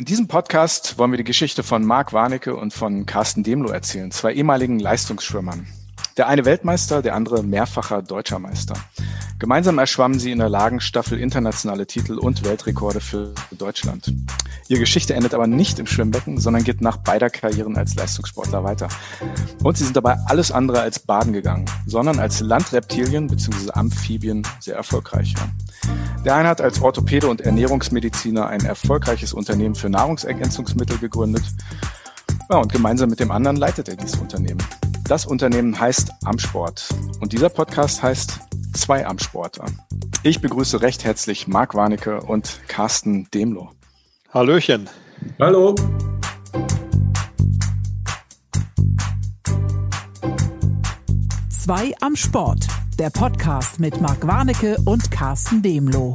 In 0.00 0.06
diesem 0.06 0.28
Podcast 0.28 0.96
wollen 0.96 1.10
wir 1.10 1.18
die 1.18 1.24
Geschichte 1.24 1.62
von 1.62 1.84
Marc 1.84 2.14
Warnecke 2.14 2.56
und 2.56 2.72
von 2.72 3.04
Carsten 3.04 3.42
Demlo 3.42 3.68
erzählen, 3.68 4.10
zwei 4.10 4.32
ehemaligen 4.32 4.78
Leistungsschwimmern. 4.78 5.66
Der 6.16 6.28
eine 6.28 6.44
Weltmeister, 6.44 7.02
der 7.02 7.14
andere 7.14 7.42
mehrfacher 7.42 8.02
deutscher 8.02 8.38
Meister. 8.38 8.74
Gemeinsam 9.38 9.78
erschwammen 9.78 10.18
sie 10.18 10.32
in 10.32 10.38
der 10.38 10.50
Lagenstaffel 10.50 11.18
internationale 11.18 11.86
Titel 11.86 12.18
und 12.18 12.44
Weltrekorde 12.44 13.00
für 13.00 13.32
Deutschland. 13.52 14.12
Ihre 14.68 14.80
Geschichte 14.80 15.14
endet 15.14 15.32
aber 15.32 15.46
nicht 15.46 15.78
im 15.78 15.86
Schwimmbecken, 15.86 16.38
sondern 16.38 16.62
geht 16.62 16.82
nach 16.82 16.98
beider 16.98 17.30
Karrieren 17.30 17.76
als 17.76 17.94
Leistungssportler 17.94 18.64
weiter. 18.64 18.88
Und 19.62 19.78
sie 19.78 19.84
sind 19.84 19.96
dabei 19.96 20.18
alles 20.26 20.52
andere 20.52 20.80
als 20.80 20.98
baden 20.98 21.32
gegangen, 21.32 21.64
sondern 21.86 22.18
als 22.18 22.40
Landreptilien 22.40 23.28
bzw. 23.28 23.70
Amphibien 23.72 24.46
sehr 24.58 24.76
erfolgreich. 24.76 25.34
Der 26.24 26.34
eine 26.34 26.48
hat 26.48 26.60
als 26.60 26.82
Orthopäde 26.82 27.28
und 27.28 27.40
Ernährungsmediziner 27.40 28.46
ein 28.46 28.64
erfolgreiches 28.64 29.32
Unternehmen 29.32 29.74
für 29.74 29.88
Nahrungsergänzungsmittel 29.88 30.98
gegründet. 30.98 31.44
Ja, 32.50 32.58
und 32.58 32.70
gemeinsam 32.70 33.08
mit 33.08 33.20
dem 33.20 33.30
anderen 33.30 33.56
leitet 33.56 33.88
er 33.88 33.96
dieses 33.96 34.20
Unternehmen. 34.20 34.60
Das 35.10 35.26
Unternehmen 35.26 35.80
heißt 35.80 36.12
Amsport. 36.22 36.88
Und 37.18 37.32
dieser 37.32 37.48
Podcast 37.48 38.00
heißt 38.00 38.38
Zwei 38.74 39.04
Amsporter. 39.04 39.64
Ich 40.22 40.40
begrüße 40.40 40.82
recht 40.82 41.02
herzlich 41.02 41.48
Marc 41.48 41.74
Warnecke 41.74 42.20
und 42.20 42.60
Carsten 42.68 43.28
Demlo. 43.34 43.72
Hallöchen. 44.32 44.88
Hallo. 45.40 45.74
Zwei 51.48 51.92
am 52.00 52.14
Sport. 52.14 52.68
Der 52.96 53.10
Podcast 53.10 53.80
mit 53.80 54.00
Marc 54.00 54.24
Warnecke 54.24 54.76
und 54.84 55.10
Carsten 55.10 55.60
Demlo. 55.60 56.14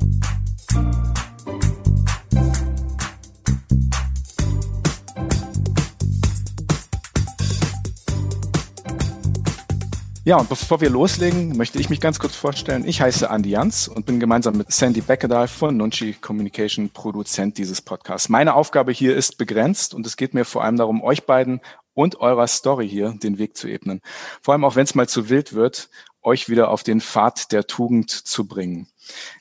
Ja, 10.28 10.38
und 10.38 10.50
bevor 10.50 10.82
wir 10.82 10.90
loslegen, 10.90 11.56
möchte 11.56 11.78
ich 11.78 11.92
mich 11.92 12.02
ganz 12.02 12.18
kurz 12.18 12.36
vorstellen. 12.36 12.88
Ich 12.88 13.00
heiße 13.00 13.30
Andi 13.30 13.52
Jans 13.52 13.88
und 13.88 14.08
bin 14.08 14.20
gemeinsam 14.20 14.58
mit 14.58 14.72
Sandy 14.72 15.02
Beckedahl 15.02 15.48
von 15.48 15.78
Nunchi 15.78 16.14
Communication 16.14 16.90
Produzent 16.90 17.60
dieses 17.60 17.80
Podcasts. 17.80 18.28
Meine 18.28 18.56
Aufgabe 18.56 18.92
hier 18.92 19.16
ist 19.16 19.38
begrenzt 19.38 19.94
und 19.94 20.04
es 20.08 20.18
geht 20.18 20.34
mir 20.34 20.44
vor 20.44 20.64
allem 20.64 20.78
darum, 20.78 21.04
euch 21.04 21.28
beiden 21.28 21.62
und 21.94 22.22
eurer 22.22 22.48
Story 22.48 22.90
hier 22.90 23.14
den 23.22 23.38
Weg 23.38 23.56
zu 23.56 23.68
ebnen. 23.68 24.02
Vor 24.42 24.56
allem 24.56 24.64
auch, 24.64 24.76
wenn 24.76 24.86
es 24.86 24.96
mal 24.96 25.08
zu 25.08 25.30
wild 25.30 25.54
wird, 25.54 25.90
euch 26.24 26.50
wieder 26.50 26.72
auf 26.72 26.82
den 26.82 27.02
Pfad 27.02 27.52
der 27.52 27.68
Tugend 27.68 28.10
zu 28.10 28.48
bringen. 28.48 28.88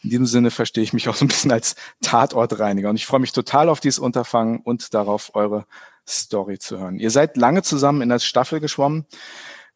In 0.02 0.10
diesem 0.10 0.26
Sinne 0.26 0.50
verstehe 0.50 0.84
ich 0.84 0.92
mich 0.92 1.08
auch 1.08 1.14
so 1.14 1.24
ein 1.24 1.28
bisschen 1.28 1.50
als 1.50 1.76
Tatortreiniger 2.02 2.90
und 2.90 2.96
ich 2.96 3.06
freue 3.06 3.20
mich 3.20 3.32
total 3.32 3.70
auf 3.70 3.80
dieses 3.80 3.98
Unterfangen 3.98 4.60
und 4.60 4.92
darauf, 4.92 5.30
eure 5.32 5.64
Story 6.06 6.58
zu 6.58 6.78
hören. 6.78 6.98
Ihr 6.98 7.10
seid 7.10 7.38
lange 7.38 7.62
zusammen 7.62 8.02
in 8.02 8.10
der 8.10 8.18
Staffel 8.18 8.60
geschwommen. 8.60 9.06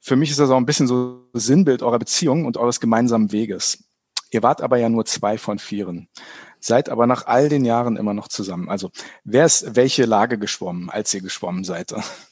Für 0.01 0.17
mich 0.17 0.31
ist 0.31 0.39
das 0.39 0.51
auch 0.51 0.57
ein 0.57 0.67
bisschen 0.67 0.87
so 0.87 1.29
Sinnbild 1.33 1.83
eurer 1.83 1.99
Beziehung 1.99 2.45
und 2.45 2.57
eures 2.57 2.81
gemeinsamen 2.81 3.33
Weges. 3.33 3.85
Ihr 4.31 4.43
wart 4.43 4.61
aber 4.61 4.77
ja 4.77 4.89
nur 4.89 5.07
zwei 5.07 5.39
von 5.39 5.59
vieren, 5.59 6.09
seid 6.61 6.91
aber 6.91 7.07
nach 7.07 7.27
all 7.27 7.49
den 7.49 7.65
Jahren 7.65 7.97
immer 7.97 8.15
noch 8.15 8.29
zusammen. 8.29 8.69
Also 8.69 8.91
wer 9.25 9.47
ist 9.47 9.75
welche 9.75 10.05
Lage 10.05 10.39
geschwommen, 10.39 10.91
als 10.91 11.13
ihr 11.15 11.23
geschwommen 11.23 11.65
seid? 11.65 11.95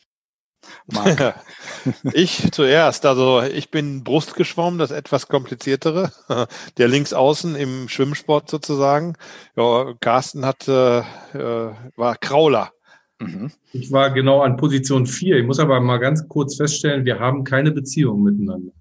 ich 2.13 2.51
zuerst. 2.53 3.07
Also 3.07 3.43
ich 3.43 3.71
bin 3.71 4.05
Brust 4.05 4.35
geschwommen, 4.35 4.79
das 4.79 4.91
etwas 4.91 5.29
kompliziertere. 5.29 6.13
Der 6.77 6.89
links 6.89 7.13
außen 7.13 7.57
im 7.57 7.89
Schwimmsport 7.89 8.51
sozusagen. 8.51 9.15
Ja, 9.57 9.95
Carsten 10.01 10.45
hat, 10.45 10.69
äh, 10.69 10.99
äh 11.01 11.75
war 11.97 12.17
Krauler. 12.17 12.73
Mhm. 13.19 13.51
Ich 13.73 13.91
war 13.93 14.11
genau 14.11 14.43
an 14.43 14.57
Position 14.57 15.07
4. 15.07 15.39
Ich 15.39 15.47
muss 15.47 15.59
aber 15.59 15.81
mal 15.81 15.99
ganz 15.99 16.29
kurz 16.29 16.57
feststellen, 16.57 17.05
wir 17.05 17.19
haben 17.19 17.45
keine 17.45 17.73
Beziehung 17.73 18.23
miteinander. 18.23 18.73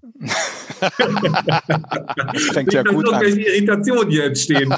das 0.78 2.42
fängt 2.52 2.72
ja 2.72 2.82
gut 2.82 3.12
an. 3.12 3.20
Welche 3.22 3.40
Irritation 3.40 4.10
hier 4.10 4.24
entstehen. 4.24 4.74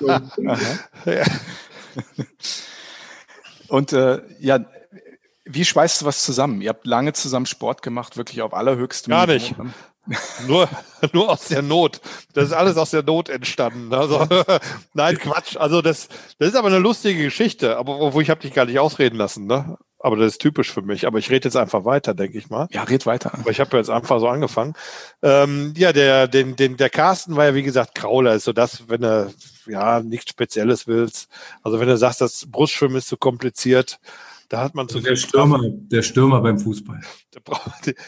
Und 3.69 3.93
äh, 3.93 4.23
ja, 4.39 4.65
wie 5.45 5.65
schweißt 5.65 6.03
du 6.03 6.07
was 6.07 6.25
zusammen? 6.25 6.61
Ihr 6.61 6.69
habt 6.69 6.87
lange 6.87 7.13
zusammen 7.13 7.47
Sport 7.47 7.83
gemacht, 7.83 8.17
wirklich 8.17 8.43
auf 8.43 8.55
allerhöchstem 8.55 9.11
Gar 9.11 9.27
nicht. 9.27 9.53
Niveau. 9.53 9.65
Ne? 9.65 9.75
Nur, 10.47 10.69
nur 11.13 11.31
aus 11.31 11.47
der 11.47 11.63
Not. 11.63 12.01
Das 12.33 12.45
ist 12.47 12.53
alles 12.53 12.77
aus 12.77 12.91
der 12.91 13.03
Not 13.03 13.29
entstanden. 13.29 13.93
Also, 13.93 14.27
nein, 14.95 15.19
Quatsch. 15.19 15.57
Also 15.57 15.83
das, 15.83 16.09
das 16.39 16.49
ist 16.49 16.57
aber 16.57 16.69
eine 16.69 16.79
lustige 16.79 17.23
Geschichte, 17.23 17.77
aber 17.77 18.13
wo 18.13 18.21
ich 18.21 18.31
habe 18.31 18.41
dich 18.41 18.55
gar 18.55 18.65
nicht 18.65 18.79
ausreden 18.79 19.17
lassen. 19.17 19.47
Ne? 19.47 19.77
Aber 20.01 20.17
das 20.17 20.33
ist 20.33 20.41
typisch 20.41 20.73
für 20.73 20.83
mich. 20.83 21.07
Aber 21.07 21.19
ich 21.19 21.31
rede 21.31 21.49
jetzt 21.49 21.57
einfach 21.57 21.85
weiter, 21.85 22.15
denke 22.15 22.39
ich 22.39 22.51
mal. 22.51 22.69
Ja, 22.71 22.85
red 22.85 23.05
weiter. 23.07 23.35
Aber 23.35 23.51
ich 23.51 23.61
habe 23.61 23.77
jetzt 23.77 23.91
einfach 23.91 24.21
so 24.21 24.29
angefangen. 24.29 24.75
Ähm, 25.23 25.75
ja, 25.77 25.93
der, 25.93 26.29
den, 26.29 26.55
den, 26.55 26.77
der 26.77 26.91
Carsten 26.91 27.35
war 27.37 27.47
ja, 27.47 27.55
wie 27.55 27.65
gesagt, 27.65 27.97
Krauler. 27.97 28.35
Ist 28.35 28.45
so 28.45 28.53
das, 28.53 28.89
wenn 28.89 29.03
er 29.03 29.31
ja 29.67 30.01
nichts 30.01 30.31
Spezielles 30.31 30.87
willst. 30.87 31.29
Also 31.63 31.81
wenn 31.81 31.89
du 31.89 31.97
sagst, 31.97 32.21
das 32.21 32.47
Brustschwimmen 32.49 32.97
ist 32.97 33.09
zu 33.09 33.17
kompliziert, 33.17 33.99
da 34.49 34.63
hat 34.63 34.75
man 34.75 34.87
also 34.87 35.01
der 35.01 35.17
Stürmer, 35.17 35.61
der 35.63 36.03
Stürmer 36.03 36.41
beim 36.41 36.59
Fußball. 36.59 37.01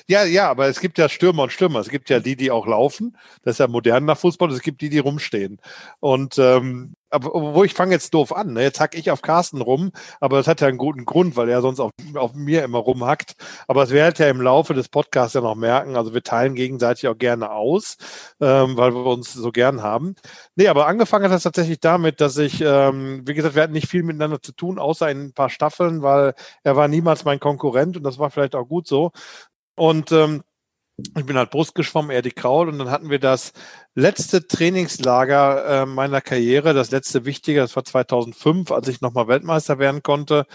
Ja, 0.09 0.25
ja, 0.25 0.51
aber 0.51 0.69
es 0.69 0.81
gibt 0.81 0.99
ja 0.99 1.09
Stürmer 1.09 1.45
und 1.45 1.53
Stürmer. 1.53 1.81
Es 1.81 1.89
gibt 1.89 2.09
ja 2.11 2.21
die, 2.21 2.37
die 2.37 2.51
auch 2.51 2.67
laufen. 2.67 3.17
Das 3.43 3.55
ist 3.55 3.59
ja 3.59 3.69
modern 3.69 4.06
nach 4.06 4.19
Fußball. 4.19 4.51
Es 4.51 4.62
gibt 4.62 4.81
die, 4.81 4.89
die 4.89 4.99
rumstehen. 4.99 5.61
Und 6.01 6.39
ähm, 6.39 6.95
aber 7.10 7.54
wo 7.54 7.65
ich 7.65 7.75
fange 7.75 7.93
jetzt 7.93 8.15
doof 8.15 8.34
an. 8.34 8.53
Ne? 8.53 8.62
Jetzt 8.62 8.81
hack 8.81 8.94
ich 8.94 9.10
auf 9.10 9.22
Carsten 9.22 9.60
rum, 9.60 9.93
aber 10.21 10.38
das 10.38 10.47
hat 10.47 10.60
ja 10.60 10.69
einen 10.69 10.78
guten 10.78 11.04
Grund, 11.04 11.37
weil 11.37 11.48
er 11.48 11.60
sonst 11.60 11.81
auf, 11.81 11.91
auf 12.15 12.34
mir 12.34 12.65
immer 12.65 12.78
rumhackt. 12.78 13.34
Aber 13.66 13.82
es 13.82 13.91
werdet 13.91 14.19
ja 14.19 14.28
im 14.28 14.41
Laufe 14.41 14.75
des 14.75 14.88
Podcasts 14.88 15.34
ja 15.34 15.41
noch 15.41 15.56
merken. 15.56 15.97
Also 15.97 16.15
wir 16.15 16.22
teilen 16.22 16.54
gegenseitig 16.54 17.09
auch 17.09 17.19
gerne 17.19 17.50
aus, 17.50 17.97
ähm, 18.41 18.76
weil 18.76 18.94
wir 18.94 19.06
uns 19.06 19.32
so 19.32 19.50
gern 19.53 19.82
haben. 19.82 20.15
Nee, 20.54 20.69
aber 20.69 20.87
angefangen 20.87 21.25
hat 21.25 21.32
das 21.32 21.43
tatsächlich 21.43 21.81
damit, 21.81 22.21
dass 22.21 22.37
ich, 22.38 22.60
ähm, 22.60 23.22
wie 23.27 23.34
gesagt, 23.34 23.54
wir 23.54 23.62
hatten 23.62 23.72
nicht 23.72 23.88
viel 23.88 24.03
miteinander 24.03 24.41
zu 24.41 24.53
tun, 24.53 24.78
außer 24.78 25.10
in 25.10 25.27
ein 25.27 25.32
paar 25.32 25.50
Staffeln, 25.50 26.03
weil 26.03 26.34
er 26.62 26.77
war 26.77 26.88
niemals 26.88 27.25
mein 27.25 27.41
Konkurrent 27.41 27.97
und 27.97 28.04
das 28.04 28.19
war 28.19 28.31
vielleicht 28.31 28.54
auch 28.54 28.69
gut 28.69 28.87
so. 28.87 29.12
Und 29.77 30.12
ähm, 30.12 30.42
ich 31.16 31.27
bin 31.27 31.37
halt 31.37 31.50
Brust 31.50 31.75
geschwommen, 31.75 32.11
er 32.11 32.22
die 32.22 32.31
Kraul 32.31 32.69
und 32.69 32.78
dann 32.78 32.91
hatten 32.91 33.11
wir 33.11 33.19
das 33.19 33.53
letzte 33.94 34.47
Trainingslager 34.47 35.83
äh, 35.83 35.87
meiner 35.87 36.21
Karriere, 36.21 36.75
das 36.75 36.91
letzte 36.91 37.25
wichtige, 37.25 37.61
das 37.61 37.77
war 37.77 37.84
2005, 37.84 38.71
als 38.71 38.88
ich 38.88 39.00
nochmal 39.00 39.28
Weltmeister 39.28 39.78
werden 39.78 40.03
konnte. 40.03 40.47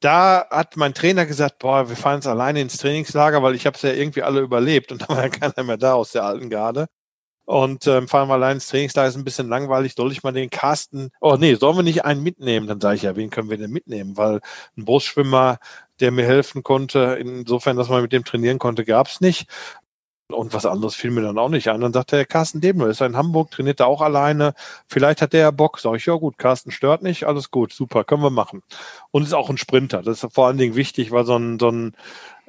Da 0.00 0.46
hat 0.50 0.76
mein 0.76 0.94
Trainer 0.94 1.26
gesagt, 1.26 1.58
boah, 1.58 1.88
wir 1.88 1.96
fahren 1.96 2.16
jetzt 2.16 2.26
alleine 2.26 2.60
ins 2.60 2.78
Trainingslager, 2.78 3.42
weil 3.42 3.54
ich 3.54 3.66
habe 3.66 3.76
es 3.76 3.82
ja 3.82 3.92
irgendwie 3.92 4.22
alle 4.22 4.40
überlebt 4.40 4.92
und 4.92 5.02
da 5.02 5.08
war 5.08 5.22
ja 5.24 5.28
keiner 5.28 5.62
mehr 5.64 5.76
da 5.76 5.94
aus 5.94 6.12
der 6.12 6.24
alten 6.24 6.50
Garde. 6.50 6.86
Und 7.50 7.88
ähm, 7.88 8.06
fahren 8.06 8.28
wir 8.28 8.34
allein 8.34 8.58
ins 8.58 8.68
Trainingslager, 8.68 9.08
ist 9.08 9.16
ein 9.16 9.24
bisschen 9.24 9.48
langweilig, 9.48 9.94
soll 9.96 10.12
ich 10.12 10.22
mal 10.22 10.30
den 10.30 10.50
Carsten, 10.50 11.10
oh 11.20 11.36
nee, 11.36 11.56
sollen 11.56 11.76
wir 11.76 11.82
nicht 11.82 12.04
einen 12.04 12.22
mitnehmen? 12.22 12.68
Dann 12.68 12.80
sage 12.80 12.94
ich, 12.94 13.02
ja, 13.02 13.16
wen 13.16 13.28
können 13.30 13.50
wir 13.50 13.58
denn 13.58 13.72
mitnehmen? 13.72 14.16
Weil 14.16 14.40
ein 14.76 14.84
Brustschwimmer, 14.84 15.58
der 15.98 16.12
mir 16.12 16.24
helfen 16.24 16.62
konnte, 16.62 17.18
insofern, 17.20 17.76
dass 17.76 17.88
man 17.88 18.02
mit 18.02 18.12
dem 18.12 18.24
trainieren 18.24 18.60
konnte, 18.60 18.84
gab 18.84 19.08
es 19.08 19.20
nicht. 19.20 19.48
Und 20.32 20.52
was 20.52 20.66
anderes 20.66 20.94
fiel 20.94 21.10
mir 21.10 21.22
dann 21.22 21.38
auch 21.38 21.48
nicht 21.48 21.68
ein. 21.68 21.80
Dann 21.80 21.92
sagte 21.92 22.16
der 22.16 22.26
Carsten 22.26 22.60
Debner, 22.60 22.86
ist 22.86 23.00
in 23.00 23.16
Hamburg, 23.16 23.50
trainiert 23.50 23.80
er 23.80 23.86
auch 23.86 24.00
alleine. 24.00 24.54
Vielleicht 24.86 25.22
hat 25.22 25.32
der 25.32 25.40
ja 25.40 25.50
Bock. 25.50 25.78
Sag 25.78 25.96
ich, 25.96 26.06
ja 26.06 26.14
gut, 26.14 26.38
Carsten 26.38 26.70
stört 26.70 27.02
nicht, 27.02 27.24
alles 27.24 27.50
gut, 27.50 27.72
super, 27.72 28.04
können 28.04 28.22
wir 28.22 28.30
machen. 28.30 28.62
Und 29.12 29.24
ist 29.24 29.32
auch 29.32 29.50
ein 29.50 29.58
Sprinter. 29.58 30.02
Das 30.02 30.22
ist 30.22 30.32
vor 30.32 30.46
allen 30.46 30.58
Dingen 30.58 30.76
wichtig, 30.76 31.10
weil 31.10 31.24
so 31.24 31.36
ein, 31.36 31.58
so 31.58 31.68
ein 31.68 31.96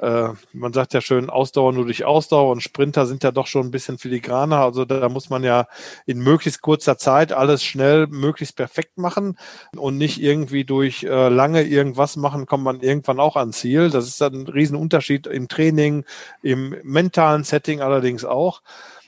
äh, 0.02 0.30
man 0.52 0.74
sagt 0.74 0.94
ja 0.94 1.02
schön, 1.02 1.30
Ausdauer 1.30 1.74
nur 1.74 1.86
durch 1.86 2.06
Ausdauer 2.06 2.52
und 2.52 2.62
Sprinter 2.62 3.06
sind 3.06 3.24
ja 3.24 3.32
doch 3.32 3.46
schon 3.46 3.68
ein 3.68 3.72
bisschen 3.72 4.00
filigraner. 4.00 4.58
Also 4.58 4.84
da 4.84 5.08
muss 5.10 5.30
man 5.30 5.44
ja 5.44 5.68
in 6.08 6.20
möglichst 6.20 6.62
kurzer 6.62 6.98
Zeit 6.98 7.32
alles 7.32 7.64
schnell, 7.64 8.08
möglichst 8.08 8.56
perfekt 8.56 8.98
machen 8.98 9.38
und 9.78 9.98
nicht 9.98 10.22
irgendwie 10.22 10.66
durch 10.66 11.04
äh, 11.04 11.30
lange 11.30 11.64
irgendwas 11.64 12.16
machen, 12.16 12.48
kommt 12.48 12.64
man 12.64 12.82
irgendwann 12.82 13.20
auch 13.20 13.36
ans 13.36 13.60
Ziel. 13.60 13.92
Das 13.92 14.08
ist 14.08 14.22
ein 14.22 14.48
Riesenunterschied 14.48 15.28
im 15.28 15.48
Training, 15.48 16.04
im 16.42 16.76
mentalen 16.84 17.44
Setting 17.44 17.82
allerdings 17.82 18.26
auch. 18.26 18.64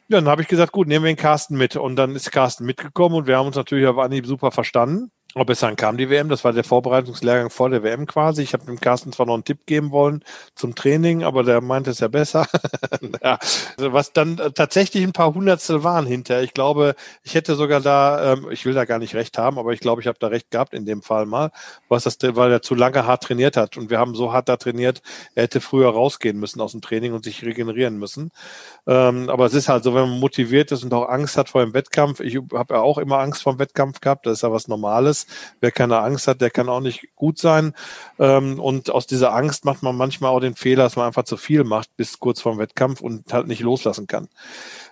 Ja, 0.10 0.20
dann 0.20 0.30
habe 0.30 0.44
ich 0.44 0.48
gesagt, 0.48 0.74
gut, 0.74 0.88
nehmen 0.88 1.06
wir 1.06 1.12
den 1.12 1.18
Carsten 1.18 1.58
mit. 1.58 1.76
Und 1.76 1.96
dann 1.96 2.16
ist 2.16 2.32
Carsten 2.32 2.66
mitgekommen 2.66 3.16
und 3.16 3.28
wir 3.28 3.38
haben 3.38 3.48
uns 3.48 3.56
natürlich 3.56 3.88
auf 3.88 3.98
Anhieb 3.98 4.28
super 4.28 4.52
verstanden. 4.52 5.12
Ob 5.36 5.50
es 5.50 5.62
dann 5.62 5.76
kam, 5.76 5.98
die 5.98 6.12
WM, 6.12 6.30
das 6.30 6.44
war 6.44 6.54
der 6.54 6.64
Vorbereitungslehrgang 6.64 7.50
vor 7.50 7.68
der 7.72 7.82
WM 7.82 8.06
quasi. 8.06 8.44
Ich 8.44 8.54
habe 8.54 8.66
dem 8.66 8.80
Carsten 8.80 9.12
zwar 9.12 9.26
noch 9.26 9.34
einen 9.34 9.44
Tipp 9.44 9.66
geben 9.66 9.90
wollen 9.90 10.24
zum 10.54 10.76
Training, 10.76 11.24
aber 11.24 11.42
der 11.44 11.60
meinte 11.60 11.90
es 11.90 12.00
ja 12.02 12.08
besser. 12.08 12.46
ja, 13.24 13.40
also 13.76 13.94
was 13.94 14.14
dann 14.14 14.38
äh, 14.38 14.52
tatsächlich 14.52 15.04
ein 15.04 15.12
paar 15.12 15.34
Hundertstel 15.34 15.84
waren 15.84 16.06
hinterher. 16.06 16.44
Ich 16.44 16.54
glaube, 16.54 16.94
ich 17.24 17.34
hätte 17.34 17.56
sogar 17.56 17.82
da, 17.82 18.34
ähm, 18.34 18.48
ich 18.52 18.64
will 18.66 18.76
da 18.76 18.86
gar 18.86 19.00
nicht 19.00 19.16
recht 19.16 19.40
haben, 19.40 19.58
aber 19.58 19.74
ich 19.74 19.80
glaube, 19.80 20.02
ich 20.02 20.08
habe 20.08 20.20
da 20.20 20.28
recht 20.28 20.52
gehabt 20.52 20.76
in 20.76 20.86
dem 20.86 21.02
Fall 21.02 21.26
mal, 21.26 21.50
was 21.90 22.04
das, 22.04 22.20
weil 22.22 22.52
er 22.52 22.62
zu 22.62 22.76
lange 22.76 23.08
hart 23.08 23.24
trainiert 23.24 23.58
hat. 23.58 23.76
Und 23.76 23.90
wir 23.90 23.98
haben 23.98 24.14
so 24.14 24.34
hart 24.34 24.50
da 24.50 24.58
trainiert, 24.58 25.02
er 25.34 25.44
hätte 25.44 25.62
früher 25.62 25.90
rausgehen 25.90 26.40
müssen 26.40 26.62
aus 26.62 26.74
dem 26.74 26.82
Training 26.82 27.12
und 27.12 27.24
sich 27.24 27.44
regenerieren 27.44 27.98
müssen. 27.98 28.30
Ähm, 28.86 29.32
aber 29.32 29.48
es 29.48 29.56
ist 29.56 29.68
halt 29.68 29.84
so, 29.84 29.96
wenn 29.96 30.10
man 30.10 30.20
motiviert 30.20 30.72
ist 30.72 30.84
und 30.84 30.94
auch 30.94 31.10
Angst 31.10 31.38
hat 31.38 31.50
vor 31.50 31.64
dem 31.64 31.74
Wettkampf. 31.74 32.20
Ich 32.20 32.36
habe 32.36 32.76
ja 32.76 32.82
auch 32.82 33.00
immer 33.00 33.18
Angst 33.18 33.42
vor 33.42 33.54
dem 33.54 33.60
Wettkampf 33.60 34.00
gehabt, 34.00 34.28
das 34.28 34.34
ist 34.34 34.42
ja 34.44 34.52
was 34.52 34.68
Normales 34.68 35.23
Wer 35.60 35.72
keine 35.72 36.00
Angst 36.00 36.28
hat, 36.28 36.42
der 36.42 36.50
kann 36.50 36.70
auch 36.70 36.80
nicht 36.80 37.08
gut 37.16 37.38
sein. 37.38 37.74
Ähm, 38.20 38.60
und 38.60 38.90
aus 38.90 39.08
dieser 39.08 39.34
Angst 39.34 39.66
macht 39.66 39.84
man 39.84 39.96
manchmal 39.96 40.32
auch 40.32 40.40
den 40.40 40.56
Fehler, 40.56 40.84
dass 40.84 40.96
man 40.96 41.08
einfach 41.08 41.24
zu 41.24 41.38
viel 41.38 41.64
macht 41.64 41.96
bis 41.98 42.20
kurz 42.20 42.42
vorm 42.42 42.58
Wettkampf 42.58 43.02
und 43.02 43.34
halt 43.34 43.48
nicht 43.48 43.62
loslassen 43.62 44.08
kann. 44.08 44.28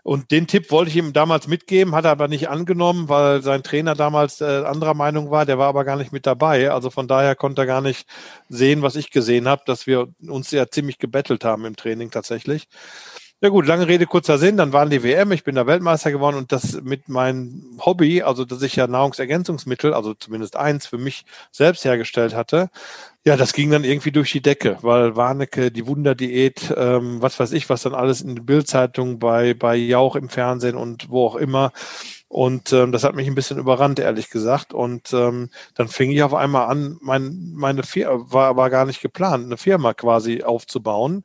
Und 0.04 0.32
den 0.32 0.48
Tipp 0.48 0.72
wollte 0.72 0.90
ich 0.90 0.98
ihm 0.98 1.14
damals 1.14 1.48
mitgeben, 1.48 1.94
hat 1.94 2.06
er 2.06 2.12
aber 2.12 2.28
nicht 2.28 2.50
angenommen, 2.50 3.08
weil 3.08 3.44
sein 3.44 3.62
Trainer 3.64 3.94
damals 3.94 4.42
äh, 4.42 4.64
anderer 4.66 4.96
Meinung 4.96 5.30
war. 5.30 5.46
Der 5.46 5.60
war 5.60 5.68
aber 5.68 5.86
gar 5.86 5.96
nicht 5.96 6.12
mit 6.12 6.26
dabei. 6.26 6.72
Also 6.72 6.90
von 6.90 7.08
daher 7.08 7.36
konnte 7.36 7.64
er 7.64 7.68
gar 7.68 7.82
nicht 7.82 8.08
sehen, 8.50 8.82
was 8.82 8.96
ich 8.96 9.12
gesehen 9.12 9.48
habe, 9.48 9.62
dass 9.66 9.86
wir 9.86 10.08
uns 10.28 10.52
ja 10.52 10.68
ziemlich 10.68 10.98
gebettelt 10.98 11.46
haben 11.46 11.66
im 11.66 11.76
Training 11.76 12.10
tatsächlich. 12.10 12.68
Ja 13.44 13.50
gut, 13.50 13.66
lange 13.66 13.88
Rede, 13.88 14.06
kurzer 14.06 14.38
Sinn. 14.38 14.56
Dann 14.56 14.72
waren 14.72 14.92
die 14.92 15.02
WM, 15.02 15.32
ich 15.32 15.44
bin 15.44 15.56
da 15.56 15.66
Weltmeister 15.66 16.12
geworden 16.12 16.36
und 16.36 16.52
das 16.52 16.80
mit 16.84 17.10
meinem 17.10 17.80
Hobby, 17.84 18.22
also 18.22 18.46
dass 18.46 18.62
ich 18.62 18.76
ja 18.76 18.86
Nahrungsergänzungsmittel, 18.86 19.96
also 19.96 20.14
zumindest 20.14 20.56
eins 20.58 20.86
für 20.86 21.00
mich 21.00 21.26
selbst 21.52 21.84
hergestellt 21.84 22.36
hatte, 22.36 22.70
ja, 23.26 23.38
das 23.38 23.54
ging 23.54 23.72
dann 23.72 23.84
irgendwie 23.84 24.12
durch 24.12 24.32
die 24.32 24.42
Decke, 24.42 24.78
weil 24.82 25.16
Warnecke, 25.16 25.72
die 25.72 25.88
Wunderdiät, 25.88 26.72
ähm, 26.78 27.22
was 27.22 27.40
weiß 27.40 27.52
ich, 27.54 27.68
was 27.70 27.82
dann 27.84 27.96
alles 27.96 28.22
in 28.22 28.36
der 28.36 28.44
Bildzeitung 28.44 29.18
bei, 29.20 29.56
bei 29.56 29.76
Jauch 29.76 30.16
im 30.16 30.30
Fernsehen 30.30 30.76
und 30.76 31.10
wo 31.10 31.26
auch 31.26 31.36
immer. 31.36 31.72
Und 32.28 32.72
ähm, 32.74 32.92
das 32.92 33.04
hat 33.04 33.16
mich 33.16 33.28
ein 33.28 33.36
bisschen 33.36 33.58
überrannt, 33.60 34.00
ehrlich 34.00 34.30
gesagt. 34.30 34.74
Und 34.74 35.14
ähm, 35.14 35.50
dann 35.76 35.88
fing 35.88 36.12
ich 36.12 36.24
auf 36.24 36.34
einmal 36.34 36.68
an, 36.70 36.98
mein, 37.02 37.52
meine 37.54 37.84
Firma 37.84 38.24
war, 38.32 38.56
war 38.56 38.70
gar 38.70 38.86
nicht 38.86 39.02
geplant, 39.02 39.46
eine 39.46 39.58
Firma 39.58 39.94
quasi 39.94 40.44
aufzubauen. 40.44 41.24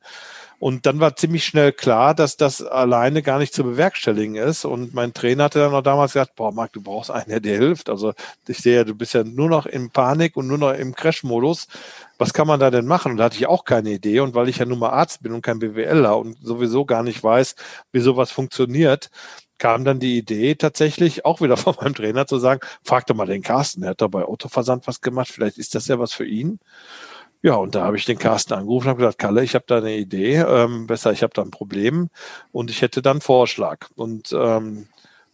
Und 0.59 0.87
dann 0.87 0.99
war 0.99 1.15
ziemlich 1.15 1.45
schnell 1.45 1.71
klar, 1.71 2.15
dass 2.15 2.35
das 2.35 2.63
alleine 2.63 3.21
gar 3.21 3.37
nicht 3.37 3.53
zu 3.53 3.63
bewerkstelligen 3.63 4.35
ist. 4.35 4.65
Und 4.65 4.93
mein 4.93 5.13
Trainer 5.13 5.45
hatte 5.45 5.59
dann 5.59 5.71
noch 5.71 5.83
damals 5.83 6.13
gesagt, 6.13 6.35
boah, 6.35 6.51
Marc, 6.51 6.73
du 6.73 6.81
brauchst 6.81 7.11
einen, 7.11 7.29
der 7.29 7.39
dir 7.39 7.57
hilft. 7.57 7.89
Also 7.89 8.13
ich 8.47 8.57
sehe 8.57 8.77
ja, 8.77 8.83
du 8.83 8.95
bist 8.95 9.13
ja 9.13 9.23
nur 9.23 9.49
noch 9.49 9.67
in 9.67 9.91
Panik 9.91 10.35
und 10.35 10.47
nur 10.47 10.57
noch 10.57 10.73
im 10.73 10.95
Crash-Modus. 10.95 11.67
Was 12.17 12.33
kann 12.33 12.47
man 12.47 12.59
da 12.59 12.71
denn 12.71 12.87
machen? 12.87 13.11
Und 13.11 13.17
da 13.17 13.25
hatte 13.25 13.37
ich 13.37 13.45
auch 13.45 13.65
keine 13.65 13.91
Idee. 13.91 14.19
Und 14.21 14.33
weil 14.33 14.49
ich 14.49 14.57
ja 14.57 14.65
nun 14.65 14.79
mal 14.79 14.89
Arzt 14.89 15.21
bin 15.21 15.33
und 15.33 15.43
kein 15.43 15.59
BWLer 15.59 16.17
und 16.17 16.37
sowieso 16.41 16.85
gar 16.85 17.03
nicht 17.03 17.23
weiß, 17.23 17.55
wie 17.91 17.99
sowas 17.99 18.31
funktioniert, 18.31 19.11
kam 19.59 19.85
dann 19.85 19.99
die 19.99 20.17
Idee 20.17 20.55
tatsächlich 20.55 21.25
auch 21.25 21.39
wieder 21.41 21.57
von 21.57 21.75
meinem 21.79 21.93
Trainer 21.93 22.25
zu 22.25 22.39
sagen, 22.39 22.61
frag 22.83 23.05
doch 23.05 23.15
mal 23.15 23.27
den 23.27 23.43
Carsten, 23.43 23.81
der 23.81 23.91
hat 23.91 24.01
da 24.01 24.07
bei 24.07 24.23
Autoversand 24.23 24.87
was 24.87 25.01
gemacht, 25.01 25.29
vielleicht 25.31 25.57
ist 25.59 25.75
das 25.75 25.87
ja 25.87 25.99
was 25.99 26.13
für 26.13 26.25
ihn. 26.25 26.59
Ja, 27.41 27.55
und 27.55 27.75
da 27.75 27.85
habe 27.85 27.97
ich 27.97 28.05
den 28.05 28.17
Carsten 28.17 28.53
angerufen 28.53 28.87
und 28.87 28.89
habe 28.89 28.99
gesagt, 28.99 29.19
Kalle, 29.19 29.43
ich 29.43 29.55
habe 29.55 29.65
da 29.67 29.77
eine 29.77 29.95
Idee, 29.95 30.37
ähm, 30.37 30.87
besser, 30.87 31.11
ich 31.11 31.23
habe 31.23 31.33
da 31.33 31.43
ein 31.43 31.51
Problem 31.51 32.09
und 32.51 32.71
ich 32.71 32.81
hätte 32.81 33.01
dann 33.01 33.17
einen 33.17 33.21
Vorschlag. 33.21 33.87
Und 33.95 34.33
ähm, 34.33 34.87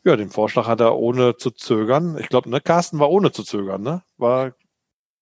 ja, 0.03 0.15
den 0.15 0.29
Vorschlag 0.29 0.67
hat 0.67 0.81
er 0.81 0.97
ohne 0.97 1.37
zu 1.37 1.51
zögern. 1.51 2.17
Ich 2.19 2.27
glaube, 2.29 2.49
ne, 2.49 2.59
Carsten 2.61 2.99
war 2.99 3.09
ohne 3.09 3.31
zu 3.31 3.43
zögern, 3.43 3.81
ne? 3.81 4.03
War 4.17 4.53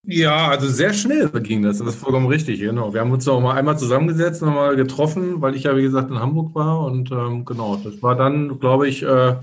ja, 0.03 0.47
also 0.47 0.67
sehr 0.67 0.93
schnell 0.93 1.29
ging 1.29 1.61
das. 1.61 1.77
Das 1.77 1.89
ist 1.89 1.95
vollkommen 2.01 2.25
richtig, 2.25 2.59
genau. 2.59 2.91
Wir 2.93 3.01
haben 3.01 3.11
uns 3.11 3.25
noch 3.27 3.39
mal 3.39 3.55
einmal 3.55 3.77
zusammengesetzt, 3.77 4.41
noch 4.41 4.53
mal 4.53 4.75
getroffen, 4.75 5.41
weil 5.41 5.55
ich 5.55 5.63
ja, 5.63 5.77
wie 5.77 5.83
gesagt, 5.83 6.09
in 6.09 6.19
Hamburg 6.19 6.55
war. 6.55 6.81
Und 6.85 7.11
ähm, 7.11 7.45
genau, 7.45 7.75
das 7.75 8.01
war 8.01 8.15
dann, 8.15 8.59
glaube 8.59 8.87
ich, 8.87 9.03
äh, 9.03 9.35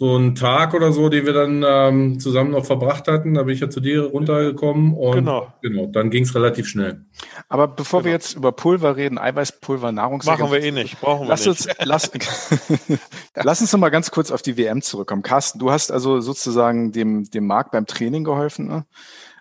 so 0.00 0.16
ein 0.16 0.34
Tag 0.34 0.72
oder 0.72 0.94
so, 0.94 1.10
den 1.10 1.26
wir 1.26 1.34
dann 1.34 1.62
ähm, 1.62 2.20
zusammen 2.20 2.52
noch 2.52 2.64
verbracht 2.64 3.06
hatten. 3.06 3.34
Da 3.34 3.42
bin 3.42 3.54
ich 3.54 3.60
ja 3.60 3.68
zu 3.68 3.80
dir 3.80 4.04
runtergekommen 4.04 4.94
und 4.94 5.16
genau, 5.16 5.52
genau 5.60 5.84
dann 5.88 6.08
ging 6.08 6.22
es 6.22 6.34
relativ 6.34 6.68
schnell. 6.68 7.04
Aber 7.50 7.68
bevor 7.68 8.00
genau. 8.00 8.06
wir 8.06 8.12
jetzt 8.12 8.34
über 8.34 8.50
Pulver 8.52 8.96
reden, 8.96 9.18
Eiweißpulver, 9.18 9.92
Nahrungsergänzung. 9.92 10.48
Machen 10.48 10.58
wir 10.58 10.66
eh 10.66 10.72
nicht, 10.72 10.98
brauchen 11.02 11.26
wir 11.26 11.28
lass 11.28 11.44
nicht. 11.44 11.66
Uns, 11.66 11.76
lass, 11.84 12.10
lass 13.34 13.60
uns 13.60 13.72
noch 13.74 13.78
mal 13.78 13.90
ganz 13.90 14.10
kurz 14.10 14.30
auf 14.30 14.40
die 14.40 14.56
WM 14.56 14.80
zurückkommen. 14.80 15.20
Carsten, 15.20 15.58
du 15.58 15.70
hast 15.70 15.92
also 15.92 16.22
sozusagen 16.22 16.92
dem, 16.92 17.24
dem 17.24 17.46
Marc 17.46 17.70
beim 17.70 17.84
Training 17.84 18.24
geholfen. 18.24 18.68
Ne? 18.68 18.86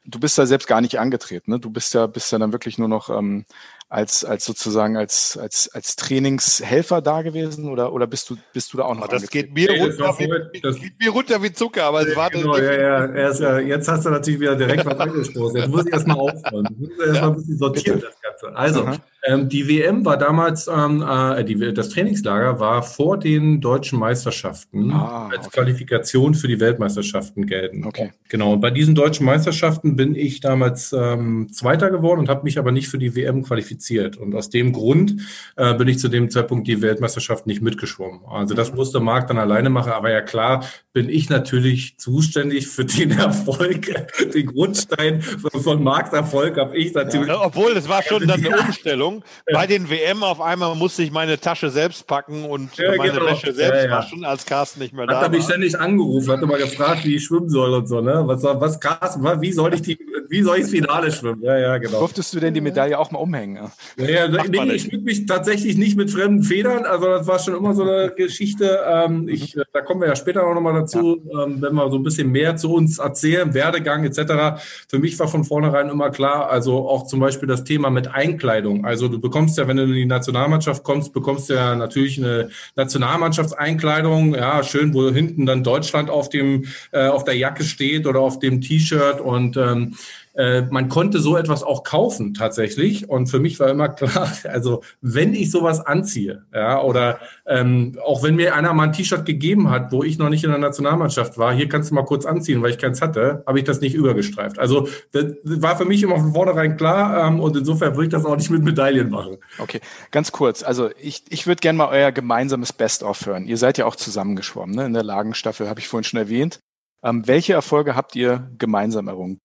Du 0.03 0.19
bist 0.19 0.37
da 0.37 0.45
selbst 0.45 0.67
gar 0.67 0.81
nicht 0.81 0.99
angetreten. 0.99 1.51
Ne? 1.51 1.59
Du 1.61 1.69
bist 1.69 1.93
ja, 1.93 2.05
bist 2.05 2.33
ja 2.33 2.37
dann 2.37 2.51
wirklich 2.51 2.77
nur 2.77 2.89
noch 2.89 3.09
ähm, 3.09 3.45
als, 3.89 4.23
als 4.23 4.45
sozusagen 4.45 4.97
als, 4.97 5.35
als, 5.35 5.67
als 5.73 5.95
Trainingshelfer 5.95 7.01
da 7.01 7.23
gewesen 7.23 7.67
oder, 7.67 7.91
oder 7.91 8.05
bist 8.05 8.29
du, 8.29 8.37
bist 8.53 8.71
du 8.71 8.77
da 8.77 8.83
auch 8.83 8.95
noch? 8.95 9.07
Das 9.07 9.27
geht 9.27 9.51
mir, 9.51 9.67
hey, 9.67 9.81
runter, 9.81 10.15
wie, 10.19 10.61
das 10.61 10.79
geht 10.79 10.93
mir 10.99 11.09
runter 11.09 11.41
wie 11.41 11.51
Zucker, 11.51 11.85
aber 11.85 12.07
es 12.07 12.15
war 12.15 12.29
genau, 12.29 12.55
ja, 12.57 12.71
ja, 12.71 13.05
erst, 13.07 13.41
ja, 13.41 13.57
jetzt 13.57 13.87
hast 13.87 14.05
du 14.05 14.11
natürlich 14.11 14.39
wieder 14.39 14.55
direkt 14.55 14.85
was 14.85 14.99
angestoßen. 14.99 15.57
Jetzt 15.57 15.69
muss 15.69 15.87
ich 15.87 15.91
erstmal 15.91 16.17
aufhören. 16.17 16.67
Ich 16.71 16.77
muss 16.77 16.99
erstmal 16.99 17.15
ja. 17.15 17.27
ein 17.27 17.35
bisschen 17.35 17.57
sortieren, 17.57 18.01
das 18.01 18.21
Ganze. 18.21 18.55
Also. 18.55 18.89
Ähm, 19.25 19.49
die 19.49 19.67
WM 19.67 20.05
war 20.05 20.15
damals, 20.15 20.67
ähm, 20.67 21.03
äh, 21.05 21.43
die, 21.43 21.73
das 21.73 21.89
Trainingslager 21.89 22.61
war 22.61 22.83
vor 22.83 23.19
den 23.19 23.59
deutschen 23.59 23.99
Meisterschaften 23.99 24.93
ah, 24.93 25.27
als 25.27 25.47
okay. 25.47 25.57
Qualifikation 25.57 26.35
für 26.35 26.47
die 26.47 26.61
Weltmeisterschaften 26.61 27.45
gelten. 27.45 27.85
Okay. 27.85 28.11
Genau. 28.29 28.53
Und 28.53 28.61
bei 28.61 28.71
diesen 28.71 28.95
deutschen 28.95 29.25
Meisterschaften 29.25 29.97
bin 29.97 30.15
ich 30.15 30.39
damals 30.39 30.93
ähm, 30.93 31.49
Zweiter 31.51 31.91
geworden 31.91 32.21
und 32.21 32.29
habe 32.29 32.43
mich 32.43 32.57
aber 32.57 32.71
nicht 32.71 32.87
für 32.87 32.97
die 32.97 33.13
WM 33.13 33.43
qualifiziert. 33.43 33.78
Und 34.17 34.35
aus 34.35 34.49
dem 34.49 34.73
Grund 34.73 35.15
äh, 35.55 35.73
bin 35.73 35.87
ich 35.87 35.99
zu 35.99 36.09
dem 36.09 36.29
Zeitpunkt 36.29 36.67
die 36.67 36.81
Weltmeisterschaft 36.81 37.47
nicht 37.47 37.61
mitgeschwommen. 37.61 38.21
Also 38.29 38.53
das 38.53 38.73
musste 38.73 38.99
Marc 38.99 39.27
dann 39.27 39.37
alleine 39.37 39.69
machen. 39.69 39.91
Aber 39.91 40.11
ja 40.11 40.21
klar, 40.21 40.65
bin 40.93 41.09
ich 41.09 41.29
natürlich 41.29 41.97
zuständig 41.97 42.67
für 42.67 42.85
den 42.85 43.11
Erfolg, 43.19 43.89
den 44.33 44.45
Grundstein 44.47 45.21
von 45.21 45.83
Marcs 45.83 46.13
Erfolg 46.13 46.57
habe 46.57 46.77
ich 46.77 46.93
natürlich. 46.93 47.27
Ja, 47.27 47.41
obwohl, 47.45 47.71
es 47.71 47.87
war 47.87 48.03
schon 48.03 48.27
dann 48.27 48.45
eine 48.45 48.57
Umstellung. 48.57 49.23
Bei 49.51 49.67
den 49.67 49.89
WM 49.89 50.23
auf 50.23 50.41
einmal 50.41 50.75
musste 50.75 51.03
ich 51.03 51.11
meine 51.11 51.39
Tasche 51.39 51.69
selbst 51.69 52.07
packen 52.07 52.45
und 52.45 52.75
ja, 52.77 52.95
meine 52.95 53.13
genau. 53.13 53.25
Wäsche 53.25 53.53
selbst 53.53 53.85
ja, 53.85 53.91
waschen, 53.91 54.25
als 54.25 54.45
Carsten 54.45 54.79
nicht 54.79 54.93
mehr 54.93 55.03
hat 55.03 55.09
da 55.09 55.13
war. 55.13 55.21
Hat 55.23 55.31
er 55.31 55.37
mich 55.37 55.45
ständig 55.45 55.79
angerufen, 55.79 56.31
hat 56.31 56.41
immer 56.41 56.57
gefragt, 56.57 57.05
wie 57.05 57.15
ich 57.15 57.25
schwimmen 57.25 57.49
soll 57.49 57.73
und 57.73 57.87
so, 57.87 58.01
ne? 58.01 58.23
Was, 58.25 58.43
was 58.43 58.79
Carsten, 58.79 59.23
wie 59.41 59.51
soll 59.51 59.73
ich 59.73 59.81
die, 59.81 59.97
wie 60.29 60.43
soll 60.43 60.57
ich 60.57 60.63
das 60.63 60.71
Finale 60.71 61.11
schwimmen? 61.11 61.41
Ja, 61.43 61.57
ja, 61.57 61.77
genau. 61.77 61.99
Durftest 61.99 62.33
du 62.33 62.39
denn 62.39 62.53
die 62.53 62.61
Medaille 62.61 62.97
auch 62.97 63.11
mal 63.11 63.19
umhängen? 63.19 63.69
Ja, 63.97 64.09
ja 64.09 64.27
nee, 64.27 64.73
ich 64.73 64.83
schmück 64.83 65.03
mich 65.03 65.25
tatsächlich 65.25 65.77
nicht 65.77 65.97
mit 65.97 66.11
fremden 66.11 66.43
Federn, 66.43 66.85
also 66.85 67.05
das 67.07 67.27
war 67.27 67.39
schon 67.39 67.55
immer 67.55 67.73
so 67.73 67.83
eine 67.83 68.13
Geschichte. 68.15 68.79
Ähm, 68.87 69.27
ich, 69.27 69.55
mhm. 69.55 69.63
Da 69.73 69.81
kommen 69.81 70.01
wir 70.01 70.07
ja 70.07 70.15
später 70.15 70.45
auch 70.45 70.53
nochmal 70.53 70.73
dazu, 70.73 71.21
ähm, 71.31 71.61
wenn 71.61 71.73
wir 71.73 71.89
so 71.89 71.97
ein 71.97 72.03
bisschen 72.03 72.31
mehr 72.31 72.55
zu 72.55 72.73
uns 72.73 72.99
erzählen, 72.99 73.53
Werdegang 73.53 74.03
etc. 74.03 74.61
Für 74.87 74.99
mich 74.99 75.17
war 75.19 75.27
von 75.27 75.43
vornherein 75.43 75.89
immer 75.89 76.09
klar, 76.09 76.49
also 76.49 76.87
auch 76.87 77.07
zum 77.07 77.19
Beispiel 77.19 77.47
das 77.47 77.63
Thema 77.63 77.89
mit 77.89 78.07
Einkleidung. 78.13 78.85
Also 78.85 79.07
du 79.07 79.19
bekommst 79.19 79.57
ja, 79.57 79.67
wenn 79.67 79.77
du 79.77 79.83
in 79.83 79.93
die 79.93 80.05
Nationalmannschaft 80.05 80.83
kommst, 80.83 81.13
bekommst 81.13 81.49
du 81.49 81.55
ja 81.55 81.75
natürlich 81.75 82.17
eine 82.17 82.49
Nationalmannschaftseinkleidung, 82.75 84.35
ja, 84.35 84.63
schön, 84.63 84.93
wo 84.93 85.09
hinten 85.09 85.45
dann 85.45 85.63
Deutschland 85.63 86.09
auf 86.09 86.29
dem, 86.29 86.65
äh, 86.91 87.07
auf 87.07 87.23
der 87.23 87.35
Jacke 87.35 87.63
steht 87.63 88.07
oder 88.07 88.19
auf 88.19 88.39
dem 88.39 88.61
T-Shirt 88.61 89.21
und 89.21 89.57
ähm, 89.57 89.95
äh, 90.35 90.61
man 90.63 90.89
konnte 90.89 91.19
so 91.19 91.37
etwas 91.37 91.63
auch 91.63 91.83
kaufen 91.83 92.33
tatsächlich. 92.33 93.09
Und 93.09 93.27
für 93.27 93.39
mich 93.39 93.59
war 93.59 93.69
immer 93.69 93.89
klar, 93.89 94.31
also 94.45 94.83
wenn 95.01 95.33
ich 95.33 95.51
sowas 95.51 95.79
anziehe, 95.79 96.43
ja, 96.53 96.81
oder 96.81 97.19
ähm, 97.45 97.97
auch 98.03 98.23
wenn 98.23 98.35
mir 98.35 98.55
einer 98.55 98.73
mal 98.73 98.83
ein 98.83 98.93
T-Shirt 98.93 99.25
gegeben 99.25 99.69
hat, 99.69 99.91
wo 99.91 100.03
ich 100.03 100.17
noch 100.17 100.29
nicht 100.29 100.43
in 100.43 100.49
der 100.49 100.59
Nationalmannschaft 100.59 101.37
war, 101.37 101.53
hier 101.53 101.67
kannst 101.67 101.91
du 101.91 101.95
mal 101.95 102.05
kurz 102.05 102.25
anziehen, 102.25 102.61
weil 102.61 102.71
ich 102.71 102.77
keins 102.77 103.01
hatte, 103.01 103.43
habe 103.45 103.59
ich 103.59 103.65
das 103.65 103.81
nicht 103.81 103.95
übergestreift. 103.95 104.59
Also 104.59 104.87
das 105.11 105.25
war 105.43 105.77
für 105.77 105.85
mich 105.85 106.03
immer 106.03 106.17
von 106.17 106.33
vornherein 106.33 106.77
klar 106.77 107.27
ähm, 107.27 107.39
und 107.39 107.55
insofern 107.57 107.95
würde 107.95 108.05
ich 108.05 108.11
das 108.11 108.25
auch 108.25 108.35
nicht 108.35 108.49
mit 108.49 108.63
Medaillen 108.63 109.09
machen. 109.09 109.37
Okay, 109.57 109.81
ganz 110.11 110.31
kurz. 110.31 110.63
Also 110.63 110.89
ich, 111.01 111.23
ich 111.29 111.47
würde 111.47 111.61
gerne 111.61 111.77
mal 111.77 111.89
euer 111.89 112.11
gemeinsames 112.11 112.73
Best-of 112.73 113.25
hören. 113.25 113.45
Ihr 113.45 113.57
seid 113.57 113.77
ja 113.77 113.85
auch 113.85 113.95
zusammengeschwommen, 113.95 114.75
ne? 114.75 114.85
In 114.85 114.93
der 114.93 115.03
Lagenstaffel 115.03 115.69
habe 115.69 115.79
ich 115.79 115.87
vorhin 115.87 116.03
schon 116.03 116.19
erwähnt. 116.19 116.59
Ähm, 117.03 117.27
welche 117.27 117.53
Erfolge 117.53 117.95
habt 117.95 118.15
ihr 118.15 118.49
gemeinsam 118.57 119.07
errungen? 119.07 119.39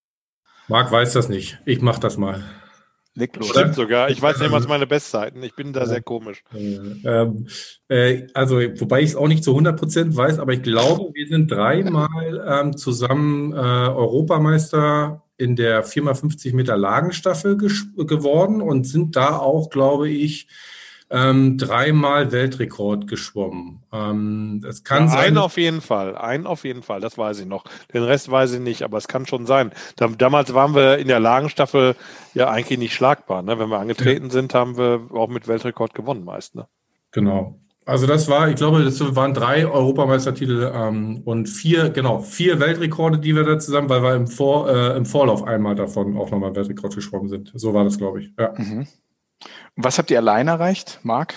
Marc 0.69 0.91
weiß 0.91 1.13
das 1.13 1.29
nicht. 1.29 1.59
Ich 1.65 1.81
mach 1.81 1.99
das 1.99 2.17
mal. 2.17 2.43
Leg 3.17 3.37
los. 3.37 3.51
Stimmt 3.51 3.77
sogar. 3.77 4.11
Ich 4.11 4.21
weiß 4.21 4.41
nicht, 4.41 4.51
was 4.51 4.67
meine 4.67 4.89
Bestzeiten. 4.89 5.43
Ich 5.43 5.55
bin 5.55 5.73
da 5.73 5.81
ja. 5.81 5.87
sehr 5.87 6.03
komisch. 6.03 6.43
Ähm, 6.53 7.47
äh, 7.89 8.27
also, 8.35 8.57
wobei 8.57 9.03
ich 9.03 9.11
es 9.11 9.17
auch 9.17 9.29
nicht 9.29 9.45
zu 9.45 9.53
100 9.53 9.79
Prozent 9.79 10.17
weiß, 10.17 10.41
aber 10.41 10.53
ich 10.53 10.63
glaube, 10.63 11.13
wir 11.15 11.29
sind 11.29 11.51
dreimal 11.51 12.45
ähm, 12.47 12.77
zusammen 12.77 13.53
äh, 13.53 13.57
Europameister 13.57 15.23
in 15.37 15.55
der 15.55 15.85
4x50 15.85 16.55
Meter 16.55 16.77
Lagenstaffel 16.77 17.57
geworden 17.57 18.61
und 18.61 18.85
sind 18.85 19.15
da 19.15 19.37
auch, 19.37 19.71
glaube 19.71 20.09
ich, 20.09 20.49
ähm, 21.15 21.57
dreimal 21.59 22.33
Weltrekord 22.33 23.07
geschwommen. 23.07 23.85
Ähm, 23.93 24.61
das 24.63 24.83
kann 24.83 25.05
ja, 25.05 25.09
sein. 25.11 25.19
Einen 25.21 25.39
auf 25.39 25.57
jeden 25.57 25.81
Fall, 25.81 26.17
einen 26.17 26.47
auf 26.47 26.65
jeden 26.65 26.83
Fall, 26.83 27.01
das 27.01 27.17
weiß 27.17 27.39
ich 27.39 27.47
noch. 27.47 27.65
Den 27.93 28.03
Rest 28.03 28.31
weiß 28.31 28.55
ich 28.55 28.61
nicht, 28.61 28.83
aber 28.83 28.99
es 28.99 29.07
kann 29.07 29.25
schon 29.25 29.47
sein. 29.47 29.71
Damals 30.19 30.55
waren 30.55 30.75
wir 30.75 30.99
in 30.99 31.07
der 31.07 31.21
Lagenstaffel 31.21 31.95
ja 32.35 32.51
eigentlich 32.51 32.81
nicht 32.81 32.95
schlagbar. 32.95 33.43
Ne? 33.43 33.61
Wenn 33.61 33.69
wir 33.69 33.79
angetreten 33.79 34.27
ja. 34.27 34.33
sind, 34.33 34.55
haben 34.55 34.77
wir 34.77 35.09
auch 35.13 35.29
mit 35.29 35.47
Weltrekord 35.47 35.95
gewonnen 35.95 36.25
meist. 36.25 36.57
Ne? 36.57 36.67
Genau. 37.13 37.61
Also 37.87 38.07
das 38.07 38.29
war, 38.29 38.49
ich 38.49 38.57
glaube, 38.57 38.83
das 38.83 38.99
waren 39.15 39.35
drei 39.35 39.67
Europameistertitel 39.67 40.73
ähm, 40.75 41.21
und 41.25 41.49
vier, 41.49 41.91
genau, 41.91 42.21
vier 42.21 42.59
Weltrekorde, 42.59 43.19
die 43.19 43.37
wir 43.37 43.45
da 43.45 43.59
zusammen, 43.59 43.89
weil 43.91 44.03
wir 44.03 44.15
im, 44.15 44.27
Vor, 44.27 44.69
äh, 44.71 44.97
im 44.97 45.05
Vorlauf 45.05 45.45
einmal 45.45 45.75
davon 45.75 46.17
auch 46.17 46.31
nochmal 46.31 46.57
Weltrekord 46.57 46.95
geschwommen 46.95 47.29
sind. 47.29 47.53
So 47.55 47.75
war 47.75 47.85
das, 47.85 47.99
glaube 47.99 48.23
ich. 48.23 48.33
Ja. 48.39 48.55
Mhm. 48.57 48.87
Was 49.77 49.99
habt 49.99 50.11
ihr 50.11 50.19
allein 50.19 50.49
erreicht, 50.49 51.01
Marc? 51.03 51.35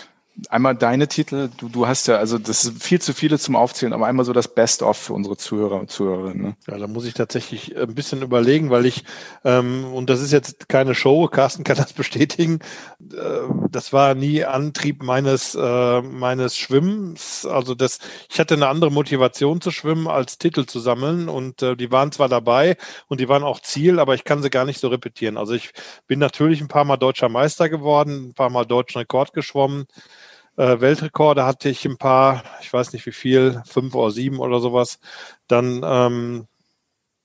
Einmal 0.50 0.76
deine 0.76 1.08
Titel. 1.08 1.50
Du, 1.58 1.70
du 1.70 1.88
hast 1.88 2.08
ja, 2.08 2.18
also 2.18 2.38
das 2.38 2.66
ist 2.66 2.84
viel 2.84 3.02
zu 3.02 3.14
viele 3.14 3.40
zum 3.40 3.56
Aufzählen, 3.56 3.94
aber 3.94 4.08
einmal 4.08 4.26
so 4.26 4.34
das 4.34 4.54
Best-of 4.54 4.98
für 4.98 5.14
unsere 5.14 5.38
Zuhörer 5.38 5.80
und 5.80 5.90
Zuhörerinnen. 5.90 6.42
Ne? 6.42 6.56
Ja, 6.68 6.78
da 6.78 6.88
muss 6.88 7.06
ich 7.06 7.14
tatsächlich 7.14 7.76
ein 7.76 7.94
bisschen 7.96 8.22
überlegen, 8.22 8.70
weil 8.70 8.86
ich, 8.86 9.04
ähm, 9.44 9.86
und 9.94 10.10
das 10.10 10.22
ist 10.22 10.32
jetzt 10.32 10.70
keine 10.70 10.96
Show, 10.96 11.28
Carsten 11.28 11.64
kann 11.64 11.78
das 11.78 11.94
bestätigen, 11.94 12.60
äh, 13.00 13.18
das 13.72 13.94
war 13.94 14.14
nie 14.16 14.44
Antrieb 14.44 15.04
meines, 15.04 15.56
äh, 15.56 16.02
meines 16.02 16.56
Schwimmens. 16.56 17.46
Also 17.46 17.74
das, 17.74 18.00
ich 18.30 18.40
hatte 18.40 18.56
eine 18.56 18.68
andere 18.68 18.92
Motivation 18.92 19.62
zu 19.62 19.72
schwimmen, 19.72 20.08
als 20.08 20.38
Titel 20.38 20.66
zu 20.66 20.80
sammeln 20.80 21.30
und 21.30 21.62
äh, 21.62 21.76
die 21.76 21.92
waren 21.92 22.12
zwar 22.12 22.30
dabei 22.30 22.78
und 23.08 23.20
die 23.20 23.30
waren 23.30 23.44
auch 23.44 23.60
Ziel, 23.62 24.00
aber 24.00 24.14
ich 24.14 24.24
kann 24.24 24.42
sie 24.42 24.50
gar 24.50 24.66
nicht 24.66 24.80
so 24.80 24.88
repetieren. 24.88 25.38
Also 25.38 25.54
ich 25.54 25.72
bin 26.06 26.20
natürlich 26.20 26.62
ein 26.62 26.68
paar 26.68 26.86
Mal 26.86 26.98
deutscher 26.98 27.30
Meister 27.30 27.70
geworden, 27.70 28.30
ein 28.30 28.34
paar 28.34 28.50
Mal 28.50 28.66
deutschen 28.66 29.00
Rekord 29.00 29.34
geschwommen. 29.34 29.88
Äh, 30.58 30.82
Weltrekorde 30.82 31.46
hatte 31.46 31.70
ich 31.70 31.86
ein 31.86 31.98
paar, 31.98 32.44
ich 32.62 32.74
weiß 32.74 32.94
nicht 32.94 33.06
wie 33.06 33.12
viel, 33.12 33.62
fünf 33.66 33.96
oder 33.96 34.12
sieben 34.12 34.40
oder 34.40 34.60
sowas. 34.60 35.00
Dann 35.48 35.82
ähm, 35.84 36.48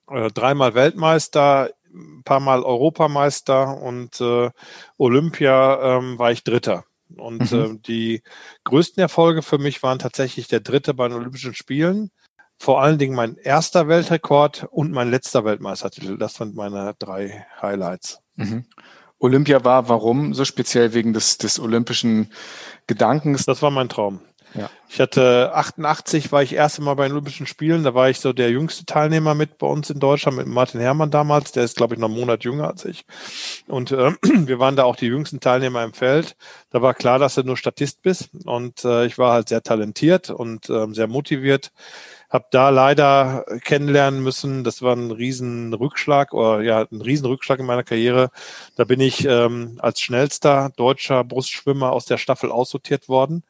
äh, 0.09 0.31
dreimal 0.31 0.75
Weltmeister, 0.75 1.71
ein 1.93 2.23
paar 2.25 2.41
Mal 2.41 2.62
Europameister 2.62 3.77
und 3.81 4.21
äh, 4.21 4.51
Olympia 4.99 5.99
ähm, 5.99 6.19
war 6.19 6.31
ich 6.31 6.45
Dritter. 6.45 6.85
Und 7.17 7.53
mhm. 7.53 7.59
äh, 7.59 7.79
die 7.87 8.23
größten 8.65 9.01
Erfolge 9.01 9.43
für 9.43 9.59
mich 9.59 9.83
waren 9.83 9.99
tatsächlich 9.99 10.49
der 10.49 10.61
Dritte 10.61 10.95
bei 10.95 11.09
den 11.09 11.17
Olympischen 11.17 11.55
Spielen. 11.55 12.11
Vor 12.59 12.81
allen 12.81 12.99
Dingen 12.99 13.17
mein 13.17 13.37
erster 13.37 13.89
Weltrekord 13.89 14.69
und 14.71 14.93
mein 14.93 15.11
letzter 15.11 15.45
Weltmeistertitel. 15.45 16.17
Das 16.17 16.35
sind 16.35 16.55
meine 16.55 16.95
drei 16.99 17.47
Highlights. 17.61 18.21
Mhm. 18.37 18.67
Olympia 19.23 19.64
war, 19.64 19.88
warum 19.88 20.35
so 20.35 20.45
speziell 20.45 20.95
wegen 20.95 21.12
des, 21.12 21.38
des 21.38 21.61
olympischen 21.61 22.33
Gedankens? 22.88 23.45
Das 23.45 23.62
war 23.62 23.71
mein 23.71 23.88
Traum. 23.88 24.21
Ja. 24.55 24.69
Ich 24.88 25.00
hatte 25.00 25.52
88 25.55 26.31
war 26.33 26.43
ich 26.43 26.55
erste 26.55 26.83
Mal 26.83 26.95
bei 26.95 27.05
den 27.05 27.12
Olympischen 27.12 27.47
Spielen. 27.47 27.85
Da 27.85 27.95
war 27.95 28.11
ich 28.11 28.21
so 28.21 28.33
der 28.33 28.50
jüngste 28.50 28.85
Teilnehmer 28.85 29.35
mit 29.35 29.57
bei 29.59 29.67
uns 29.67 29.88
in 29.88 30.00
Deutschland 30.00 30.37
mit 30.37 30.47
Martin 30.47 30.81
Herrmann 30.81 31.11
damals. 31.11 31.52
Der 31.52 31.64
ist 31.64 31.76
glaube 31.76 31.95
ich 31.95 32.00
noch 32.00 32.09
einen 32.09 32.19
Monat 32.19 32.45
jünger 32.45 32.69
als 32.69 32.85
ich. 32.85 33.07
Und 33.69 33.93
äh, 33.93 34.12
wir 34.23 34.59
waren 34.59 34.76
da 34.76 34.85
auch 34.85 34.97
die 34.97 35.07
jüngsten 35.07 35.41
Teilnehmer 35.41 35.83
im 35.85 35.95
Feld. 35.95 36.37
Da 36.71 36.83
war 36.83 36.93
klar, 36.93 37.19
dass 37.19 37.37
du 37.37 37.45
nur 37.45 37.57
Statist 37.57 38.02
bist. 38.02 38.29
Und 38.45 38.85
äh, 38.85 39.07
ich 39.07 39.17
war 39.17 39.33
halt 39.33 39.49
sehr 39.49 39.62
talentiert 39.62 40.31
und 40.31 40.69
äh, 40.69 40.87
sehr 40.93 41.07
motiviert 41.07 41.71
habe 42.33 42.47
da 42.51 42.71
leider 42.71 43.45
kennenlernen 43.62 44.23
müssen. 44.23 44.65
Das 44.65 44.81
war 44.81 44.97
ein 44.97 45.11
riesen 45.11 45.75
Rückschlag 45.75 46.33
oder 46.33 46.62
ja, 46.62 46.87
ein 46.91 47.03
riesen 47.03 47.27
Rückschlag 47.27 47.61
in 47.61 47.67
meiner 47.67 47.85
Karriere. 47.85 48.31
Da 48.77 48.85
bin 48.85 49.01
ich 49.01 49.27
ähm, 49.27 49.79
als 49.81 50.01
schnellster 50.01 50.73
deutscher 50.77 51.25
Brustschwimmer 51.25 51.93
aus 51.93 52.07
der 52.07 52.17
Staffel 52.17 52.51
aussortiert 52.51 53.09
worden, 53.09 53.45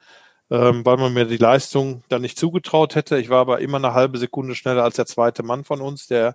ähm, 0.50 0.84
weil 0.84 0.96
man 0.96 1.14
mir 1.14 1.26
die 1.26 1.36
Leistung 1.36 2.02
dann 2.08 2.22
nicht 2.22 2.38
zugetraut 2.38 2.96
hätte. 2.96 3.18
Ich 3.18 3.28
war 3.28 3.40
aber 3.40 3.60
immer 3.60 3.78
eine 3.78 3.94
halbe 3.94 4.18
Sekunde 4.18 4.56
schneller 4.56 4.82
als 4.82 4.96
der 4.96 5.06
zweite 5.06 5.44
Mann 5.44 5.62
von 5.62 5.80
uns, 5.80 6.08
der 6.08 6.34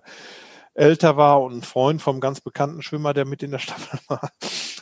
älter 0.72 1.16
war 1.16 1.42
und 1.42 1.58
ein 1.58 1.62
Freund 1.62 2.00
vom 2.00 2.20
ganz 2.20 2.40
bekannten 2.40 2.82
Schwimmer, 2.82 3.12
der 3.12 3.26
mit 3.26 3.42
in 3.42 3.50
der 3.50 3.58
Staffel 3.58 4.00
war. 4.08 4.30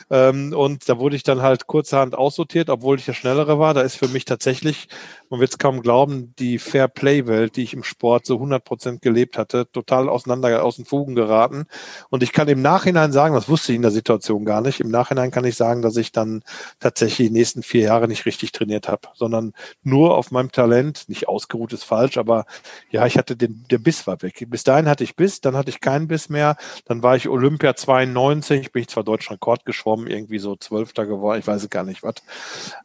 Ähm, 0.09 0.53
und 0.53 0.87
da 0.87 0.99
wurde 0.99 1.15
ich 1.15 1.23
dann 1.23 1.41
halt 1.41 1.67
kurzerhand 1.67 2.15
aussortiert, 2.15 2.69
obwohl 2.69 2.97
ich 2.97 3.05
der 3.05 3.13
Schnellere 3.13 3.59
war. 3.59 3.73
Da 3.73 3.81
ist 3.81 3.95
für 3.95 4.07
mich 4.07 4.25
tatsächlich, 4.25 4.87
man 5.29 5.39
wird 5.39 5.51
es 5.51 5.57
kaum 5.57 5.81
glauben, 5.81 6.33
die 6.39 6.59
Fair 6.59 6.87
Play-Welt, 6.87 7.55
die 7.55 7.63
ich 7.63 7.73
im 7.73 7.83
Sport 7.83 8.25
so 8.25 8.35
100 8.35 8.63
Prozent 8.63 9.01
gelebt 9.01 9.37
hatte, 9.37 9.69
total 9.71 10.09
auseinander, 10.09 10.63
aus 10.63 10.77
den 10.77 10.85
Fugen 10.85 11.15
geraten. 11.15 11.65
Und 12.09 12.23
ich 12.23 12.31
kann 12.31 12.47
im 12.47 12.61
Nachhinein 12.61 13.11
sagen, 13.11 13.35
das 13.35 13.49
wusste 13.49 13.71
ich 13.71 13.75
in 13.75 13.81
der 13.81 13.91
Situation 13.91 14.45
gar 14.45 14.61
nicht, 14.61 14.79
im 14.79 14.89
Nachhinein 14.89 15.31
kann 15.31 15.45
ich 15.45 15.55
sagen, 15.55 15.81
dass 15.81 15.97
ich 15.97 16.11
dann 16.11 16.43
tatsächlich 16.79 17.27
die 17.27 17.33
nächsten 17.33 17.63
vier 17.63 17.81
Jahre 17.83 18.07
nicht 18.07 18.25
richtig 18.25 18.51
trainiert 18.51 18.87
habe, 18.87 19.09
sondern 19.13 19.53
nur 19.83 20.17
auf 20.17 20.31
meinem 20.31 20.51
Talent, 20.51 21.05
nicht 21.07 21.27
ausgeruht 21.27 21.73
ist 21.73 21.83
falsch, 21.83 22.17
aber 22.17 22.45
ja, 22.89 23.05
ich 23.05 23.17
hatte 23.17 23.35
den, 23.35 23.65
der 23.69 23.79
Biss 23.79 24.07
war 24.07 24.21
weg. 24.21 24.45
Bis 24.49 24.63
dahin 24.63 24.87
hatte 24.87 25.03
ich 25.03 25.15
Biss, 25.15 25.41
dann 25.41 25.57
hatte 25.57 25.69
ich 25.69 25.81
keinen 25.81 26.07
Biss 26.07 26.29
mehr, 26.29 26.55
dann 26.85 27.03
war 27.03 27.15
ich 27.15 27.27
Olympia 27.27 27.75
92, 27.75 28.71
bin 28.71 28.81
ich 28.83 28.87
zwar 28.87 29.03
deutschen 29.03 29.33
Rekord 29.33 29.65
geschwommen, 29.65 29.96
Raum 29.97 30.07
irgendwie 30.07 30.39
so 30.39 30.55
Zwölfter 30.55 31.05
geworden, 31.05 31.39
ich 31.39 31.47
weiß 31.47 31.69
gar 31.69 31.83
nicht 31.83 32.03
was. 32.03 32.15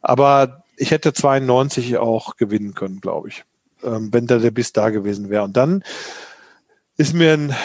Aber 0.01 0.63
ich 0.77 0.91
hätte 0.91 1.13
92 1.13 1.97
auch 1.97 2.35
gewinnen 2.35 2.73
können, 2.73 3.01
glaube 3.01 3.29
ich, 3.29 3.43
ähm, 3.83 4.09
wenn 4.11 4.27
der 4.27 4.39
Biss 4.51 4.73
da 4.73 4.89
gewesen 4.89 5.29
wäre. 5.29 5.43
Und 5.43 5.55
dann 5.55 5.83
ist 6.97 7.13
mir 7.13 7.33
ein 7.33 7.55